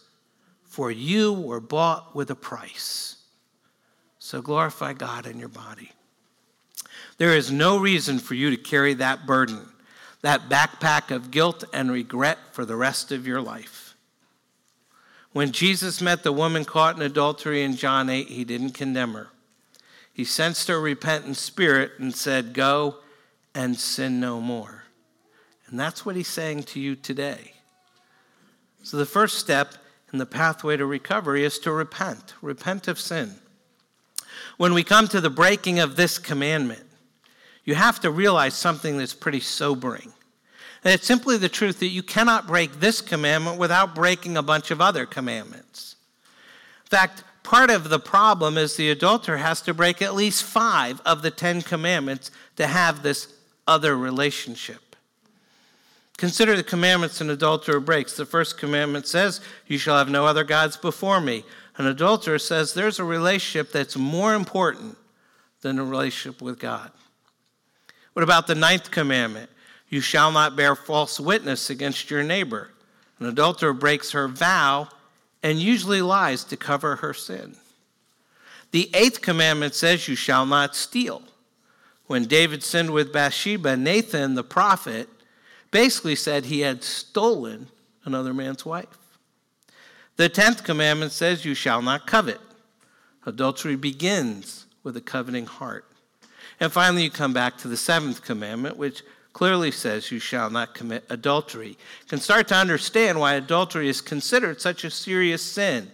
For 0.71 0.89
you 0.89 1.33
were 1.33 1.59
bought 1.59 2.15
with 2.15 2.31
a 2.31 2.35
price. 2.35 3.17
So 4.19 4.41
glorify 4.41 4.93
God 4.93 5.27
in 5.27 5.37
your 5.37 5.49
body. 5.49 5.91
There 7.17 7.35
is 7.35 7.51
no 7.51 7.77
reason 7.77 8.19
for 8.19 8.35
you 8.35 8.49
to 8.51 8.55
carry 8.55 8.93
that 8.93 9.25
burden, 9.25 9.67
that 10.21 10.47
backpack 10.47 11.13
of 11.13 11.29
guilt 11.29 11.65
and 11.73 11.91
regret 11.91 12.37
for 12.53 12.63
the 12.63 12.77
rest 12.77 13.11
of 13.11 13.27
your 13.27 13.41
life. 13.41 13.97
When 15.33 15.51
Jesus 15.51 15.99
met 15.99 16.23
the 16.23 16.31
woman 16.31 16.63
caught 16.63 16.95
in 16.95 17.01
adultery 17.01 17.63
in 17.63 17.75
John 17.75 18.09
8, 18.09 18.29
he 18.29 18.45
didn't 18.45 18.71
condemn 18.71 19.11
her. 19.11 19.27
He 20.13 20.23
sensed 20.23 20.69
her 20.69 20.79
repentant 20.79 21.35
spirit 21.35 21.91
and 21.99 22.15
said, 22.15 22.53
Go 22.53 22.95
and 23.53 23.77
sin 23.77 24.21
no 24.21 24.39
more. 24.39 24.85
And 25.67 25.77
that's 25.77 26.05
what 26.05 26.15
he's 26.15 26.29
saying 26.29 26.63
to 26.63 26.79
you 26.79 26.95
today. 26.95 27.55
So, 28.83 28.95
the 28.95 29.05
first 29.05 29.37
step 29.37 29.75
in 30.11 30.19
the 30.19 30.25
pathway 30.25 30.77
to 30.77 30.85
recovery 30.85 31.43
is 31.43 31.59
to 31.59 31.71
repent, 31.71 32.33
repent 32.41 32.87
of 32.87 32.99
sin. 32.99 33.35
When 34.57 34.73
we 34.73 34.83
come 34.83 35.07
to 35.07 35.21
the 35.21 35.29
breaking 35.29 35.79
of 35.79 35.95
this 35.95 36.17
commandment, 36.17 36.83
you 37.63 37.75
have 37.75 37.99
to 38.01 38.11
realize 38.11 38.53
something 38.53 38.97
that's 38.97 39.13
pretty 39.13 39.39
sobering. 39.39 40.13
And 40.83 40.93
it's 40.93 41.05
simply 41.05 41.37
the 41.37 41.49
truth 41.49 41.79
that 41.79 41.87
you 41.87 42.01
cannot 42.01 42.47
break 42.47 42.79
this 42.79 43.01
commandment 43.01 43.59
without 43.59 43.93
breaking 43.93 44.35
a 44.35 44.43
bunch 44.43 44.71
of 44.71 44.81
other 44.81 45.05
commandments. 45.05 45.95
In 46.85 46.89
fact, 46.89 47.23
part 47.43 47.69
of 47.69 47.89
the 47.89 47.99
problem 47.99 48.57
is 48.57 48.75
the 48.75 48.89
adulterer 48.89 49.37
has 49.37 49.61
to 49.61 49.73
break 49.73 50.01
at 50.01 50.15
least 50.15 50.43
five 50.43 50.99
of 51.05 51.21
the 51.21 51.31
Ten 51.31 51.61
Commandments 51.61 52.31
to 52.55 52.67
have 52.67 53.03
this 53.03 53.33
other 53.67 53.95
relationship. 53.95 54.90
Consider 56.21 56.55
the 56.55 56.61
commandments 56.61 57.19
an 57.19 57.31
adulterer 57.31 57.79
breaks. 57.79 58.15
The 58.15 58.27
first 58.27 58.55
commandment 58.55 59.07
says, 59.07 59.41
You 59.65 59.79
shall 59.79 59.97
have 59.97 60.07
no 60.07 60.27
other 60.27 60.43
gods 60.43 60.77
before 60.77 61.19
me. 61.19 61.43
An 61.77 61.87
adulterer 61.87 62.37
says 62.37 62.75
there's 62.75 62.99
a 62.99 63.03
relationship 63.03 63.71
that's 63.71 63.97
more 63.97 64.35
important 64.35 64.99
than 65.61 65.79
a 65.79 65.83
relationship 65.83 66.39
with 66.39 66.59
God. 66.59 66.91
What 68.13 68.21
about 68.21 68.45
the 68.45 68.53
ninth 68.53 68.91
commandment? 68.91 69.49
You 69.89 69.99
shall 69.99 70.31
not 70.31 70.55
bear 70.55 70.75
false 70.75 71.19
witness 71.19 71.71
against 71.71 72.11
your 72.11 72.21
neighbor. 72.21 72.69
An 73.19 73.25
adulterer 73.25 73.73
breaks 73.73 74.11
her 74.11 74.27
vow 74.27 74.89
and 75.41 75.57
usually 75.57 76.03
lies 76.03 76.43
to 76.43 76.55
cover 76.55 76.97
her 76.97 77.15
sin. 77.15 77.55
The 78.69 78.91
eighth 78.93 79.21
commandment 79.21 79.73
says, 79.73 80.07
You 80.07 80.15
shall 80.15 80.45
not 80.45 80.75
steal. 80.75 81.23
When 82.05 82.25
David 82.25 82.61
sinned 82.61 82.91
with 82.91 83.11
Bathsheba, 83.11 83.75
Nathan, 83.75 84.35
the 84.35 84.43
prophet, 84.43 85.09
basically 85.71 86.15
said 86.15 86.45
he 86.45 86.61
had 86.61 86.83
stolen 86.83 87.67
another 88.05 88.33
man's 88.33 88.65
wife. 88.65 88.87
The 90.17 90.29
tenth 90.29 90.63
commandment 90.63 91.11
says, 91.11 91.45
You 91.45 91.53
shall 91.53 91.81
not 91.81 92.05
covet. 92.05 92.39
Adultery 93.25 93.75
begins 93.75 94.65
with 94.83 94.97
a 94.97 95.01
coveting 95.01 95.45
heart. 95.45 95.85
And 96.59 96.71
finally, 96.71 97.03
you 97.03 97.09
come 97.09 97.33
back 97.33 97.57
to 97.59 97.67
the 97.67 97.77
seventh 97.77 98.23
commandment, 98.23 98.77
which 98.77 99.03
clearly 99.33 99.71
says 99.71 100.11
you 100.11 100.19
shall 100.19 100.49
not 100.49 100.73
commit 100.73 101.05
adultery. 101.09 101.69
You 101.69 102.07
can 102.07 102.19
start 102.19 102.47
to 102.49 102.55
understand 102.55 103.19
why 103.19 103.35
adultery 103.35 103.87
is 103.87 104.01
considered 104.01 104.61
such 104.61 104.83
a 104.83 104.91
serious 104.91 105.41
sin. 105.41 105.91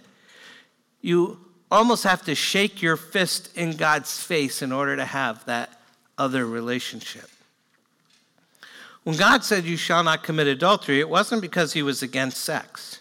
You 1.01 1.39
almost 1.69 2.03
have 2.03 2.23
to 2.25 2.35
shake 2.35 2.81
your 2.81 2.97
fist 2.97 3.55
in 3.55 3.77
God's 3.77 4.21
face 4.21 4.61
in 4.61 4.71
order 4.71 4.95
to 4.95 5.05
have 5.05 5.45
that 5.45 5.81
other 6.17 6.45
relationship. 6.45 7.29
When 9.07 9.15
God 9.15 9.45
said 9.45 9.63
you 9.63 9.77
shall 9.77 10.03
not 10.03 10.21
commit 10.21 10.47
adultery, 10.47 10.99
it 10.99 11.07
wasn't 11.07 11.41
because 11.41 11.71
he 11.71 11.81
was 11.81 12.03
against 12.03 12.43
sex, 12.43 12.99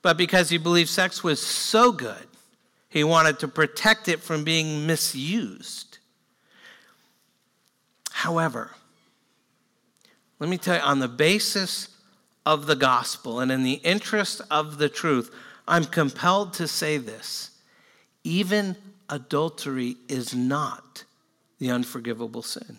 but 0.00 0.16
because 0.16 0.48
he 0.48 0.56
believed 0.56 0.88
sex 0.88 1.22
was 1.22 1.46
so 1.46 1.92
good, 1.92 2.26
he 2.88 3.04
wanted 3.04 3.38
to 3.40 3.46
protect 3.46 4.08
it 4.08 4.20
from 4.20 4.44
being 4.44 4.86
misused. 4.86 5.98
However, 8.12 8.70
let 10.38 10.48
me 10.48 10.56
tell 10.56 10.76
you, 10.76 10.82
on 10.82 11.00
the 11.00 11.06
basis 11.06 11.88
of 12.46 12.64
the 12.64 12.74
gospel 12.74 13.40
and 13.40 13.52
in 13.52 13.62
the 13.62 13.74
interest 13.74 14.40
of 14.50 14.78
the 14.78 14.88
truth, 14.88 15.30
I'm 15.68 15.84
compelled 15.84 16.54
to 16.54 16.66
say 16.66 16.96
this. 16.96 17.50
Even 18.24 18.74
adultery 19.10 19.98
is 20.08 20.34
not 20.34 21.04
the 21.58 21.70
unforgivable 21.70 22.40
sin. 22.40 22.78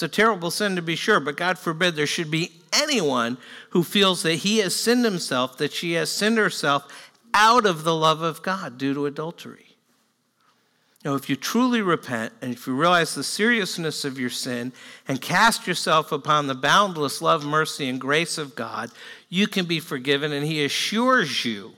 It's 0.00 0.16
a 0.16 0.16
terrible 0.16 0.50
sin 0.50 0.76
to 0.76 0.82
be 0.82 0.96
sure, 0.96 1.20
but 1.20 1.36
God 1.36 1.58
forbid 1.58 1.94
there 1.94 2.06
should 2.06 2.30
be 2.30 2.52
anyone 2.72 3.36
who 3.68 3.84
feels 3.84 4.22
that 4.22 4.36
he 4.36 4.56
has 4.60 4.74
sinned 4.74 5.04
himself, 5.04 5.58
that 5.58 5.74
she 5.74 5.92
has 5.92 6.08
sinned 6.10 6.38
herself 6.38 6.90
out 7.34 7.66
of 7.66 7.84
the 7.84 7.94
love 7.94 8.22
of 8.22 8.40
God 8.40 8.78
due 8.78 8.94
to 8.94 9.04
adultery. 9.04 9.76
Now, 11.04 11.16
if 11.16 11.28
you 11.28 11.36
truly 11.36 11.82
repent 11.82 12.32
and 12.40 12.54
if 12.54 12.66
you 12.66 12.74
realize 12.74 13.14
the 13.14 13.22
seriousness 13.22 14.06
of 14.06 14.18
your 14.18 14.30
sin 14.30 14.72
and 15.06 15.20
cast 15.20 15.66
yourself 15.66 16.12
upon 16.12 16.46
the 16.46 16.54
boundless 16.54 17.20
love, 17.20 17.44
mercy, 17.44 17.86
and 17.86 18.00
grace 18.00 18.38
of 18.38 18.54
God, 18.54 18.90
you 19.28 19.46
can 19.46 19.66
be 19.66 19.80
forgiven, 19.80 20.32
and 20.32 20.46
He 20.46 20.64
assures 20.64 21.44
you 21.44 21.72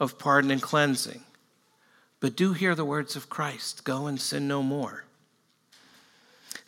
of 0.00 0.18
pardon 0.18 0.50
and 0.50 0.62
cleansing. 0.62 1.22
But 2.18 2.34
do 2.34 2.54
hear 2.54 2.74
the 2.74 2.86
words 2.86 3.14
of 3.14 3.28
Christ 3.28 3.84
go 3.84 4.06
and 4.06 4.18
sin 4.18 4.48
no 4.48 4.62
more. 4.62 5.04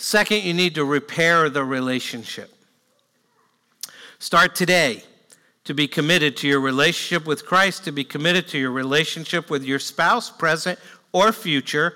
Second, 0.05 0.43
you 0.43 0.53
need 0.53 0.75
to 0.75 0.85
repair 0.85 1.49
the 1.49 1.65
relationship. 1.65 2.53
Start 4.19 4.55
today 4.55 5.03
to 5.65 5.73
be 5.73 5.89
committed 5.89 6.37
to 6.37 6.47
your 6.47 6.61
relationship 6.61 7.27
with 7.27 7.47
Christ, 7.47 7.85
to 7.85 7.91
be 7.91 8.05
committed 8.05 8.47
to 8.49 8.59
your 8.59 8.71
relationship 8.71 9.49
with 9.49 9.65
your 9.65 9.79
spouse, 9.79 10.29
present 10.29 10.79
or 11.13 11.33
future, 11.33 11.95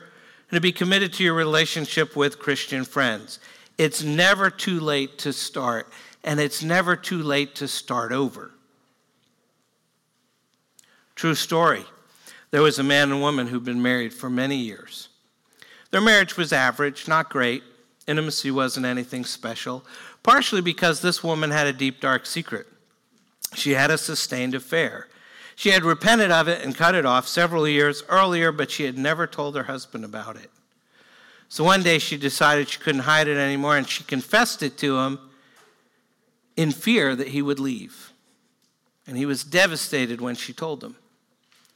and 0.51 0.57
to 0.57 0.61
be 0.62 0.73
committed 0.73 1.12
to 1.12 1.23
your 1.23 1.35
relationship 1.35 2.16
with 2.16 2.38
Christian 2.38 2.83
friends. 2.83 3.40
It's 3.77 4.03
never 4.03 4.49
too 4.49 4.81
late 4.81 5.18
to 5.18 5.33
start, 5.35 5.87
and 6.25 6.40
it's 6.40 6.62
never 6.62 6.97
too 6.97 7.23
late 7.23 7.55
to 7.57 7.68
start 7.68 8.11
over. 8.11 8.53
True 11.14 11.35
story. 11.35 11.85
There 12.53 12.62
was 12.62 12.79
a 12.79 12.83
man 12.83 13.12
and 13.12 13.21
woman 13.21 13.49
who'd 13.49 13.64
been 13.64 13.83
married 13.83 14.14
for 14.14 14.31
many 14.31 14.57
years. 14.57 15.11
Their 15.90 16.01
marriage 16.01 16.38
was 16.38 16.55
average, 16.55 17.07
not 17.07 17.29
great. 17.29 17.62
Intimacy 18.09 18.51
wasn't 18.51 18.87
anything 18.87 19.27
special, 19.27 19.85
partially 20.23 20.62
because 20.62 21.03
this 21.03 21.23
woman 21.23 21.51
had 21.51 21.66
a 21.66 21.73
deep, 21.75 22.01
dark 22.01 22.25
secret. 22.25 22.66
She 23.55 23.73
had 23.73 23.90
a 23.90 23.99
sustained 23.99 24.55
affair. 24.55 25.09
She 25.55 25.71
had 25.71 25.85
repented 25.85 26.31
of 26.31 26.49
it 26.49 26.64
and 26.64 26.75
cut 26.75 26.94
it 26.94 27.05
off 27.05 27.29
several 27.29 27.68
years 27.68 28.03
earlier, 28.09 28.51
but 28.51 28.71
she 28.71 28.85
had 28.85 28.97
never 28.97 29.27
told 29.27 29.57
her 29.57 29.64
husband 29.64 30.07
about 30.07 30.37
it. 30.37 30.51
So 31.51 31.64
one 31.64 31.83
day 31.83 31.99
she 31.99 32.16
decided 32.16 32.71
she 32.71 32.79
couldn't 32.79 33.03
hide 33.03 33.29
it 33.29 33.37
anymore 33.37 33.77
and 33.77 33.87
she 33.87 34.05
confessed 34.05 34.62
it 34.62 34.79
to 34.79 34.99
him 34.99 35.18
in 36.57 36.73
fear 36.73 37.14
that 37.14 37.29
he 37.29 37.42
would 37.42 37.61
leave. 37.61 38.12
And 39.07 39.16
he 39.16 39.27
was 39.27 39.44
devastated 39.44 40.21
when 40.21 40.35
she 40.35 40.53
told 40.53 40.83
him. 40.83 40.97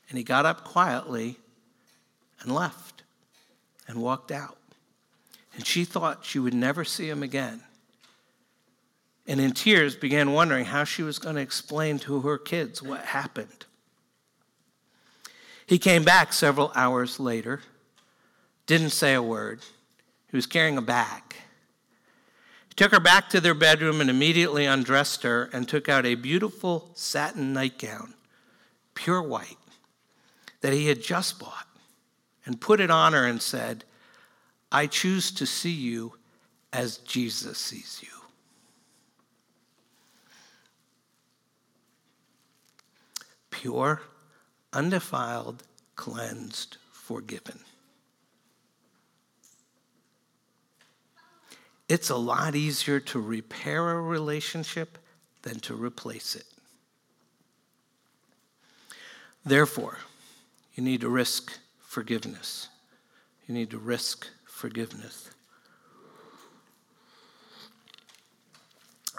And 0.08 0.16
he 0.16 0.24
got 0.24 0.46
up 0.46 0.64
quietly 0.64 1.36
and 2.40 2.54
left 2.54 3.02
and 3.86 4.00
walked 4.00 4.30
out. 4.30 4.56
And 5.54 5.66
she 5.66 5.84
thought 5.84 6.24
she 6.24 6.38
would 6.38 6.54
never 6.54 6.84
see 6.84 7.08
him 7.08 7.22
again. 7.22 7.62
And 9.26 9.40
in 9.40 9.52
tears 9.52 9.94
began 9.94 10.32
wondering 10.32 10.64
how 10.64 10.84
she 10.84 11.02
was 11.02 11.18
going 11.18 11.36
to 11.36 11.42
explain 11.42 11.98
to 12.00 12.20
her 12.20 12.38
kids 12.38 12.82
what 12.82 13.00
happened. 13.00 13.66
He 15.66 15.78
came 15.78 16.04
back 16.04 16.32
several 16.32 16.72
hours 16.74 17.20
later, 17.20 17.60
didn't 18.66 18.90
say 18.90 19.14
a 19.14 19.22
word. 19.22 19.60
He 20.30 20.36
was 20.36 20.46
carrying 20.46 20.76
a 20.76 20.82
bag. 20.82 21.22
He 22.68 22.74
took 22.74 22.90
her 22.90 23.00
back 23.00 23.28
to 23.30 23.40
their 23.40 23.54
bedroom 23.54 24.00
and 24.00 24.10
immediately 24.10 24.64
undressed 24.64 25.22
her 25.22 25.50
and 25.52 25.68
took 25.68 25.88
out 25.88 26.06
a 26.06 26.14
beautiful 26.14 26.90
satin 26.94 27.52
nightgown, 27.52 28.14
pure 28.94 29.22
white, 29.22 29.58
that 30.62 30.72
he 30.72 30.88
had 30.88 31.02
just 31.02 31.38
bought, 31.38 31.68
and 32.44 32.60
put 32.60 32.80
it 32.80 32.90
on 32.90 33.12
her 33.12 33.26
and 33.26 33.40
said, 33.40 33.84
I 34.72 34.86
choose 34.86 35.30
to 35.32 35.44
see 35.44 35.70
you 35.70 36.14
as 36.72 36.96
Jesus 36.98 37.58
sees 37.58 38.00
you. 38.02 38.08
Pure 43.50 44.00
undefiled, 44.72 45.62
cleansed, 45.94 46.78
forgiven. 46.90 47.60
It's 51.88 52.08
a 52.08 52.16
lot 52.16 52.54
easier 52.54 53.00
to 53.00 53.20
repair 53.20 53.90
a 53.90 54.00
relationship 54.00 54.96
than 55.42 55.60
to 55.60 55.74
replace 55.74 56.34
it. 56.34 56.46
Therefore, 59.44 59.98
you 60.74 60.82
need 60.82 61.02
to 61.02 61.10
risk 61.10 61.58
forgiveness. 61.80 62.68
You 63.46 63.54
need 63.54 63.70
to 63.72 63.78
risk 63.78 64.28
forgiveness. 64.62 65.28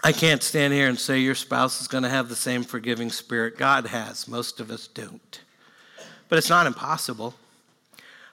I 0.02 0.10
can't 0.10 0.42
stand 0.42 0.72
here 0.72 0.88
and 0.88 0.98
say 0.98 1.18
your 1.18 1.34
spouse 1.34 1.82
is 1.82 1.86
going 1.86 2.02
to 2.04 2.08
have 2.08 2.30
the 2.30 2.34
same 2.34 2.64
forgiving 2.64 3.10
spirit 3.10 3.58
God 3.58 3.88
has. 3.88 4.26
Most 4.26 4.58
of 4.58 4.70
us 4.70 4.86
don't. 4.86 5.42
But 6.30 6.38
it's 6.38 6.48
not 6.48 6.66
impossible. 6.66 7.34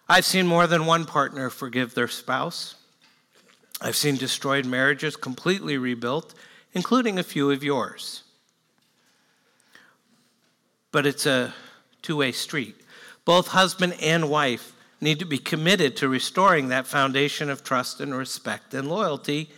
I've 0.08 0.24
seen 0.24 0.48
more 0.48 0.68
than 0.68 0.86
one 0.86 1.04
partner 1.04 1.50
forgive 1.50 1.96
their 1.96 2.08
spouse. 2.08 2.76
I've 3.82 3.98
seen 3.98 4.16
destroyed 4.16 4.66
marriages 4.66 5.18
completely 5.18 5.78
rebuilt, 5.78 6.34
including 6.72 7.20
a 7.20 7.24
few 7.24 7.52
of 7.52 7.62
yours. 7.62 8.24
But 10.94 11.06
it's 11.06 11.26
a 11.26 11.54
two 12.02 12.16
way 12.16 12.32
street. 12.32 12.78
Both 13.26 13.50
husband 13.50 13.98
and 14.02 14.30
wife 14.30 14.72
need 15.02 15.20
to 15.20 15.26
be 15.26 15.38
committed 15.38 15.98
to 15.98 16.08
restoring 16.08 16.70
that 16.70 16.88
foundation 16.88 17.50
of 17.50 17.64
trust 17.64 18.00
and 18.00 18.16
respect 18.16 18.74
and 18.74 18.88
loyalty 18.88 19.50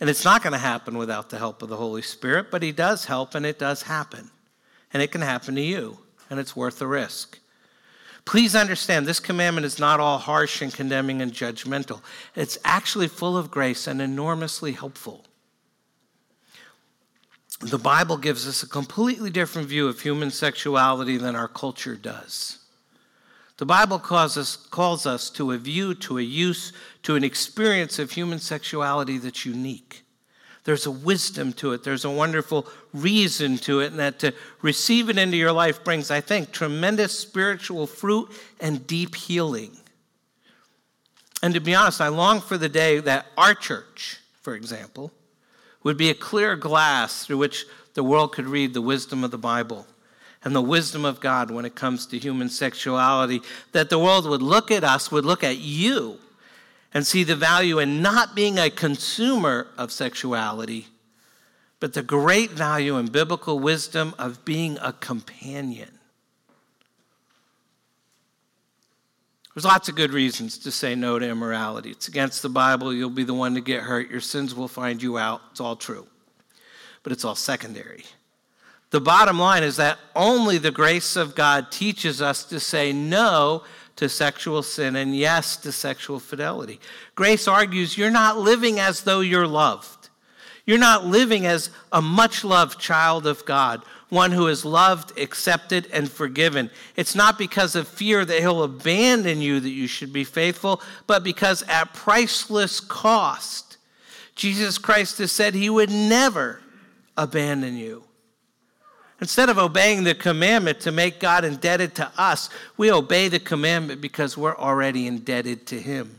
and 0.00 0.08
it's 0.08 0.24
not 0.24 0.42
going 0.42 0.54
to 0.54 0.58
happen 0.58 0.96
without 0.96 1.28
the 1.28 1.38
help 1.38 1.62
of 1.62 1.68
the 1.68 1.76
Holy 1.76 2.00
Spirit, 2.00 2.50
but 2.50 2.62
He 2.62 2.72
does 2.72 3.04
help 3.04 3.34
and 3.34 3.44
it 3.44 3.58
does 3.58 3.82
happen. 3.82 4.30
And 4.92 5.02
it 5.02 5.12
can 5.12 5.20
happen 5.20 5.54
to 5.54 5.60
you, 5.60 5.98
and 6.30 6.40
it's 6.40 6.56
worth 6.56 6.78
the 6.78 6.86
risk. 6.86 7.38
Please 8.24 8.56
understand, 8.56 9.06
this 9.06 9.20
commandment 9.20 9.66
is 9.66 9.78
not 9.78 10.00
all 10.00 10.18
harsh 10.18 10.62
and 10.62 10.72
condemning 10.72 11.22
and 11.22 11.32
judgmental. 11.32 12.00
It's 12.34 12.58
actually 12.64 13.08
full 13.08 13.36
of 13.36 13.50
grace 13.50 13.86
and 13.86 14.00
enormously 14.00 14.72
helpful. 14.72 15.24
The 17.60 17.78
Bible 17.78 18.16
gives 18.16 18.48
us 18.48 18.62
a 18.62 18.68
completely 18.68 19.30
different 19.30 19.68
view 19.68 19.86
of 19.86 20.00
human 20.00 20.30
sexuality 20.30 21.18
than 21.18 21.36
our 21.36 21.48
culture 21.48 21.94
does. 21.94 22.59
The 23.60 23.66
Bible 23.66 23.98
calls 23.98 24.38
us, 24.38 24.56
calls 24.56 25.04
us 25.04 25.28
to 25.32 25.52
a 25.52 25.58
view, 25.58 25.92
to 25.96 26.16
a 26.16 26.22
use, 26.22 26.72
to 27.02 27.14
an 27.14 27.22
experience 27.22 27.98
of 27.98 28.10
human 28.10 28.38
sexuality 28.38 29.18
that's 29.18 29.44
unique. 29.44 30.02
There's 30.64 30.86
a 30.86 30.90
wisdom 30.90 31.52
to 31.54 31.74
it, 31.74 31.84
there's 31.84 32.06
a 32.06 32.10
wonderful 32.10 32.66
reason 32.94 33.58
to 33.58 33.80
it, 33.80 33.90
and 33.90 33.98
that 33.98 34.18
to 34.20 34.32
receive 34.62 35.10
it 35.10 35.18
into 35.18 35.36
your 35.36 35.52
life 35.52 35.84
brings, 35.84 36.10
I 36.10 36.22
think, 36.22 36.52
tremendous 36.52 37.18
spiritual 37.18 37.86
fruit 37.86 38.30
and 38.60 38.86
deep 38.86 39.14
healing. 39.14 39.76
And 41.42 41.52
to 41.52 41.60
be 41.60 41.74
honest, 41.74 42.00
I 42.00 42.08
long 42.08 42.40
for 42.40 42.56
the 42.56 42.70
day 42.70 42.98
that 43.00 43.26
our 43.36 43.52
church, 43.52 44.20
for 44.40 44.54
example, 44.54 45.12
would 45.82 45.98
be 45.98 46.08
a 46.08 46.14
clear 46.14 46.56
glass 46.56 47.26
through 47.26 47.36
which 47.36 47.66
the 47.92 48.04
world 48.04 48.32
could 48.32 48.46
read 48.46 48.72
the 48.72 48.80
wisdom 48.80 49.22
of 49.22 49.30
the 49.30 49.36
Bible 49.36 49.86
and 50.44 50.54
the 50.54 50.62
wisdom 50.62 51.04
of 51.04 51.20
God 51.20 51.50
when 51.50 51.64
it 51.64 51.74
comes 51.74 52.06
to 52.06 52.18
human 52.18 52.48
sexuality, 52.48 53.42
that 53.72 53.90
the 53.90 53.98
world 53.98 54.28
would 54.28 54.42
look 54.42 54.70
at 54.70 54.84
us, 54.84 55.12
would 55.12 55.24
look 55.24 55.44
at 55.44 55.58
you, 55.58 56.18
and 56.92 57.06
see 57.06 57.24
the 57.24 57.36
value 57.36 57.78
in 57.78 58.02
not 58.02 58.34
being 58.34 58.58
a 58.58 58.70
consumer 58.70 59.68
of 59.76 59.92
sexuality, 59.92 60.86
but 61.78 61.92
the 61.92 62.02
great 62.02 62.50
value 62.50 62.96
in 62.96 63.06
biblical 63.06 63.58
wisdom 63.58 64.14
of 64.18 64.44
being 64.44 64.78
a 64.82 64.92
companion. 64.92 66.00
There's 69.54 69.64
lots 69.64 69.88
of 69.88 69.96
good 69.96 70.12
reasons 70.12 70.58
to 70.58 70.70
say 70.70 70.94
no 70.94 71.18
to 71.18 71.28
immorality. 71.28 71.90
It's 71.90 72.08
against 72.08 72.42
the 72.42 72.48
Bible. 72.48 72.94
You'll 72.94 73.10
be 73.10 73.24
the 73.24 73.34
one 73.34 73.54
to 73.54 73.60
get 73.60 73.82
hurt. 73.82 74.10
Your 74.10 74.20
sins 74.20 74.54
will 74.54 74.68
find 74.68 75.02
you 75.02 75.18
out. 75.18 75.42
It's 75.50 75.60
all 75.60 75.76
true. 75.76 76.06
But 77.02 77.12
it's 77.12 77.24
all 77.24 77.34
secondary. 77.34 78.04
The 78.90 79.00
bottom 79.00 79.38
line 79.38 79.62
is 79.62 79.76
that 79.76 79.98
only 80.16 80.58
the 80.58 80.72
grace 80.72 81.14
of 81.16 81.34
God 81.34 81.70
teaches 81.70 82.20
us 82.20 82.44
to 82.44 82.58
say 82.58 82.92
no 82.92 83.62
to 83.96 84.08
sexual 84.08 84.62
sin 84.62 84.96
and 84.96 85.14
yes 85.16 85.56
to 85.58 85.70
sexual 85.70 86.18
fidelity. 86.18 86.80
Grace 87.14 87.46
argues 87.46 87.96
you're 87.96 88.10
not 88.10 88.38
living 88.38 88.80
as 88.80 89.02
though 89.02 89.20
you're 89.20 89.46
loved. 89.46 90.08
You're 90.66 90.78
not 90.78 91.06
living 91.06 91.46
as 91.46 91.70
a 91.92 92.02
much 92.02 92.44
loved 92.44 92.80
child 92.80 93.26
of 93.26 93.44
God, 93.44 93.82
one 94.08 94.32
who 94.32 94.46
is 94.48 94.64
loved, 94.64 95.18
accepted, 95.18 95.88
and 95.92 96.10
forgiven. 96.10 96.70
It's 96.96 97.14
not 97.14 97.38
because 97.38 97.76
of 97.76 97.86
fear 97.86 98.24
that 98.24 98.40
he'll 98.40 98.62
abandon 98.62 99.40
you 99.40 99.60
that 99.60 99.70
you 99.70 99.86
should 99.86 100.12
be 100.12 100.24
faithful, 100.24 100.80
but 101.06 101.22
because 101.22 101.62
at 101.68 101.94
priceless 101.94 102.80
cost, 102.80 103.78
Jesus 104.34 104.78
Christ 104.78 105.18
has 105.18 105.30
said 105.30 105.54
he 105.54 105.70
would 105.70 105.90
never 105.90 106.60
abandon 107.16 107.76
you. 107.76 108.04
Instead 109.20 109.50
of 109.50 109.58
obeying 109.58 110.04
the 110.04 110.14
commandment 110.14 110.80
to 110.80 110.92
make 110.92 111.20
God 111.20 111.44
indebted 111.44 111.94
to 111.96 112.10
us, 112.16 112.48
we 112.76 112.90
obey 112.90 113.28
the 113.28 113.38
commandment 113.38 114.00
because 114.00 114.36
we're 114.36 114.56
already 114.56 115.06
indebted 115.06 115.66
to 115.66 115.80
Him. 115.80 116.16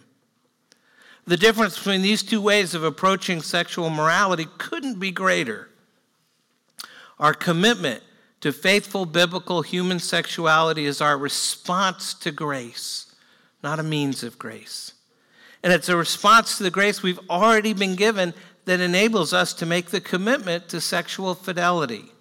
The 1.25 1.37
difference 1.37 1.77
between 1.77 2.01
these 2.01 2.23
two 2.23 2.41
ways 2.41 2.75
of 2.75 2.83
approaching 2.83 3.41
sexual 3.41 3.89
morality 3.89 4.47
couldn't 4.57 4.99
be 4.99 5.11
greater. 5.11 5.69
Our 7.19 7.33
commitment 7.33 8.03
to 8.41 8.51
faithful 8.51 9.05
biblical 9.05 9.61
human 9.61 9.99
sexuality 9.99 10.85
is 10.85 11.01
our 11.01 11.17
response 11.17 12.13
to 12.15 12.31
grace, 12.31 13.15
not 13.63 13.79
a 13.79 13.83
means 13.83 14.23
of 14.23 14.39
grace. 14.39 14.93
And 15.63 15.71
it's 15.71 15.89
a 15.89 15.95
response 15.95 16.57
to 16.57 16.63
the 16.63 16.71
grace 16.71 17.03
we've 17.03 17.19
already 17.29 17.73
been 17.73 17.95
given 17.95 18.33
that 18.65 18.79
enables 18.79 19.33
us 19.33 19.53
to 19.53 19.65
make 19.65 19.91
the 19.91 20.01
commitment 20.01 20.69
to 20.69 20.81
sexual 20.81 21.35
fidelity. 21.35 22.11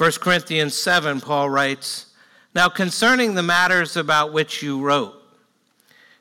1 0.00 0.12
Corinthians 0.12 0.74
7, 0.74 1.20
Paul 1.20 1.50
writes, 1.50 2.06
Now 2.54 2.70
concerning 2.70 3.34
the 3.34 3.42
matters 3.42 3.98
about 3.98 4.32
which 4.32 4.62
you 4.62 4.80
wrote, 4.80 5.14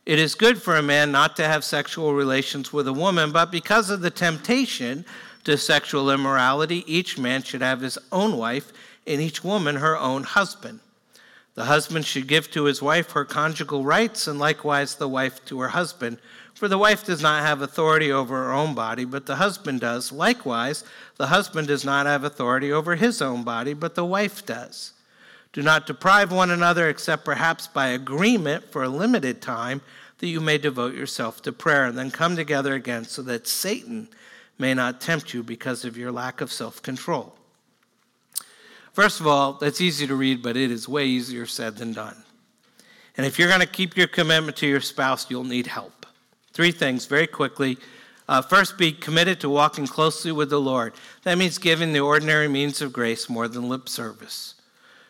it 0.06 0.20
is 0.20 0.36
good 0.36 0.62
for 0.62 0.76
a 0.76 0.82
man 0.82 1.14
not 1.14 1.38
to 1.38 1.46
have 1.46 1.64
sexual 1.64 2.14
relations 2.14 2.74
with 2.74 2.90
a 2.90 2.94
woman, 2.94 3.32
but 3.32 3.54
because 3.54 3.90
of 3.90 4.02
the 4.02 4.10
temptation 4.10 5.06
to 5.46 5.58
sexual 5.58 6.12
immorality, 6.12 6.84
each 6.94 7.18
man 7.18 7.42
should 7.42 7.62
have 7.62 7.80
his 7.80 7.98
own 8.12 8.36
wife, 8.36 8.74
and 9.08 9.22
each 9.22 9.46
woman 9.46 9.78
her 9.78 9.98
own 9.98 10.24
husband. 10.24 10.82
The 11.56 11.64
husband 11.64 12.06
should 12.06 12.28
give 12.28 12.52
to 12.52 12.66
his 12.66 12.82
wife 12.82 13.12
her 13.12 13.24
conjugal 13.24 13.86
rights, 13.86 14.28
and 14.28 14.38
likewise 14.40 14.96
the 14.96 15.08
wife 15.08 15.46
to 15.46 15.58
her 15.62 15.70
husband. 15.70 16.18
For 16.54 16.68
the 16.68 16.78
wife 16.78 17.06
does 17.06 17.22
not 17.22 17.44
have 17.44 17.62
authority 17.62 18.12
over 18.12 18.36
her 18.44 18.52
own 18.52 18.74
body, 18.74 19.06
but 19.06 19.26
the 19.26 19.38
husband 19.38 19.80
does. 19.80 20.12
Likewise, 20.12 20.84
the 21.20 21.28
husband 21.28 21.68
does 21.68 21.84
not 21.84 22.06
have 22.06 22.24
authority 22.24 22.72
over 22.72 22.96
his 22.96 23.22
own 23.22 23.44
body, 23.44 23.74
but 23.74 23.94
the 23.94 24.06
wife 24.06 24.46
does. 24.46 24.94
Do 25.52 25.62
not 25.62 25.86
deprive 25.86 26.32
one 26.32 26.50
another, 26.50 26.88
except 26.88 27.26
perhaps 27.26 27.68
by 27.68 27.88
agreement 27.90 28.72
for 28.72 28.84
a 28.84 28.90
limited 28.90 29.42
time, 29.42 29.82
that 30.20 30.28
you 30.28 30.40
may 30.40 30.58
devote 30.58 30.96
yourself 30.96 31.42
to 31.42 31.52
prayer, 31.52 31.86
and 31.86 31.98
then 31.98 32.10
come 32.10 32.38
together 32.38 32.74
again, 32.74 33.04
so 33.04 33.22
that 33.24 33.48
Satan 33.48 34.08
may 34.58 34.74
not 34.74 35.02
tempt 35.02 35.34
you 35.34 35.44
because 35.44 35.84
of 35.84 35.98
your 35.98 36.10
lack 36.10 36.40
of 36.40 36.54
self 36.54 36.82
control. 36.82 37.36
First 38.94 39.20
of 39.20 39.28
all, 39.28 39.54
that's 39.54 39.82
easy 39.82 40.08
to 40.08 40.16
read, 40.16 40.42
but 40.42 40.56
it 40.56 40.72
is 40.72 40.88
way 40.88 41.06
easier 41.06 41.46
said 41.46 41.76
than 41.76 41.92
done. 41.92 42.24
And 43.18 43.26
if 43.26 43.38
you're 43.38 43.50
going 43.50 43.60
to 43.60 43.68
keep 43.68 43.98
your 43.98 44.08
commitment 44.08 44.56
to 44.58 44.68
your 44.68 44.82
spouse, 44.82 45.30
you'll 45.30 45.44
need 45.44 45.68
help. 45.68 46.06
Three 46.54 46.72
things 46.72 47.08
very 47.08 47.28
quickly. 47.28 47.78
Uh, 48.30 48.44
first, 48.44 48.78
be 48.78 48.92
committed 48.92 49.40
to 49.40 49.50
walking 49.50 49.88
closely 49.88 50.32
with 50.32 50.52
the 50.52 50.62
Lord. 50.62 50.94
That 51.24 51.40
means 51.40 51.58
giving 51.58 51.94
the 51.94 52.02
ordinary 52.02 52.48
means 52.48 52.80
of 52.80 52.94
grace 52.94 53.28
more 53.28 53.48
than 53.48 53.68
lip 53.68 53.90
service. 53.90 54.54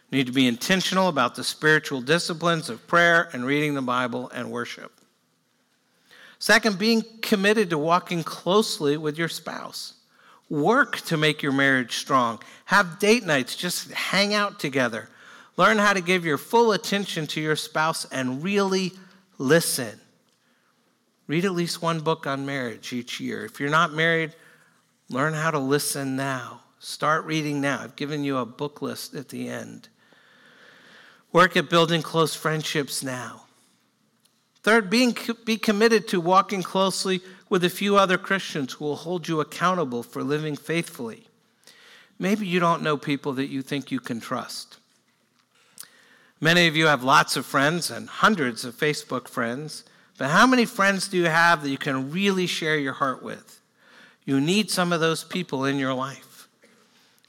You 0.10 0.20
need 0.20 0.28
to 0.28 0.32
be 0.32 0.48
intentional 0.48 1.10
about 1.10 1.36
the 1.36 1.44
spiritual 1.44 2.00
disciplines 2.00 2.70
of 2.70 2.88
prayer 2.88 3.28
and 3.34 3.46
reading 3.46 3.74
the 3.74 3.82
Bible 3.82 4.32
and 4.34 4.50
worship. 4.50 4.94
Second, 6.40 6.80
being 6.80 7.04
committed 7.22 7.70
to 7.72 7.78
walking 7.78 8.24
closely 8.24 8.96
with 8.96 9.18
your 9.18 9.28
spouse. 9.28 9.96
Work 10.50 11.02
to 11.02 11.18
make 11.18 11.44
your 11.44 11.52
marriage 11.52 11.98
strong. 11.98 12.40
Have 12.64 13.00
date 13.00 13.26
nights, 13.26 13.58
just 13.58 13.92
hang 13.92 14.34
out 14.34 14.62
together. 14.62 15.10
Learn 15.58 15.78
how 15.78 15.92
to 15.92 16.00
give 16.00 16.26
your 16.26 16.38
full 16.38 16.72
attention 16.72 17.28
to 17.28 17.42
your 17.42 17.58
spouse 17.58 18.06
and 18.14 18.42
really 18.42 18.94
listen. 19.38 20.00
Read 21.30 21.46
at 21.46 21.52
least 21.52 21.84
one 21.84 22.00
book 22.00 22.26
on 22.26 22.48
marriage 22.48 22.92
each 22.92 23.20
year. 23.20 23.46
If 23.46 23.60
you're 23.60 23.70
not 23.70 23.94
married, 23.94 24.34
learn 25.10 25.36
how 25.36 25.52
to 25.52 25.60
listen 25.60 26.16
now. 26.16 26.62
Start 26.80 27.24
reading 27.24 27.62
now. 27.62 27.82
I've 27.82 27.96
given 27.96 28.24
you 28.24 28.38
a 28.38 28.48
book 28.48 28.82
list 28.82 29.14
at 29.14 29.30
the 29.30 29.48
end. 29.48 29.90
Work 31.32 31.56
at 31.56 31.70
building 31.70 32.02
close 32.02 32.34
friendships 32.34 33.04
now. 33.04 33.44
Third, 34.64 34.90
being, 34.90 35.16
be 35.46 35.58
committed 35.58 36.08
to 36.08 36.20
walking 36.20 36.64
closely 36.64 37.22
with 37.48 37.64
a 37.64 37.70
few 37.70 37.96
other 37.96 38.18
Christians 38.18 38.74
who 38.74 38.86
will 38.86 38.96
hold 38.96 39.28
you 39.28 39.40
accountable 39.40 40.02
for 40.02 40.24
living 40.24 40.56
faithfully. 40.56 41.28
Maybe 42.18 42.48
you 42.48 42.60
don't 42.60 42.82
know 42.82 42.98
people 42.98 43.34
that 43.34 43.50
you 43.50 43.62
think 43.62 43.92
you 43.92 44.00
can 44.00 44.20
trust. 44.20 44.78
Many 46.42 46.66
of 46.66 46.76
you 46.76 46.88
have 46.88 47.04
lots 47.04 47.38
of 47.38 47.46
friends 47.46 47.92
and 47.92 48.10
hundreds 48.10 48.66
of 48.66 48.76
Facebook 48.76 49.28
friends, 49.28 49.84
but 50.20 50.30
how 50.30 50.46
many 50.46 50.66
friends 50.66 51.08
do 51.08 51.18
you 51.18 51.26
have 51.26 51.64
that 51.64 51.70
you 51.70 51.78
can 51.78 52.12
really 52.12 52.46
share 52.46 52.78
your 52.78 52.94
heart 52.94 53.24
with? 53.24 53.60
You 54.26 54.40
need 54.40 54.70
some 54.70 54.94
of 54.94 55.00
those 55.00 55.24
people 55.24 55.66
in 55.66 55.80
your 55.80 55.94
life. 55.96 56.48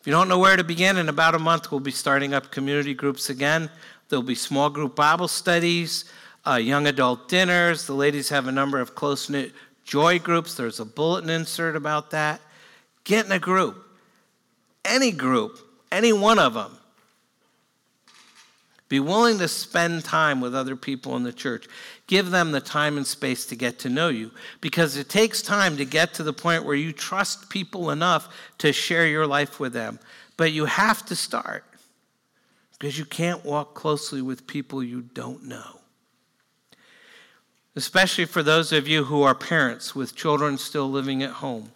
If 0.00 0.06
you 0.06 0.12
don't 0.12 0.28
know 0.28 0.38
where 0.38 0.56
to 0.56 0.64
begin, 0.64 0.98
in 0.98 1.08
about 1.08 1.34
a 1.34 1.38
month 1.38 1.70
we'll 1.70 1.80
be 1.80 1.90
starting 1.90 2.34
up 2.34 2.50
community 2.50 2.92
groups 2.92 3.30
again. 3.30 3.70
There'll 4.08 4.22
be 4.22 4.34
small 4.34 4.68
group 4.68 4.94
Bible 4.96 5.28
studies 5.28 6.04
uh, 6.46 6.54
young 6.54 6.86
adult 6.86 7.28
dinners. 7.28 7.86
The 7.86 7.94
ladies 7.94 8.28
have 8.30 8.46
a 8.46 8.52
number 8.52 8.80
of 8.80 8.94
close 8.94 9.28
knit 9.28 9.52
joy 9.84 10.18
groups. 10.18 10.54
There's 10.54 10.80
a 10.80 10.84
bulletin 10.84 11.30
insert 11.30 11.76
about 11.76 12.10
that. 12.10 12.40
Get 13.04 13.26
in 13.26 13.32
a 13.32 13.38
group, 13.38 13.84
any 14.84 15.10
group, 15.10 15.58
any 15.90 16.12
one 16.12 16.38
of 16.38 16.54
them. 16.54 16.76
Be 18.90 19.00
willing 19.00 19.38
to 19.38 19.48
spend 19.48 20.04
time 20.04 20.42
with 20.42 20.54
other 20.54 20.76
people 20.76 21.16
in 21.16 21.22
the 21.22 21.32
church. 21.32 21.66
Give 22.06 22.30
them 22.30 22.52
the 22.52 22.60
time 22.60 22.98
and 22.98 23.06
space 23.06 23.46
to 23.46 23.56
get 23.56 23.78
to 23.78 23.88
know 23.88 24.08
you 24.08 24.32
because 24.60 24.98
it 24.98 25.08
takes 25.08 25.40
time 25.40 25.78
to 25.78 25.86
get 25.86 26.12
to 26.14 26.22
the 26.22 26.34
point 26.34 26.66
where 26.66 26.76
you 26.76 26.92
trust 26.92 27.48
people 27.48 27.90
enough 27.90 28.28
to 28.58 28.72
share 28.72 29.06
your 29.06 29.26
life 29.26 29.58
with 29.58 29.72
them. 29.72 29.98
But 30.36 30.52
you 30.52 30.66
have 30.66 31.06
to 31.06 31.16
start 31.16 31.64
because 32.78 32.98
you 32.98 33.06
can't 33.06 33.44
walk 33.46 33.72
closely 33.72 34.20
with 34.20 34.46
people 34.46 34.82
you 34.82 35.00
don't 35.00 35.44
know 35.44 35.80
especially 37.76 38.24
for 38.24 38.42
those 38.42 38.72
of 38.72 38.88
you 38.88 39.04
who 39.04 39.22
are 39.22 39.34
parents 39.34 39.94
with 39.94 40.16
children 40.16 40.58
still 40.58 40.90
living 40.90 41.22
at 41.22 41.30
home. 41.30 41.70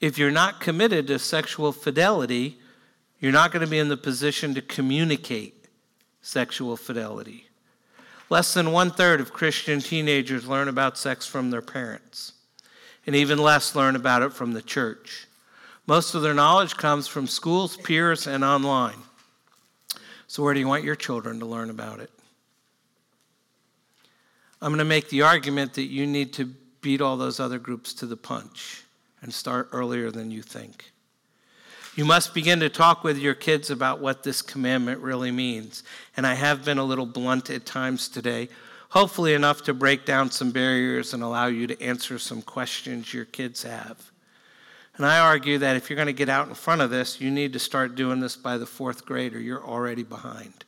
If 0.00 0.16
you're 0.16 0.30
not 0.30 0.60
committed 0.60 1.08
to 1.08 1.18
sexual 1.18 1.72
fidelity, 1.72 2.58
you're 3.18 3.32
not 3.32 3.52
going 3.52 3.64
to 3.64 3.70
be 3.70 3.78
in 3.78 3.88
the 3.88 3.96
position 3.96 4.54
to 4.54 4.62
communicate 4.62 5.57
sexual 6.28 6.76
fidelity. 6.76 7.46
Less 8.28 8.52
than 8.52 8.70
one 8.70 8.90
third 8.90 9.18
of 9.18 9.32
Christian 9.32 9.80
teenagers 9.80 10.46
learn 10.46 10.68
about 10.68 10.98
sex 10.98 11.26
from 11.26 11.50
their 11.50 11.62
parents, 11.62 12.34
and 13.06 13.16
even 13.16 13.38
less 13.38 13.74
learn 13.74 13.96
about 13.96 14.20
it 14.20 14.34
from 14.34 14.52
the 14.52 14.60
church. 14.60 15.26
Most 15.86 16.14
of 16.14 16.20
their 16.20 16.34
knowledge 16.34 16.76
comes 16.76 17.08
from 17.08 17.26
schools, 17.26 17.78
peers, 17.78 18.26
and 18.26 18.44
online. 18.44 18.98
So, 20.26 20.42
where 20.42 20.52
do 20.52 20.60
you 20.60 20.68
want 20.68 20.84
your 20.84 20.96
children 20.96 21.40
to 21.40 21.46
learn 21.46 21.70
about 21.70 22.00
it? 22.00 22.10
I'm 24.60 24.70
going 24.70 24.80
to 24.80 24.84
make 24.84 25.08
the 25.08 25.22
argument 25.22 25.72
that 25.74 25.84
you 25.84 26.06
need 26.06 26.34
to 26.34 26.44
beat 26.82 27.00
all 27.00 27.16
those 27.16 27.40
other 27.40 27.58
groups 27.58 27.94
to 27.94 28.06
the 28.06 28.18
punch 28.18 28.82
and 29.22 29.32
start 29.32 29.70
earlier 29.72 30.10
than 30.10 30.30
you 30.30 30.42
think. 30.42 30.92
You 31.98 32.04
must 32.04 32.32
begin 32.32 32.60
to 32.60 32.68
talk 32.68 33.02
with 33.02 33.18
your 33.18 33.34
kids 33.34 33.70
about 33.70 33.98
what 33.98 34.22
this 34.22 34.40
commandment 34.40 35.00
really 35.00 35.32
means. 35.32 35.82
And 36.16 36.24
I 36.24 36.34
have 36.34 36.64
been 36.64 36.78
a 36.78 36.84
little 36.84 37.06
blunt 37.06 37.50
at 37.50 37.66
times 37.66 38.08
today, 38.08 38.50
hopefully 38.90 39.34
enough 39.34 39.64
to 39.64 39.74
break 39.74 40.04
down 40.04 40.30
some 40.30 40.52
barriers 40.52 41.12
and 41.12 41.24
allow 41.24 41.48
you 41.48 41.66
to 41.66 41.82
answer 41.82 42.16
some 42.20 42.40
questions 42.40 43.12
your 43.12 43.24
kids 43.24 43.64
have. 43.64 44.12
And 44.96 45.04
I 45.04 45.18
argue 45.18 45.58
that 45.58 45.74
if 45.74 45.90
you're 45.90 45.96
going 45.96 46.06
to 46.06 46.12
get 46.12 46.28
out 46.28 46.46
in 46.46 46.54
front 46.54 46.82
of 46.82 46.90
this, 46.90 47.20
you 47.20 47.32
need 47.32 47.52
to 47.54 47.58
start 47.58 47.96
doing 47.96 48.20
this 48.20 48.36
by 48.36 48.58
the 48.58 48.64
fourth 48.64 49.04
grade 49.04 49.34
or 49.34 49.40
you're 49.40 49.66
already 49.66 50.04
behind. 50.04 50.64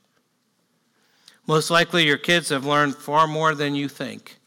Most 1.46 1.70
likely, 1.70 2.04
your 2.04 2.18
kids 2.18 2.48
have 2.48 2.66
learned 2.66 2.96
far 2.96 3.28
more 3.28 3.54
than 3.54 3.76
you 3.76 3.88
think, 3.88 4.40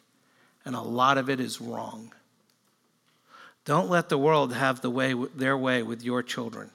and 0.65 0.75
a 0.75 0.81
lot 0.81 1.17
of 1.17 1.29
it 1.29 1.39
is 1.39 1.61
wrong. 1.61 2.11
Don't 3.65 3.89
let 3.89 4.09
the 4.09 4.17
world 4.17 4.53
have 4.53 4.81
the 4.81 4.89
way, 4.89 5.13
their 5.35 5.57
way 5.57 5.83
with 5.83 6.03
your 6.03 6.21
children. 6.21 6.69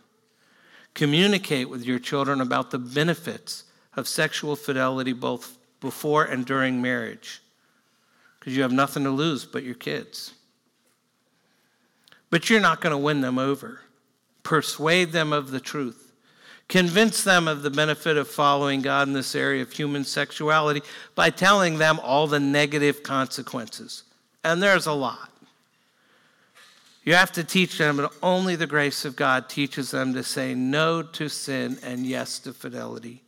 Communicate 0.95 1.69
with 1.69 1.85
your 1.85 1.99
children 1.99 2.41
about 2.41 2.71
the 2.71 2.79
benefits 2.79 3.65
of 3.95 4.09
sexual 4.09 4.57
fidelity 4.57 5.13
both 5.13 5.59
before 5.81 6.25
and 6.25 6.45
during 6.45 6.83
marriage, 6.83 7.41
because 8.39 8.57
you 8.57 8.63
have 8.63 8.73
nothing 8.73 9.05
to 9.05 9.11
lose 9.11 9.45
but 9.45 9.63
your 9.63 9.75
kids. 9.75 10.33
But 12.31 12.51
you're 12.51 12.61
not 12.61 12.81
going 12.81 12.91
to 12.93 12.99
win 12.99 13.21
them 13.21 13.39
over. 13.39 13.81
Persuade 14.43 15.13
them 15.13 15.33
of 15.33 15.51
the 15.51 15.61
truth. 15.61 16.13
Convince 16.69 17.25
them 17.25 17.49
of 17.49 17.63
the 17.63 17.71
benefit 17.71 18.17
of 18.17 18.29
following 18.29 18.83
God 18.83 19.09
in 19.09 19.15
this 19.15 19.35
area 19.35 19.63
of 19.63 19.73
human 19.73 20.05
sexuality 20.05 20.83
by 21.15 21.31
telling 21.31 21.79
them 21.79 21.99
all 22.03 22.27
the 22.27 22.41
negative 22.41 23.03
consequences. 23.03 24.03
And 24.45 24.63
there's 24.63 24.87
a 24.87 24.93
lot. 24.93 25.31
You 27.09 27.15
have 27.15 27.33
to 27.33 27.43
teach 27.43 27.79
them 27.79 27.97
that 27.97 28.11
only 28.23 28.55
the 28.55 28.67
grace 28.67 29.07
of 29.07 29.17
God 29.17 29.49
teaches 29.49 29.93
them 29.93 30.13
to 30.13 30.23
say 30.23 30.55
no 30.55 31.03
to 31.03 31.31
sin 31.31 31.79
and 31.83 32.05
yes 32.05 32.39
to 32.41 32.53
fidelity. 32.53 33.23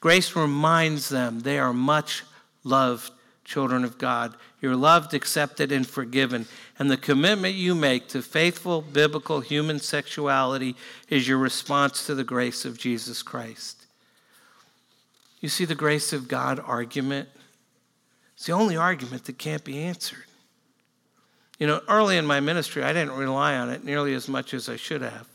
Grace 0.00 0.34
reminds 0.34 1.10
them 1.10 1.40
they 1.40 1.58
are 1.58 1.74
much 1.74 2.24
loved 2.64 3.12
children 3.44 3.84
of 3.84 3.98
God. 3.98 4.34
You're 4.62 4.76
loved, 4.76 5.12
accepted, 5.12 5.72
and 5.72 5.86
forgiven. 5.86 6.46
And 6.78 6.90
the 6.90 6.96
commitment 6.96 7.54
you 7.54 7.74
make 7.74 8.08
to 8.08 8.22
faithful 8.22 8.80
biblical 8.80 9.40
human 9.40 9.78
sexuality 9.78 10.74
is 11.10 11.28
your 11.28 11.36
response 11.36 12.06
to 12.06 12.14
the 12.14 12.24
grace 12.24 12.64
of 12.64 12.78
Jesus 12.78 13.22
Christ. 13.22 13.84
You 15.42 15.50
see 15.50 15.66
the 15.66 15.74
grace 15.74 16.14
of 16.14 16.28
God 16.28 16.58
argument? 16.64 17.28
It's 18.36 18.46
the 18.46 18.52
only 18.52 18.78
argument 18.78 19.26
that 19.26 19.36
can't 19.36 19.64
be 19.64 19.80
answered. 19.80 20.25
You 21.58 21.66
know, 21.66 21.80
early 21.88 22.16
in 22.18 22.26
my 22.26 22.40
ministry, 22.40 22.82
I 22.82 22.92
didn't 22.92 23.16
rely 23.16 23.56
on 23.56 23.70
it 23.70 23.84
nearly 23.84 24.14
as 24.14 24.28
much 24.28 24.52
as 24.52 24.68
I 24.68 24.76
should 24.76 25.02
have. 25.02 25.26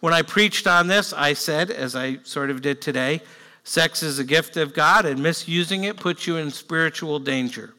When 0.00 0.14
I 0.14 0.22
preached 0.22 0.66
on 0.66 0.86
this, 0.86 1.12
I 1.12 1.34
said, 1.34 1.70
as 1.70 1.94
I 1.94 2.18
sort 2.24 2.50
of 2.50 2.62
did 2.62 2.80
today, 2.80 3.20
sex 3.64 4.02
is 4.02 4.18
a 4.18 4.24
gift 4.24 4.56
of 4.56 4.74
God, 4.74 5.04
and 5.04 5.22
misusing 5.22 5.84
it 5.84 5.96
puts 5.96 6.26
you 6.26 6.38
in 6.38 6.50
spiritual 6.50 7.18
danger. 7.18 7.74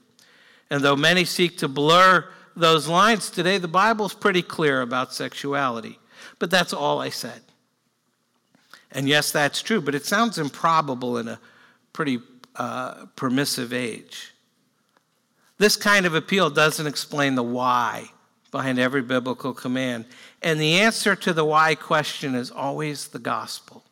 And 0.70 0.82
though 0.82 0.96
many 0.96 1.26
seek 1.26 1.58
to 1.58 1.68
blur 1.68 2.30
those 2.56 2.88
lines 2.88 3.30
today, 3.30 3.58
the 3.58 3.68
Bible's 3.68 4.14
pretty 4.14 4.42
clear 4.42 4.82
about 4.82 5.14
sexuality. 5.14 6.00
But 6.40 6.52
that's 6.52 6.74
all 6.74 7.00
I 7.02 7.10
said. 7.10 7.42
And 8.92 9.10
yes, 9.10 9.32
that's 9.32 9.62
true, 9.62 9.82
but 9.82 9.96
it 9.96 10.06
sounds 10.06 10.38
improbable 10.38 11.18
in 11.18 11.28
a 11.28 11.40
pretty 11.92 12.20
uh, 12.56 13.08
permissive 13.16 13.74
age. 13.74 14.33
This 15.58 15.76
kind 15.76 16.06
of 16.06 16.16
appeal 16.16 16.49
doesn't 16.49 16.88
explain 16.88 17.36
the 17.36 17.43
why 17.43 18.10
behind 18.51 18.80
every 18.80 19.01
biblical 19.01 19.54
command. 19.54 20.06
And 20.41 20.60
the 20.60 20.80
answer 20.80 21.16
to 21.16 21.34
the 21.34 21.45
why 21.45 21.76
question 21.76 22.36
is 22.36 22.51
always 22.51 23.08
the 23.08 23.20
gospel. 23.20 23.84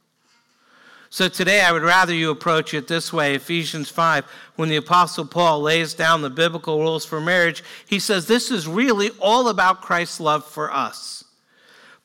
So 1.10 1.28
today 1.28 1.62
I 1.62 1.74
would 1.74 1.82
rather 1.82 2.14
you 2.14 2.32
approach 2.32 2.74
it 2.74 2.88
this 2.88 3.12
way 3.12 3.36
Ephesians 3.36 3.90
5, 3.90 4.24
when 4.56 4.70
the 4.70 4.78
Apostle 4.78 5.26
Paul 5.26 5.62
lays 5.62 5.94
down 5.94 6.22
the 6.22 6.30
biblical 6.30 6.80
rules 6.80 7.06
for 7.06 7.20
marriage, 7.20 7.64
he 7.86 8.00
says 8.00 8.28
this 8.28 8.50
is 8.50 8.66
really 8.66 9.10
all 9.20 9.50
about 9.50 9.82
Christ's 9.82 10.22
love 10.22 10.46
for 10.46 10.72
us. 10.72 11.26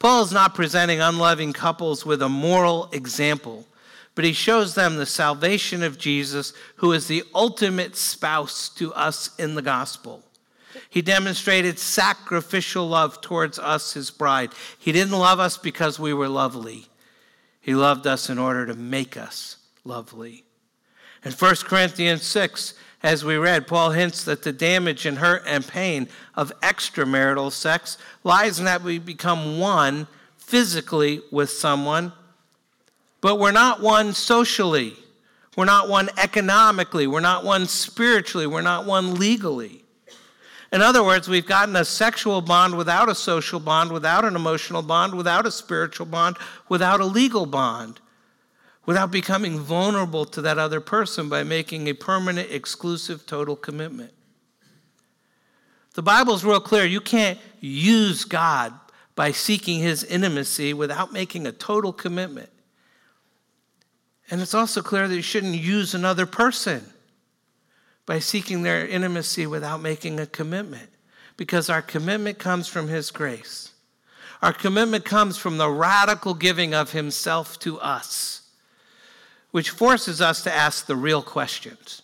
Paul 0.01 0.23
is 0.25 0.33
not 0.33 0.55
presenting 0.55 1.01
unloving 1.01 1.53
couples 1.53 2.05
with 2.05 2.21
a 2.21 2.29
moral 2.29 2.89
example 2.93 3.65
but 4.17 4.25
he 4.25 4.33
shows 4.33 4.75
them 4.75 4.97
the 4.97 5.07
salvation 5.07 5.83
of 5.83 5.99
Jesus, 5.99 6.55
who 6.77 6.93
is 6.93 7.07
the 7.07 7.23
ultimate 7.35 7.95
spouse 7.97 8.71
to 8.71 8.93
us 8.95 9.31
in 9.39 9.55
the 9.55 9.63
gospel. 9.63 10.25
He 10.89 11.03
demonstrated 11.03 11.79
sacrificial 11.79 12.89
love 12.89 13.21
towards 13.21 13.59
us, 13.59 13.93
his 13.93 14.11
bride. 14.11 14.53
He 14.79 14.91
didn't 14.91 15.19
love 15.19 15.39
us 15.39 15.59
because 15.59 16.01
we 16.01 16.15
were 16.15 16.29
lovely, 16.29 16.87
he 17.61 17.75
loved 17.75 18.07
us 18.07 18.31
in 18.31 18.39
order 18.39 18.67
to 18.67 18.75
make 18.75 19.19
us 19.19 19.59
lovely. 19.85 20.45
In 21.23 21.33
1 21.33 21.55
Corinthians 21.65 22.23
6, 22.23 22.75
as 23.03 23.25
we 23.25 23.37
read, 23.37 23.67
Paul 23.67 23.91
hints 23.91 24.25
that 24.25 24.43
the 24.43 24.53
damage 24.53 25.05
and 25.05 25.19
hurt 25.19 25.43
and 25.47 25.67
pain 25.67 26.09
of 26.35 26.59
extramarital 26.61 27.53
sex 27.53 27.99
lies 28.25 28.59
in 28.59 28.65
that 28.65 28.83
we 28.83 28.99
become 28.99 29.59
one 29.59 30.07
physically 30.39 31.21
with 31.31 31.51
someone 31.51 32.13
but 33.27 33.41
we're 33.41 33.51
not 33.51 33.81
one 33.81 34.13
socially. 34.13 34.95
We're 35.57 35.65
not 35.65 35.89
one 35.89 36.11
economically. 36.17 37.09
We're 37.09 37.19
not 37.19 37.43
one 37.43 37.67
spiritually. 37.67 38.47
We're 38.47 38.61
not 38.63 38.87
one 38.87 39.17
legally. 39.17 39.83
In 40.73 40.81
other 40.81 41.03
words, 41.03 41.27
we've 41.27 41.45
gotten 41.45 41.75
a 41.75 41.85
sexual 41.85 42.41
bond 42.41 42.77
without 42.77 43.09
a 43.09 43.17
social 43.17 43.59
bond, 43.59 43.91
without 43.91 44.25
an 44.25 44.37
emotional 44.37 44.81
bond, 44.81 45.17
without 45.17 45.45
a 45.45 45.51
spiritual 45.51 46.07
bond, 46.07 46.37
without 46.69 47.01
a 47.01 47.05
legal 47.05 47.47
bond, 47.47 47.99
without 48.85 49.11
becoming 49.11 49.59
vulnerable 49.59 50.25
to 50.27 50.41
that 50.43 50.59
other 50.59 50.81
person 50.81 51.29
by 51.29 51.43
making 51.43 51.89
a 51.89 51.95
permanent, 51.95 52.53
exclusive, 52.53 53.27
total 53.27 53.57
commitment. 53.57 54.13
The 55.95 56.03
Bible's 56.03 56.45
real 56.45 56.61
clear. 56.61 56.85
You 56.85 57.01
can't 57.01 57.41
use 57.59 58.25
God 58.25 58.73
by 59.17 59.33
seeking 59.33 59.81
his 59.81 60.05
intimacy 60.05 60.73
without 60.73 61.13
making 61.13 61.49
a 61.49 61.51
total 61.51 61.93
commitment. 61.93 62.51
And 64.31 64.41
it's 64.41 64.55
also 64.55 64.83
clear 64.83 65.07
that 65.07 65.15
you 65.15 65.23
shouldn't 65.23 65.55
use 65.55 65.95
another 65.95 66.27
person 66.27 66.85
by 68.07 68.19
seeking 68.19 68.63
their 68.63 68.87
intimacy 68.87 69.47
without 69.47 69.81
making 69.81 70.19
a 70.21 70.27
commitment, 70.27 70.89
because 71.37 71.69
our 71.69 71.83
commitment 71.83 72.39
comes 72.39 72.69
from 72.69 72.89
His 72.89 73.11
grace. 73.11 73.73
Our 74.43 74.53
commitment 74.53 75.05
comes 75.05 75.37
from 75.37 75.59
the 75.59 75.69
radical 75.69 76.35
giving 76.35 76.75
of 76.75 76.93
Himself 76.93 77.59
to 77.61 77.81
us, 77.81 78.43
which 79.51 79.71
forces 79.71 80.21
us 80.21 80.43
to 80.43 80.53
ask 80.53 80.87
the 80.87 80.97
real 80.97 81.23
questions. 81.23 82.03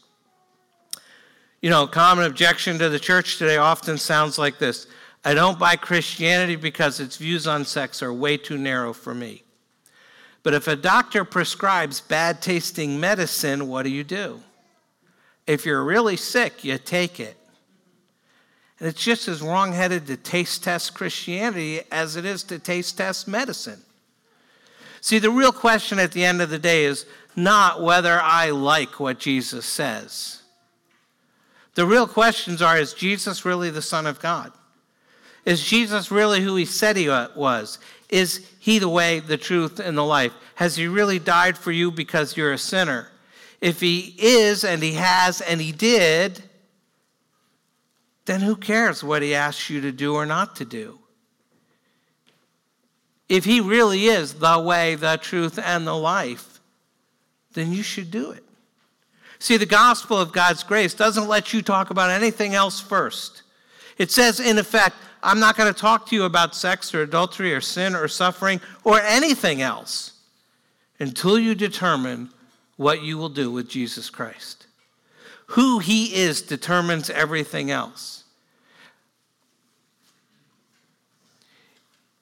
You 1.60 1.70
know, 1.70 1.86
common 1.86 2.24
objection 2.24 2.78
to 2.78 2.88
the 2.88 2.98
church 2.98 3.38
today 3.38 3.56
often 3.56 3.96
sounds 3.96 4.38
like 4.38 4.58
this 4.58 4.86
I 5.24 5.34
don't 5.34 5.58
buy 5.58 5.76
Christianity 5.76 6.56
because 6.56 6.98
its 6.98 7.16
views 7.16 7.46
on 7.46 7.64
sex 7.64 8.02
are 8.02 8.12
way 8.12 8.36
too 8.36 8.58
narrow 8.58 8.92
for 8.92 9.14
me. 9.14 9.44
But 10.42 10.54
if 10.54 10.66
a 10.66 10.76
doctor 10.76 11.24
prescribes 11.24 12.00
bad 12.00 12.42
tasting 12.42 12.98
medicine, 12.98 13.68
what 13.68 13.84
do 13.84 13.90
you 13.90 14.04
do? 14.04 14.40
If 15.46 15.64
you're 15.64 15.84
really 15.84 16.16
sick, 16.16 16.64
you 16.64 16.78
take 16.78 17.20
it. 17.20 17.36
And 18.78 18.88
it's 18.88 19.02
just 19.02 19.28
as 19.28 19.42
wrongheaded 19.42 20.06
to 20.08 20.16
taste 20.16 20.64
test 20.64 20.94
Christianity 20.94 21.82
as 21.92 22.16
it 22.16 22.24
is 22.24 22.42
to 22.44 22.58
taste 22.58 22.96
test 22.96 23.28
medicine. 23.28 23.80
See, 25.00 25.18
the 25.18 25.30
real 25.30 25.52
question 25.52 25.98
at 25.98 26.12
the 26.12 26.24
end 26.24 26.42
of 26.42 26.50
the 26.50 26.58
day 26.58 26.84
is 26.84 27.06
not 27.36 27.82
whether 27.82 28.20
I 28.20 28.50
like 28.50 28.98
what 28.98 29.18
Jesus 29.18 29.66
says. 29.66 30.42
The 31.74 31.86
real 31.86 32.06
questions 32.06 32.60
are 32.60 32.76
is 32.76 32.92
Jesus 32.92 33.44
really 33.44 33.70
the 33.70 33.82
Son 33.82 34.06
of 34.06 34.20
God? 34.20 34.52
Is 35.44 35.64
Jesus 35.64 36.10
really 36.10 36.40
who 36.40 36.56
he 36.56 36.64
said 36.64 36.96
he 36.96 37.08
was? 37.08 37.78
Is 38.08 38.48
he 38.62 38.78
the 38.78 38.88
way, 38.88 39.18
the 39.18 39.36
truth, 39.36 39.80
and 39.80 39.98
the 39.98 40.04
life? 40.04 40.32
Has 40.54 40.76
he 40.76 40.86
really 40.86 41.18
died 41.18 41.58
for 41.58 41.72
you 41.72 41.90
because 41.90 42.36
you're 42.36 42.52
a 42.52 42.58
sinner? 42.58 43.08
If 43.60 43.80
he 43.80 44.14
is, 44.16 44.62
and 44.62 44.80
he 44.84 44.92
has, 44.92 45.40
and 45.40 45.60
he 45.60 45.72
did, 45.72 46.44
then 48.24 48.40
who 48.40 48.54
cares 48.54 49.02
what 49.02 49.20
he 49.20 49.34
asks 49.34 49.68
you 49.68 49.80
to 49.80 49.90
do 49.90 50.14
or 50.14 50.26
not 50.26 50.54
to 50.56 50.64
do? 50.64 51.00
If 53.28 53.44
he 53.44 53.60
really 53.60 54.06
is 54.06 54.34
the 54.34 54.60
way, 54.60 54.94
the 54.94 55.18
truth, 55.20 55.58
and 55.58 55.84
the 55.84 55.96
life, 55.96 56.60
then 57.54 57.72
you 57.72 57.82
should 57.82 58.12
do 58.12 58.30
it. 58.30 58.44
See, 59.40 59.56
the 59.56 59.66
gospel 59.66 60.18
of 60.18 60.30
God's 60.30 60.62
grace 60.62 60.94
doesn't 60.94 61.26
let 61.26 61.52
you 61.52 61.62
talk 61.62 61.90
about 61.90 62.10
anything 62.10 62.54
else 62.54 62.78
first. 62.78 63.42
It 63.98 64.10
says, 64.10 64.40
in 64.40 64.58
effect, 64.58 64.96
I'm 65.22 65.38
not 65.38 65.56
going 65.56 65.72
to 65.72 65.78
talk 65.78 66.06
to 66.08 66.16
you 66.16 66.24
about 66.24 66.54
sex 66.54 66.94
or 66.94 67.02
adultery 67.02 67.54
or 67.54 67.60
sin 67.60 67.94
or 67.94 68.08
suffering 68.08 68.60
or 68.84 69.00
anything 69.00 69.62
else 69.62 70.12
until 70.98 71.38
you 71.38 71.54
determine 71.54 72.30
what 72.76 73.02
you 73.02 73.18
will 73.18 73.28
do 73.28 73.50
with 73.50 73.68
Jesus 73.68 74.10
Christ. 74.10 74.66
Who 75.46 75.78
he 75.78 76.14
is 76.14 76.42
determines 76.42 77.10
everything 77.10 77.70
else. 77.70 78.24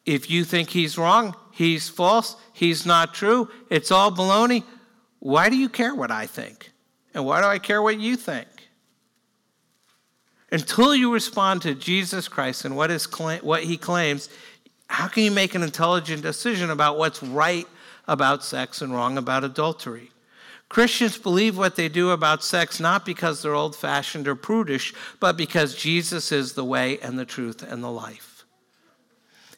If 0.04 0.30
you 0.30 0.44
think 0.44 0.70
he's 0.70 0.98
wrong, 0.98 1.36
he's 1.52 1.88
false, 1.88 2.36
he's 2.52 2.84
not 2.84 3.14
true, 3.14 3.48
it's 3.70 3.90
all 3.90 4.10
baloney, 4.10 4.64
why 5.20 5.48
do 5.48 5.56
you 5.56 5.68
care 5.68 5.94
what 5.94 6.10
I 6.10 6.26
think? 6.26 6.72
And 7.14 7.24
why 7.24 7.40
do 7.40 7.46
I 7.46 7.58
care 7.58 7.82
what 7.82 7.98
you 8.00 8.16
think? 8.16 8.48
Until 10.52 10.94
you 10.94 11.12
respond 11.12 11.62
to 11.62 11.74
Jesus 11.74 12.28
Christ 12.28 12.64
and 12.64 12.76
what, 12.76 12.90
is, 12.90 13.06
what 13.42 13.64
he 13.64 13.76
claims, 13.76 14.28
how 14.88 15.06
can 15.06 15.22
you 15.22 15.30
make 15.30 15.54
an 15.54 15.62
intelligent 15.62 16.22
decision 16.22 16.70
about 16.70 16.98
what's 16.98 17.22
right 17.22 17.66
about 18.08 18.44
sex 18.44 18.82
and 18.82 18.92
wrong 18.92 19.16
about 19.16 19.44
adultery? 19.44 20.10
Christians 20.68 21.18
believe 21.18 21.58
what 21.58 21.76
they 21.76 21.88
do 21.88 22.10
about 22.10 22.44
sex 22.44 22.80
not 22.80 23.04
because 23.04 23.42
they're 23.42 23.54
old 23.54 23.74
fashioned 23.74 24.26
or 24.26 24.34
prudish, 24.34 24.94
but 25.18 25.36
because 25.36 25.74
Jesus 25.74 26.30
is 26.32 26.52
the 26.52 26.64
way 26.64 26.98
and 27.00 27.18
the 27.18 27.24
truth 27.24 27.62
and 27.62 27.82
the 27.82 27.90
life. 27.90 28.44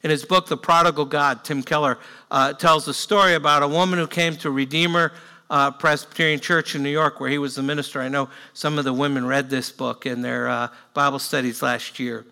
In 0.02 0.10
his 0.10 0.24
book, 0.24 0.48
The 0.48 0.56
Prodigal 0.56 1.04
God, 1.04 1.44
Tim 1.44 1.62
Keller 1.62 1.98
uh, 2.30 2.54
tells 2.54 2.88
a 2.88 2.94
story 2.94 3.34
about 3.34 3.62
a 3.62 3.68
woman 3.68 3.98
who 3.98 4.06
came 4.06 4.36
to 4.38 4.50
Redeemer 4.50 5.12
uh, 5.52 5.70
Presbyterian 5.70 6.40
Church 6.40 6.74
in 6.74 6.82
New 6.82 6.90
York, 6.90 7.20
where 7.20 7.28
he 7.28 7.36
was 7.36 7.54
the 7.54 7.62
minister. 7.62 8.00
I 8.00 8.08
know 8.08 8.30
some 8.54 8.78
of 8.78 8.84
the 8.84 8.92
women 8.92 9.26
read 9.26 9.50
this 9.50 9.70
book 9.70 10.06
in 10.06 10.22
their 10.22 10.48
uh, 10.48 10.68
Bible 10.94 11.18
studies 11.18 11.62
last 11.62 12.00
year. 12.00 12.24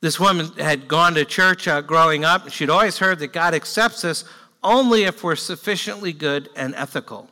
This 0.00 0.18
woman 0.18 0.46
had 0.56 0.88
gone 0.88 1.12
to 1.14 1.26
church 1.26 1.68
uh, 1.68 1.82
growing 1.82 2.24
up, 2.24 2.44
and 2.44 2.52
she'd 2.52 2.70
always 2.70 2.98
heard 2.98 3.18
that 3.18 3.34
God 3.34 3.52
accepts 3.52 4.02
us 4.02 4.24
only 4.64 5.04
if 5.04 5.22
we're 5.22 5.36
sufficiently 5.36 6.14
good 6.14 6.48
and 6.56 6.74
ethical. 6.74 7.28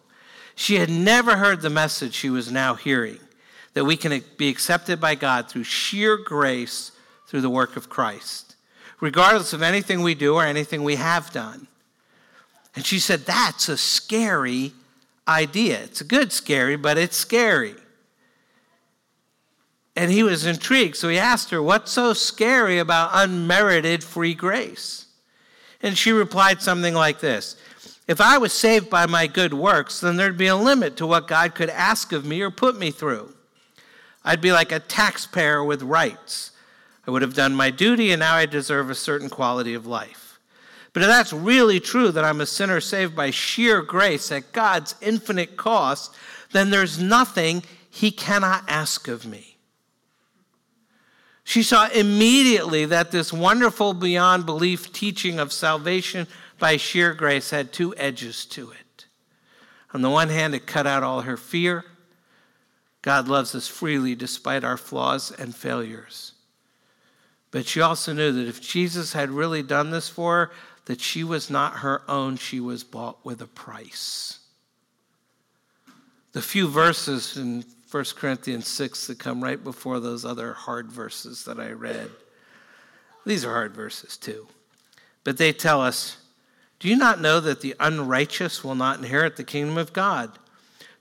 She 0.55 0.77
had 0.77 0.91
never 0.91 1.39
heard 1.39 1.62
the 1.62 1.71
message 1.71 2.12
she 2.12 2.29
was 2.29 2.53
now 2.53 2.75
hearing 2.75 3.18
that 3.73 3.87
we 3.87 3.97
can 3.97 4.23
be 4.37 4.51
accepted 4.51 5.01
by 5.01 5.14
God 5.14 5.49
through 5.49 5.64
sheer 5.64 6.18
grace 6.18 6.93
through 7.27 7.41
the 7.41 7.49
work 7.49 7.75
of 7.75 7.89
Christ, 7.89 8.55
regardless 9.01 9.55
of 9.55 9.62
anything 9.62 10.03
we 10.03 10.14
do 10.14 10.35
or 10.35 10.45
anything 10.45 10.85
we 10.85 10.97
have 10.97 11.33
done. 11.33 11.68
And 12.75 12.87
she 12.87 12.99
said, 12.99 13.21
That's 13.21 13.68
a 13.68 13.77
scary 13.77 14.73
idea. 15.27 15.81
It's 15.81 16.01
a 16.01 16.05
good 16.05 16.33
scary, 16.33 16.77
but 16.77 16.99
it's 16.99 17.16
scary. 17.16 17.75
And 19.97 20.11
he 20.11 20.23
was 20.23 20.47
intrigued, 20.47 20.97
so 20.97 21.09
he 21.09 21.18
asked 21.18 21.51
her, 21.51 21.62
What's 21.62 21.93
so 21.93 22.12
scary 22.12 22.79
about 22.79 23.11
unmerited 23.12 24.05
free 24.05 24.35
grace? 24.35 25.07
And 25.83 25.97
she 25.97 26.12
replied 26.12 26.62
something 26.62 26.95
like 26.95 27.21
this 27.21 27.57
If 28.07 28.21
I 28.21 28.39
was 28.39 28.53
saved 28.53 28.89
by 28.89 29.07
my 29.07 29.27
good 29.27 29.55
works, 29.55 30.01
then 30.01 30.16
there'd 30.16 30.39
be 30.39 30.47
a 30.47 30.57
limit 30.57 30.97
to 30.99 31.07
what 31.07 31.29
God 31.29 31.55
could 31.55 31.71
ask 31.71 32.12
of 32.12 32.25
me 32.25 32.41
or 32.41 32.51
put 32.51 32.79
me 32.79 32.91
through. 32.91 33.35
I'd 34.25 34.41
be 34.41 34.53
like 34.53 34.71
a 34.73 34.81
taxpayer 34.81 35.64
with 35.64 35.83
rights. 35.83 36.53
I 37.07 37.11
would 37.11 37.23
have 37.23 37.35
done 37.35 37.55
my 37.55 37.71
duty, 37.71 38.12
and 38.12 38.21
now 38.21 38.35
I 38.35 38.47
deserve 38.47 38.91
a 38.91 38.95
certain 38.95 39.31
quality 39.31 39.75
of 39.75 39.87
life. 39.87 40.20
But 40.93 41.03
if 41.03 41.09
that's 41.09 41.32
really 41.32 41.78
true 41.78 42.11
that 42.11 42.24
I'm 42.24 42.41
a 42.41 42.47
sinner 42.47 42.80
saved 42.80 43.14
by 43.14 43.30
sheer 43.30 43.82
grace 43.82 44.32
at 44.32 44.53
God's 44.53 44.95
infinite 45.01 45.57
cost, 45.57 46.14
then 46.53 46.70
there's 46.70 46.99
nothing 46.99 47.62
He 47.88 48.11
cannot 48.11 48.64
ask 48.68 49.07
of 49.09 49.24
me. 49.24 49.57
She 51.45 51.62
saw 51.62 51.88
immediately 51.88 52.84
that 52.84 53.11
this 53.11 53.32
wonderful, 53.32 53.93
beyond 53.95 54.47
belief 54.47 54.93
teaching 54.93 55.38
of 55.38 55.53
salvation 55.53 56.26
by 56.59 56.76
sheer 56.76 57.14
grace 57.14 57.51
had 57.51 57.72
two 57.72 57.95
edges 57.97 58.45
to 58.47 58.70
it. 58.70 59.07
On 59.93 60.03
the 60.03 60.11
one 60.11 60.28
hand, 60.28 60.55
it 60.55 60.66
cut 60.66 60.86
out 60.86 61.03
all 61.03 61.22
her 61.22 61.36
fear. 61.36 61.84
God 63.03 63.28
loves 63.28 63.55
us 63.55 63.66
freely 63.66 64.14
despite 64.14 64.62
our 64.62 64.76
flaws 64.76 65.32
and 65.32 65.55
failures. 65.55 66.32
But 67.51 67.66
she 67.66 67.80
also 67.80 68.12
knew 68.12 68.30
that 68.30 68.47
if 68.47 68.61
Jesus 68.61 69.12
had 69.12 69.30
really 69.30 69.62
done 69.62 69.91
this 69.91 70.09
for 70.09 70.36
her, 70.36 70.51
that 70.91 71.01
she 71.01 71.22
was 71.22 71.49
not 71.49 71.74
her 71.74 72.03
own, 72.09 72.36
she 72.36 72.59
was 72.59 72.82
bought 72.82 73.24
with 73.24 73.41
a 73.41 73.47
price. 73.47 74.41
The 76.32 76.43
few 76.43 76.66
verses 76.66 77.36
in 77.36 77.64
1 77.93 78.05
Corinthians 78.16 78.66
6 78.66 79.07
that 79.07 79.20
come 79.20 79.41
right 79.41 79.62
before 79.62 80.01
those 80.01 80.24
other 80.24 80.53
hard 80.53 80.91
verses 80.91 81.45
that 81.45 81.61
I 81.61 81.70
read, 81.70 82.11
these 83.24 83.45
are 83.45 83.53
hard 83.53 83.72
verses 83.72 84.16
too. 84.16 84.49
But 85.22 85.38
they 85.38 85.53
tell 85.53 85.80
us 85.80 86.16
do 86.80 86.88
you 86.88 86.97
not 86.97 87.20
know 87.20 87.38
that 87.38 87.61
the 87.61 87.76
unrighteous 87.78 88.64
will 88.64 88.74
not 88.74 88.99
inherit 88.99 89.36
the 89.36 89.45
kingdom 89.45 89.78
of 89.78 89.93
God? 89.93 90.39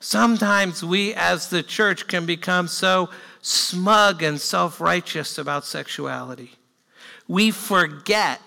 Sometimes 0.00 0.84
we 0.84 1.14
as 1.14 1.48
the 1.48 1.62
church 1.62 2.06
can 2.06 2.24
become 2.24 2.68
so 2.68 3.10
smug 3.42 4.22
and 4.22 4.40
self 4.40 4.80
righteous 4.80 5.38
about 5.38 5.64
sexuality. 5.64 6.52
We 7.26 7.50
forget 7.50 8.40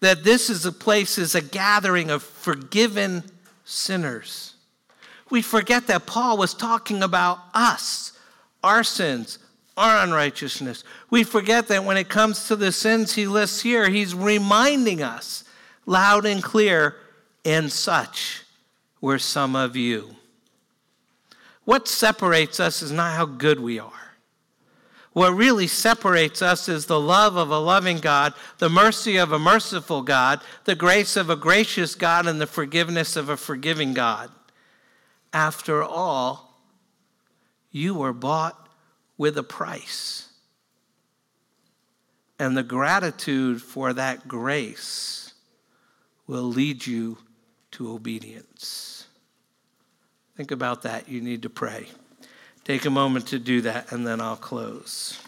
that 0.00 0.24
this 0.24 0.50
is 0.50 0.66
a 0.66 0.72
place, 0.72 1.16
is 1.16 1.34
a 1.34 1.40
gathering 1.40 2.10
of 2.10 2.22
forgiven 2.22 3.24
sinners. 3.64 4.54
We 5.30 5.40
forget 5.40 5.86
that 5.86 6.06
Paul 6.06 6.36
was 6.36 6.52
talking 6.52 7.02
about 7.02 7.38
us, 7.54 8.12
our 8.62 8.84
sins, 8.84 9.38
our 9.76 10.04
unrighteousness. 10.04 10.84
We 11.10 11.24
forget 11.24 11.68
that 11.68 11.84
when 11.84 11.96
it 11.96 12.08
comes 12.08 12.46
to 12.48 12.56
the 12.56 12.70
sins 12.70 13.14
he 13.14 13.26
lists 13.26 13.62
here, 13.62 13.88
he's 13.88 14.14
reminding 14.14 15.02
us 15.02 15.44
loud 15.86 16.26
and 16.26 16.42
clear, 16.42 16.96
and 17.44 17.72
such 17.72 18.44
were 19.00 19.18
some 19.18 19.56
of 19.56 19.74
you. 19.74 20.16
What 21.64 21.88
separates 21.88 22.60
us 22.60 22.82
is 22.82 22.92
not 22.92 23.14
how 23.14 23.26
good 23.26 23.60
we 23.60 23.78
are. 23.78 23.92
What 25.12 25.30
really 25.30 25.68
separates 25.68 26.42
us 26.42 26.68
is 26.68 26.86
the 26.86 27.00
love 27.00 27.36
of 27.36 27.50
a 27.50 27.58
loving 27.58 27.98
God, 27.98 28.34
the 28.58 28.68
mercy 28.68 29.16
of 29.16 29.30
a 29.30 29.38
merciful 29.38 30.02
God, 30.02 30.40
the 30.64 30.74
grace 30.74 31.16
of 31.16 31.30
a 31.30 31.36
gracious 31.36 31.94
God, 31.94 32.26
and 32.26 32.40
the 32.40 32.48
forgiveness 32.48 33.14
of 33.14 33.28
a 33.28 33.36
forgiving 33.36 33.94
God. 33.94 34.30
After 35.32 35.84
all, 35.84 36.60
you 37.70 37.94
were 37.94 38.12
bought 38.12 38.68
with 39.16 39.38
a 39.38 39.42
price. 39.44 40.28
And 42.38 42.56
the 42.56 42.64
gratitude 42.64 43.62
for 43.62 43.92
that 43.92 44.26
grace 44.26 45.34
will 46.26 46.42
lead 46.42 46.86
you 46.86 47.18
to 47.72 47.92
obedience. 47.92 48.93
Think 50.36 50.50
about 50.50 50.82
that. 50.82 51.08
You 51.08 51.20
need 51.20 51.42
to 51.42 51.50
pray. 51.50 51.86
Take 52.64 52.86
a 52.86 52.90
moment 52.90 53.28
to 53.28 53.38
do 53.38 53.60
that, 53.60 53.92
and 53.92 54.06
then 54.06 54.20
I'll 54.20 54.36
close. 54.36 55.20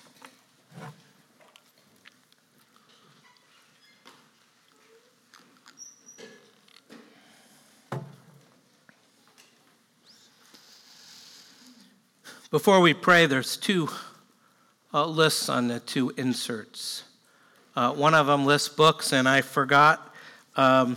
Before 12.51 12.81
we 12.81 12.95
pray, 12.95 13.27
there's 13.27 13.57
two 13.57 13.89
uh, 14.95 15.07
lists 15.07 15.49
on 15.49 15.69
the 15.69 15.79
two 15.79 16.13
inserts. 16.17 17.05
Uh, 17.77 17.93
one 17.93 18.15
of 18.15 18.27
them 18.27 18.47
lists 18.47 18.69
books, 18.69 19.13
and 19.13 19.29
I 19.29 19.43
forgot 19.43 20.15
um, 20.57 20.97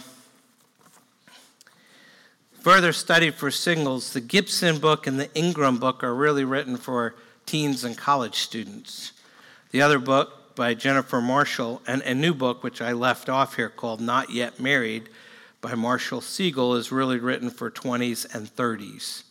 further 2.59 2.91
study 2.91 3.31
for 3.31 3.49
singles, 3.51 4.13
the 4.13 4.21
Gibson 4.21 4.79
book 4.79 5.07
and 5.07 5.19
the 5.19 5.33
Ingram 5.33 5.77
book 5.77 6.03
are 6.03 6.13
really 6.13 6.43
written 6.43 6.75
for 6.75 7.15
teens 7.45 7.83
and 7.83 7.97
college 7.97 8.35
students. 8.35 9.13
The 9.71 9.81
other 9.81 9.99
book 9.99 10.55
by 10.55 10.73
Jennifer 10.73 11.21
Marshall, 11.21 11.81
and 11.87 12.01
a 12.01 12.13
new 12.13 12.33
book 12.33 12.63
which 12.63 12.81
I 12.81 12.91
left 12.91 13.29
off 13.29 13.55
here 13.55 13.69
called 13.69 14.01
Not 14.01 14.29
Yet 14.29 14.59
Married 14.59 15.07
by 15.61 15.73
Marshall 15.73 16.19
Segal, 16.19 16.77
is 16.77 16.91
really 16.91 17.17
written 17.17 17.49
for 17.49 17.71
20s 17.71 18.35
and 18.35 18.53
30s, 18.53 19.23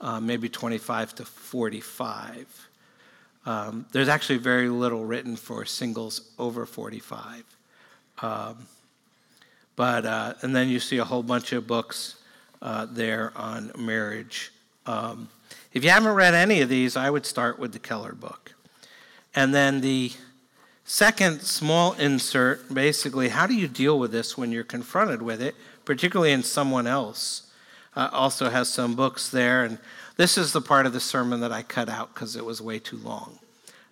uh, 0.00 0.18
maybe 0.18 0.48
25 0.48 1.14
to 1.16 1.24
45. 1.24 2.68
Um, 3.46 3.86
there's 3.92 4.08
actually 4.08 4.38
very 4.38 4.68
little 4.68 5.04
written 5.04 5.36
for 5.36 5.64
singles 5.64 6.32
over 6.36 6.66
45. 6.66 7.44
Um, 8.22 8.66
but, 9.76 10.04
uh, 10.04 10.34
and 10.42 10.56
then 10.56 10.68
you 10.68 10.80
see 10.80 10.98
a 10.98 11.04
whole 11.04 11.22
bunch 11.22 11.52
of 11.52 11.68
books 11.68 12.16
uh, 12.66 12.84
there 12.90 13.32
on 13.36 13.70
marriage. 13.78 14.50
Um, 14.86 15.28
if 15.72 15.84
you 15.84 15.90
haven't 15.90 16.14
read 16.14 16.34
any 16.34 16.60
of 16.62 16.68
these, 16.68 16.96
I 16.96 17.08
would 17.08 17.24
start 17.24 17.60
with 17.60 17.72
the 17.72 17.78
Keller 17.78 18.12
book. 18.12 18.54
And 19.36 19.54
then 19.54 19.82
the 19.82 20.10
second 20.84 21.42
small 21.42 21.92
insert 21.92 22.74
basically, 22.74 23.28
how 23.28 23.46
do 23.46 23.54
you 23.54 23.68
deal 23.68 24.00
with 24.00 24.10
this 24.10 24.36
when 24.36 24.50
you're 24.50 24.64
confronted 24.64 25.22
with 25.22 25.40
it, 25.40 25.54
particularly 25.84 26.32
in 26.32 26.42
someone 26.42 26.88
else? 26.88 27.52
Uh, 27.94 28.08
also 28.12 28.50
has 28.50 28.68
some 28.68 28.96
books 28.96 29.30
there. 29.30 29.62
And 29.62 29.78
this 30.16 30.36
is 30.36 30.52
the 30.52 30.60
part 30.60 30.86
of 30.86 30.92
the 30.92 31.00
sermon 31.00 31.38
that 31.40 31.52
I 31.52 31.62
cut 31.62 31.88
out 31.88 32.14
because 32.14 32.34
it 32.34 32.44
was 32.44 32.60
way 32.60 32.80
too 32.80 32.98
long. 32.98 33.38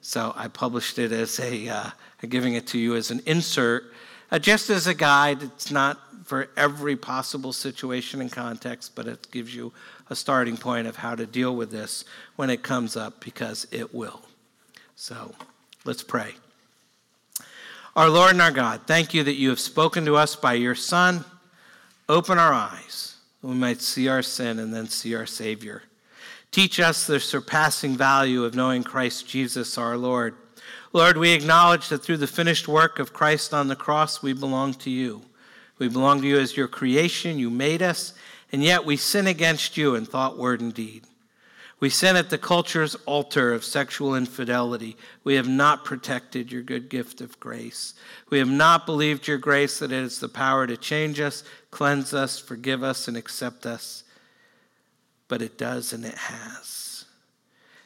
So 0.00 0.34
I 0.36 0.48
published 0.48 0.98
it 0.98 1.12
as 1.12 1.38
a, 1.38 1.68
uh, 1.68 1.90
giving 2.28 2.54
it 2.54 2.66
to 2.68 2.78
you 2.78 2.96
as 2.96 3.12
an 3.12 3.20
insert 3.24 3.84
uh, 4.35 4.39
just 4.41 4.68
as 4.68 4.89
a 4.89 4.95
guide, 4.95 5.45
it's 5.45 5.70
not 5.70 5.97
for 6.24 6.49
every 6.57 6.97
possible 6.97 7.53
situation 7.53 8.20
and 8.20 8.32
context, 8.32 8.97
but 8.97 9.07
it 9.07 9.28
gives 9.30 9.55
you 9.55 9.72
a 10.11 10.16
starting 10.16 10.57
point 10.57 10.89
of 10.89 10.97
how 10.97 11.14
to 11.14 11.24
deal 11.24 11.55
with 11.55 11.70
this 11.70 12.05
when 12.35 12.51
it 12.51 12.61
comes 12.61 12.97
up 12.97 13.24
because 13.24 13.64
it 13.70 13.95
will. 13.95 14.22
So 14.97 15.37
let's 15.85 16.03
pray. 16.03 16.32
Our 17.95 18.11
Lord 18.11 18.32
and 18.32 18.43
our 18.43 18.51
God, 18.51 18.80
thank 18.89 19.14
you 19.14 19.22
that 19.22 19.37
you 19.37 19.51
have 19.51 19.61
spoken 19.61 20.05
to 20.07 20.16
us 20.16 20.35
by 20.35 20.55
your 20.55 20.74
Son. 20.74 21.24
Open 22.09 22.37
our 22.37 22.53
eyes 22.53 23.14
that 23.41 23.47
we 23.47 23.55
might 23.55 23.80
see 23.80 24.09
our 24.09 24.22
sin 24.22 24.59
and 24.59 24.74
then 24.74 24.89
see 24.89 25.14
our 25.14 25.26
Savior. 25.26 25.85
Teach 26.51 26.80
us 26.80 27.07
the 27.07 27.20
surpassing 27.20 27.97
value 27.97 28.43
of 28.43 28.57
knowing 28.57 28.82
Christ 28.82 29.28
Jesus 29.28 29.78
our 29.78 29.97
Lord 29.97 30.35
Lord, 30.95 31.18
we 31.18 31.32
acknowledge 31.32 31.88
that 31.88 32.05
through 32.05 32.18
the 32.18 32.28
finished 32.28 32.68
work 32.68 33.01
of 33.01 33.12
Christ 33.12 33.53
on 33.53 33.66
the 33.66 33.74
cross, 33.74 34.22
we 34.22 34.32
belong 34.32 34.74
to 34.74 34.90
you. 34.90 35.22
We 35.76 35.88
belong 35.88 36.20
to 36.20 36.26
you 36.28 36.38
as 36.38 36.57
your 36.57 36.68
creation. 36.68 37.36
You 37.36 37.51
made 37.51 37.82
us, 37.82 38.14
and 38.53 38.62
yet 38.62 38.84
we 38.84 38.97
sin 38.97 39.26
against 39.26 39.76
you 39.76 39.97
in 39.97 40.07
thought, 40.07 40.38
word, 40.38 40.61
and 40.61 40.72
deed. 40.72 41.03
We 41.80 41.90
sin 41.90 42.14
at 42.14 42.30
the 42.30 42.38
culture's 42.38 42.95
altar 43.07 43.53
of 43.53 43.64
sexual 43.64 44.14
infidelity. 44.14 44.97
We 45.24 45.34
have 45.34 45.49
not 45.49 45.84
protected 45.84 46.53
your 46.53 46.62
good 46.62 46.88
gift 46.88 47.20
of 47.20 47.40
grace. 47.40 47.95
We 48.30 48.38
have 48.38 48.49
not 48.49 48.86
believed 48.86 49.26
your 49.26 49.38
grace 49.38 49.80
that 49.80 49.90
it 49.90 50.01
has 50.01 50.20
the 50.20 50.28
power 50.28 50.64
to 50.64 50.76
change 50.76 51.18
us, 51.18 51.42
cleanse 51.72 52.14
us, 52.14 52.38
forgive 52.38 52.84
us, 52.84 53.09
and 53.09 53.16
accept 53.16 53.66
us. 53.66 54.05
But 55.26 55.42
it 55.42 55.59
does, 55.59 55.92
and 55.92 56.05
it 56.05 56.14
has. 56.14 56.84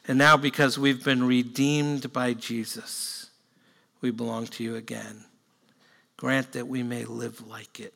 And 0.09 0.17
now, 0.17 0.37
because 0.37 0.79
we've 0.79 1.03
been 1.03 1.23
redeemed 1.23 2.11
by 2.11 2.33
Jesus, 2.33 3.29
we 4.01 4.09
belong 4.09 4.47
to 4.47 4.63
you 4.63 4.75
again. 4.75 5.23
Grant 6.17 6.53
that 6.53 6.67
we 6.67 6.81
may 6.81 7.05
live 7.05 7.45
like 7.45 7.79
it. 7.79 7.93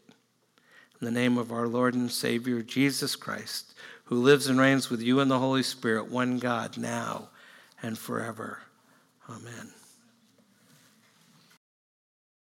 In 1.01 1.05
the 1.05 1.11
name 1.11 1.39
of 1.39 1.51
our 1.51 1.67
Lord 1.67 1.95
and 1.95 2.11
Savior, 2.11 2.61
Jesus 2.61 3.15
Christ, 3.15 3.73
who 4.03 4.21
lives 4.21 4.45
and 4.45 4.59
reigns 4.59 4.91
with 4.91 5.01
you 5.01 5.21
in 5.21 5.27
the 5.27 5.39
Holy 5.39 5.63
Spirit, 5.63 6.11
one 6.11 6.37
God, 6.37 6.77
now 6.77 7.29
and 7.81 7.97
forever. 7.97 8.59
Amen. 9.27 9.71